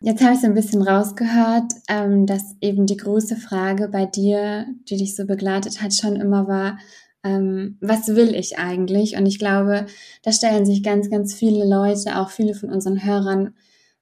Jetzt 0.00 0.22
habe 0.22 0.34
ich 0.34 0.40
so 0.40 0.46
ein 0.46 0.54
bisschen 0.54 0.82
rausgehört, 0.82 1.72
ähm, 1.88 2.26
dass 2.26 2.54
eben 2.60 2.86
die 2.86 2.96
große 2.96 3.34
Frage 3.34 3.88
bei 3.88 4.06
dir, 4.06 4.66
die 4.88 4.96
dich 4.96 5.16
so 5.16 5.26
begleitet 5.26 5.82
hat, 5.82 5.92
schon 5.92 6.14
immer 6.14 6.46
war, 6.46 6.78
ähm, 7.24 7.76
was 7.80 8.06
will 8.06 8.36
ich 8.36 8.58
eigentlich? 8.58 9.16
Und 9.16 9.26
ich 9.26 9.40
glaube, 9.40 9.86
da 10.22 10.30
stellen 10.30 10.64
sich 10.64 10.84
ganz, 10.84 11.10
ganz 11.10 11.34
viele 11.34 11.68
Leute, 11.68 12.18
auch 12.18 12.30
viele 12.30 12.54
von 12.54 12.70
unseren 12.70 13.04
Hörern, 13.04 13.54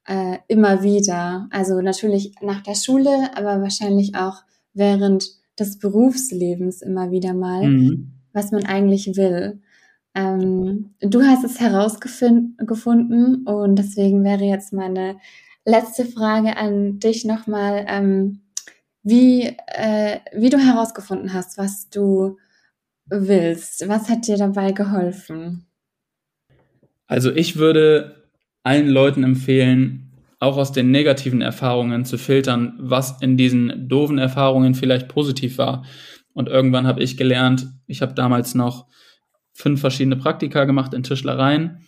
äh, 0.06 0.36
immer 0.48 0.82
wieder. 0.82 1.48
Also 1.50 1.80
natürlich 1.80 2.34
nach 2.42 2.62
der 2.62 2.74
Schule, 2.74 3.30
aber 3.34 3.62
wahrscheinlich 3.62 4.14
auch 4.14 4.42
während 4.74 5.24
des 5.58 5.78
Berufslebens 5.78 6.82
immer 6.82 7.10
wieder 7.10 7.34
mal, 7.34 7.68
mhm. 7.68 8.12
was 8.32 8.52
man 8.52 8.66
eigentlich 8.66 9.16
will. 9.16 9.60
Ähm, 10.14 10.94
du 11.00 11.22
hast 11.22 11.44
es 11.44 11.60
herausgefunden 11.60 13.46
und 13.46 13.76
deswegen 13.76 14.24
wäre 14.24 14.44
jetzt 14.44 14.72
meine 14.72 15.16
letzte 15.64 16.06
Frage 16.06 16.56
an 16.56 16.98
dich 17.00 17.24
nochmal, 17.24 17.84
ähm, 17.88 18.40
wie, 19.02 19.54
äh, 19.66 20.20
wie 20.34 20.48
du 20.48 20.58
herausgefunden 20.58 21.32
hast, 21.32 21.58
was 21.58 21.90
du 21.90 22.38
willst. 23.06 23.86
Was 23.88 24.08
hat 24.08 24.26
dir 24.26 24.36
dabei 24.36 24.72
geholfen? 24.72 25.66
Also 27.06 27.30
ich 27.30 27.56
würde 27.56 28.28
allen 28.62 28.88
Leuten 28.88 29.22
empfehlen, 29.22 30.05
auch 30.38 30.56
aus 30.56 30.72
den 30.72 30.90
negativen 30.90 31.40
Erfahrungen 31.40 32.04
zu 32.04 32.18
filtern, 32.18 32.74
was 32.78 33.20
in 33.22 33.36
diesen 33.36 33.88
doofen 33.88 34.18
Erfahrungen 34.18 34.74
vielleicht 34.74 35.08
positiv 35.08 35.58
war. 35.58 35.84
Und 36.34 36.48
irgendwann 36.48 36.86
habe 36.86 37.02
ich 37.02 37.16
gelernt, 37.16 37.66
ich 37.86 38.02
habe 38.02 38.14
damals 38.14 38.54
noch 38.54 38.86
fünf 39.54 39.80
verschiedene 39.80 40.16
Praktika 40.16 40.64
gemacht 40.64 40.92
in 40.92 41.02
Tischlereien. 41.02 41.86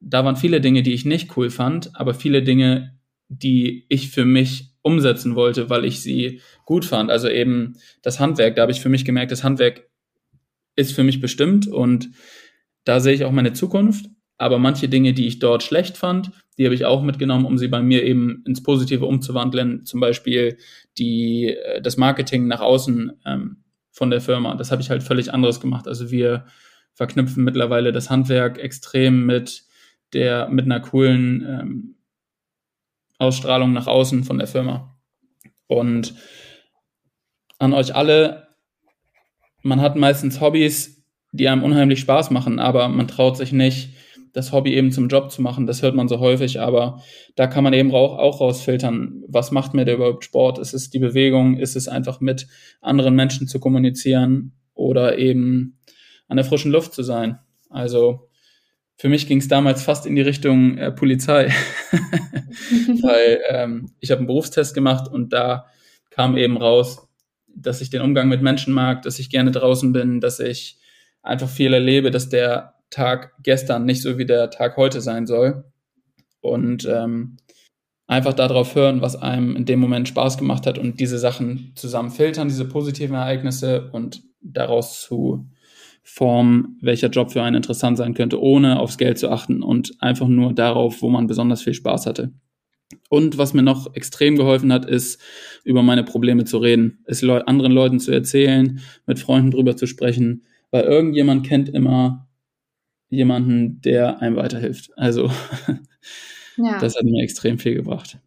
Da 0.00 0.24
waren 0.24 0.36
viele 0.36 0.62
Dinge, 0.62 0.82
die 0.82 0.94
ich 0.94 1.04
nicht 1.04 1.36
cool 1.36 1.50
fand, 1.50 1.94
aber 1.94 2.14
viele 2.14 2.42
Dinge, 2.42 2.98
die 3.28 3.84
ich 3.90 4.08
für 4.08 4.24
mich 4.24 4.70
umsetzen 4.82 5.34
wollte, 5.34 5.68
weil 5.68 5.84
ich 5.84 6.00
sie 6.00 6.40
gut 6.64 6.86
fand. 6.86 7.10
Also 7.10 7.28
eben 7.28 7.76
das 8.02 8.18
Handwerk, 8.18 8.56
da 8.56 8.62
habe 8.62 8.72
ich 8.72 8.80
für 8.80 8.88
mich 8.88 9.04
gemerkt, 9.04 9.32
das 9.32 9.44
Handwerk 9.44 9.86
ist 10.76 10.92
für 10.92 11.04
mich 11.04 11.20
bestimmt 11.20 11.66
und 11.66 12.10
da 12.84 13.00
sehe 13.00 13.12
ich 13.12 13.24
auch 13.24 13.32
meine 13.32 13.52
Zukunft. 13.52 14.06
Aber 14.38 14.58
manche 14.58 14.88
Dinge, 14.88 15.12
die 15.12 15.26
ich 15.26 15.38
dort 15.38 15.62
schlecht 15.62 15.98
fand, 15.98 16.30
die 16.60 16.66
habe 16.66 16.74
ich 16.74 16.84
auch 16.84 17.02
mitgenommen, 17.02 17.46
um 17.46 17.56
sie 17.56 17.68
bei 17.68 17.80
mir 17.80 18.04
eben 18.04 18.44
ins 18.46 18.62
Positive 18.62 19.06
umzuwandeln. 19.06 19.86
Zum 19.86 19.98
Beispiel 19.98 20.58
die, 20.98 21.56
äh, 21.56 21.80
das 21.80 21.96
Marketing 21.96 22.48
nach 22.48 22.60
außen 22.60 23.12
ähm, 23.24 23.64
von 23.90 24.10
der 24.10 24.20
Firma. 24.20 24.54
Das 24.56 24.70
habe 24.70 24.82
ich 24.82 24.90
halt 24.90 25.02
völlig 25.02 25.32
anderes 25.32 25.62
gemacht. 25.62 25.88
Also 25.88 26.10
wir 26.10 26.44
verknüpfen 26.92 27.44
mittlerweile 27.44 27.92
das 27.92 28.10
Handwerk 28.10 28.58
extrem 28.58 29.24
mit 29.24 29.62
der, 30.12 30.50
mit 30.50 30.66
einer 30.66 30.80
coolen 30.80 31.46
ähm, 31.48 31.94
Ausstrahlung 33.16 33.72
nach 33.72 33.86
außen 33.86 34.24
von 34.24 34.36
der 34.36 34.46
Firma. 34.46 35.00
Und 35.66 36.12
an 37.58 37.72
euch 37.72 37.94
alle, 37.94 38.48
man 39.62 39.80
hat 39.80 39.96
meistens 39.96 40.42
Hobbys, 40.42 41.06
die 41.32 41.48
einem 41.48 41.62
unheimlich 41.62 42.00
Spaß 42.00 42.30
machen, 42.30 42.58
aber 42.58 42.88
man 42.88 43.08
traut 43.08 43.38
sich 43.38 43.50
nicht, 43.50 43.94
das 44.32 44.52
Hobby 44.52 44.74
eben 44.74 44.92
zum 44.92 45.08
Job 45.08 45.30
zu 45.30 45.42
machen. 45.42 45.66
Das 45.66 45.82
hört 45.82 45.94
man 45.94 46.08
so 46.08 46.20
häufig, 46.20 46.60
aber 46.60 47.02
da 47.36 47.46
kann 47.46 47.64
man 47.64 47.72
eben 47.72 47.92
auch, 47.94 48.18
auch 48.18 48.40
rausfiltern, 48.40 49.24
was 49.26 49.50
macht 49.50 49.74
mir 49.74 49.84
da 49.84 49.92
überhaupt 49.92 50.24
Sport? 50.24 50.58
Ist 50.58 50.74
es 50.74 50.90
die 50.90 50.98
Bewegung? 50.98 51.56
Ist 51.56 51.76
es 51.76 51.88
einfach 51.88 52.20
mit 52.20 52.46
anderen 52.80 53.14
Menschen 53.14 53.48
zu 53.48 53.60
kommunizieren 53.60 54.52
oder 54.74 55.18
eben 55.18 55.78
an 56.28 56.36
der 56.36 56.44
frischen 56.44 56.72
Luft 56.72 56.94
zu 56.94 57.02
sein? 57.02 57.38
Also 57.68 58.28
für 58.96 59.08
mich 59.08 59.26
ging 59.26 59.38
es 59.38 59.48
damals 59.48 59.82
fast 59.82 60.06
in 60.06 60.14
die 60.14 60.22
Richtung 60.22 60.76
äh, 60.76 60.92
Polizei, 60.92 61.46
weil 63.02 63.40
ähm, 63.48 63.92
ich 63.98 64.10
habe 64.10 64.18
einen 64.18 64.26
Berufstest 64.26 64.74
gemacht 64.74 65.10
und 65.10 65.32
da 65.32 65.66
kam 66.10 66.36
eben 66.36 66.56
raus, 66.56 67.08
dass 67.48 67.80
ich 67.80 67.90
den 67.90 68.02
Umgang 68.02 68.28
mit 68.28 68.42
Menschen 68.42 68.74
mag, 68.74 69.02
dass 69.02 69.18
ich 69.18 69.30
gerne 69.30 69.50
draußen 69.50 69.92
bin, 69.92 70.20
dass 70.20 70.38
ich 70.38 70.78
einfach 71.22 71.48
viel 71.48 71.72
erlebe, 71.72 72.10
dass 72.10 72.28
der 72.28 72.74
Tag 72.90 73.32
gestern 73.42 73.84
nicht 73.84 74.02
so 74.02 74.18
wie 74.18 74.26
der 74.26 74.50
Tag 74.50 74.76
heute 74.76 75.00
sein 75.00 75.26
soll. 75.26 75.64
Und 76.40 76.86
ähm, 76.86 77.36
einfach 78.06 78.32
darauf 78.32 78.74
hören, 78.74 79.02
was 79.02 79.14
einem 79.14 79.54
in 79.54 79.66
dem 79.66 79.78
Moment 79.78 80.08
Spaß 80.08 80.36
gemacht 80.36 80.66
hat 80.66 80.78
und 80.78 80.98
diese 80.98 81.18
Sachen 81.18 81.72
zusammen 81.76 82.10
filtern, 82.10 82.48
diese 82.48 82.64
positiven 82.64 83.14
Ereignisse 83.14 83.90
und 83.92 84.22
daraus 84.40 85.00
zu 85.00 85.46
formen, 86.02 86.76
welcher 86.80 87.08
Job 87.08 87.30
für 87.30 87.42
einen 87.42 87.56
interessant 87.56 87.96
sein 87.98 88.14
könnte, 88.14 88.42
ohne 88.42 88.80
aufs 88.80 88.98
Geld 88.98 89.18
zu 89.18 89.30
achten 89.30 89.62
und 89.62 89.94
einfach 90.00 90.26
nur 90.26 90.52
darauf, 90.54 91.02
wo 91.02 91.08
man 91.08 91.28
besonders 91.28 91.62
viel 91.62 91.74
Spaß 91.74 92.06
hatte. 92.06 92.32
Und 93.08 93.38
was 93.38 93.54
mir 93.54 93.62
noch 93.62 93.94
extrem 93.94 94.34
geholfen 94.34 94.72
hat, 94.72 94.86
ist, 94.86 95.20
über 95.62 95.84
meine 95.84 96.02
Probleme 96.02 96.44
zu 96.44 96.58
reden, 96.58 97.04
es 97.04 97.22
anderen 97.22 97.72
Leuten 97.72 98.00
zu 98.00 98.10
erzählen, 98.10 98.80
mit 99.06 99.20
Freunden 99.20 99.52
drüber 99.52 99.76
zu 99.76 99.86
sprechen, 99.86 100.44
weil 100.72 100.82
irgendjemand 100.82 101.46
kennt 101.46 101.68
immer 101.68 102.28
jemanden, 103.10 103.80
der 103.82 104.22
einem 104.22 104.36
weiterhilft. 104.36 104.90
Also 104.96 105.30
ja. 106.56 106.78
das 106.80 106.96
hat 106.96 107.04
mir 107.04 107.22
extrem 107.22 107.58
viel 107.58 107.74
gebracht. 107.74 108.18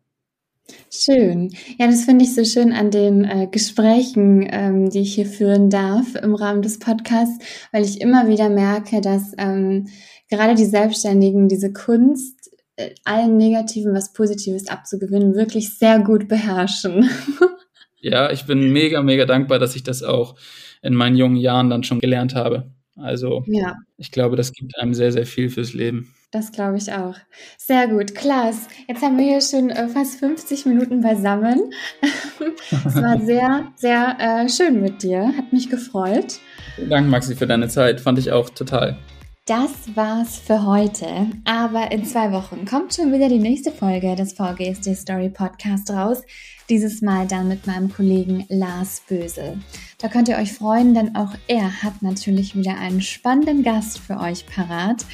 Schön. 0.89 1.49
Ja, 1.77 1.87
das 1.87 2.05
finde 2.05 2.23
ich 2.23 2.35
so 2.35 2.45
schön 2.45 2.71
an 2.71 2.91
den 2.91 3.25
äh, 3.25 3.47
Gesprächen, 3.51 4.47
ähm, 4.49 4.89
die 4.89 5.01
ich 5.01 5.15
hier 5.15 5.25
führen 5.25 5.69
darf 5.69 6.15
im 6.15 6.35
Rahmen 6.35 6.61
des 6.61 6.79
Podcasts, 6.79 7.43
weil 7.71 7.83
ich 7.83 7.99
immer 7.99 8.27
wieder 8.27 8.49
merke, 8.49 9.01
dass 9.01 9.33
ähm, 9.37 9.87
gerade 10.29 10.55
die 10.55 10.65
Selbstständigen 10.65 11.49
diese 11.49 11.73
Kunst, 11.73 12.51
äh, 12.75 12.91
allen 13.03 13.37
Negativen 13.37 13.93
was 13.93 14.13
Positives 14.13 14.67
abzugewinnen, 14.67 15.35
wirklich 15.35 15.77
sehr 15.77 15.99
gut 15.99 16.27
beherrschen. 16.27 17.09
ja, 17.99 18.31
ich 18.31 18.45
bin 18.45 18.71
mega, 18.71 19.01
mega 19.01 19.25
dankbar, 19.25 19.59
dass 19.59 19.75
ich 19.75 19.83
das 19.83 20.01
auch 20.03 20.35
in 20.81 20.93
meinen 20.93 21.17
jungen 21.17 21.37
Jahren 21.37 21.69
dann 21.69 21.83
schon 21.83 21.99
gelernt 21.99 22.35
habe. 22.35 22.71
Also 22.95 23.43
ja. 23.47 23.75
ich 23.97 24.11
glaube, 24.11 24.35
das 24.35 24.51
gibt 24.53 24.77
einem 24.77 24.93
sehr, 24.93 25.11
sehr 25.11 25.25
viel 25.25 25.49
fürs 25.49 25.73
Leben. 25.73 26.13
Das 26.31 26.51
glaube 26.51 26.77
ich 26.77 26.91
auch. 26.91 27.15
Sehr 27.57 27.87
gut. 27.87 28.15
Klaas, 28.15 28.67
jetzt 28.87 29.03
haben 29.03 29.17
wir 29.17 29.25
hier 29.25 29.41
schon 29.41 29.69
äh, 29.69 29.87
fast 29.87 30.19
50 30.19 30.65
Minuten 30.65 31.01
beisammen. 31.01 31.71
es 32.85 32.95
war 32.95 33.19
sehr, 33.19 33.71
sehr 33.75 34.17
äh, 34.19 34.49
schön 34.49 34.81
mit 34.81 35.03
dir. 35.03 35.31
Hat 35.37 35.53
mich 35.53 35.69
gefreut. 35.69 36.39
Vielen 36.75 36.89
Dank, 36.89 37.07
Maxi, 37.07 37.35
für 37.35 37.45
deine 37.45 37.67
Zeit. 37.67 38.01
Fand 38.01 38.17
ich 38.17 38.31
auch 38.31 38.49
total. 38.49 38.97
Das 39.45 39.93
war's 39.93 40.37
für 40.37 40.65
heute, 40.65 41.27
aber 41.43 41.91
in 41.91 42.05
zwei 42.05 42.31
Wochen 42.31 42.63
kommt 42.63 42.93
schon 42.93 43.11
wieder 43.11 43.27
die 43.27 43.39
nächste 43.39 43.73
Folge 43.73 44.15
des 44.15 44.31
VGSD 44.31 44.95
Story 44.95 45.27
Podcast 45.27 45.91
raus. 45.91 46.21
Dieses 46.69 47.01
Mal 47.01 47.27
dann 47.27 47.49
mit 47.49 47.67
meinem 47.67 47.91
Kollegen 47.91 48.45
Lars 48.47 49.01
Bösel. 49.05 49.59
Da 49.97 50.07
könnt 50.07 50.29
ihr 50.29 50.37
euch 50.37 50.53
freuen, 50.53 50.93
denn 50.93 51.17
auch 51.17 51.35
er 51.47 51.83
hat 51.83 52.01
natürlich 52.01 52.55
wieder 52.55 52.77
einen 52.77 53.01
spannenden 53.01 53.63
Gast 53.63 53.99
für 53.99 54.17
euch 54.17 54.45
parat. 54.45 55.05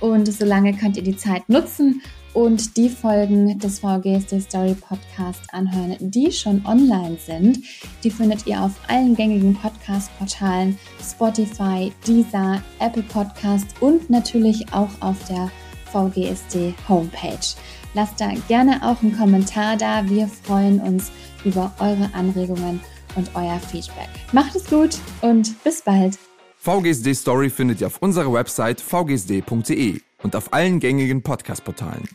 Und 0.00 0.32
solange 0.32 0.72
könnt 0.72 0.96
ihr 0.96 1.02
die 1.02 1.18
Zeit 1.18 1.46
nutzen 1.50 2.00
und 2.34 2.76
die 2.76 2.88
Folgen 2.88 3.58
des 3.58 3.78
VGSD 3.78 4.40
Story 4.40 4.74
Podcast 4.74 5.42
anhören, 5.52 5.96
die 6.00 6.30
schon 6.30 6.64
online 6.66 7.16
sind. 7.24 7.60
Die 8.02 8.10
findet 8.10 8.46
ihr 8.46 8.60
auf 8.60 8.72
allen 8.88 9.14
gängigen 9.14 9.54
Podcast-Portalen, 9.54 10.78
Spotify, 11.02 11.92
Deezer, 12.06 12.60
Apple 12.80 13.04
Podcast 13.04 13.66
und 13.80 14.10
natürlich 14.10 14.66
auch 14.72 14.90
auf 15.00 15.16
der 15.28 15.50
VGSD 15.92 16.74
Homepage. 16.88 17.54
Lasst 17.94 18.20
da 18.20 18.32
gerne 18.48 18.80
auch 18.82 19.00
einen 19.02 19.16
Kommentar 19.16 19.76
da. 19.76 20.08
Wir 20.08 20.26
freuen 20.26 20.80
uns 20.80 21.12
über 21.44 21.72
eure 21.78 22.10
Anregungen 22.12 22.80
und 23.14 23.30
euer 23.34 23.60
Feedback. 23.60 24.08
Macht 24.32 24.56
es 24.56 24.66
gut 24.66 24.98
und 25.20 25.62
bis 25.62 25.82
bald. 25.82 26.18
VGSD 26.56 27.14
Story 27.14 27.50
findet 27.50 27.80
ihr 27.80 27.86
auf 27.86 27.98
unserer 28.00 28.32
Website 28.32 28.80
vgsd.de 28.80 30.00
und 30.22 30.34
auf 30.34 30.52
allen 30.52 30.80
gängigen 30.80 31.22
Podcast-Portalen. 31.22 32.08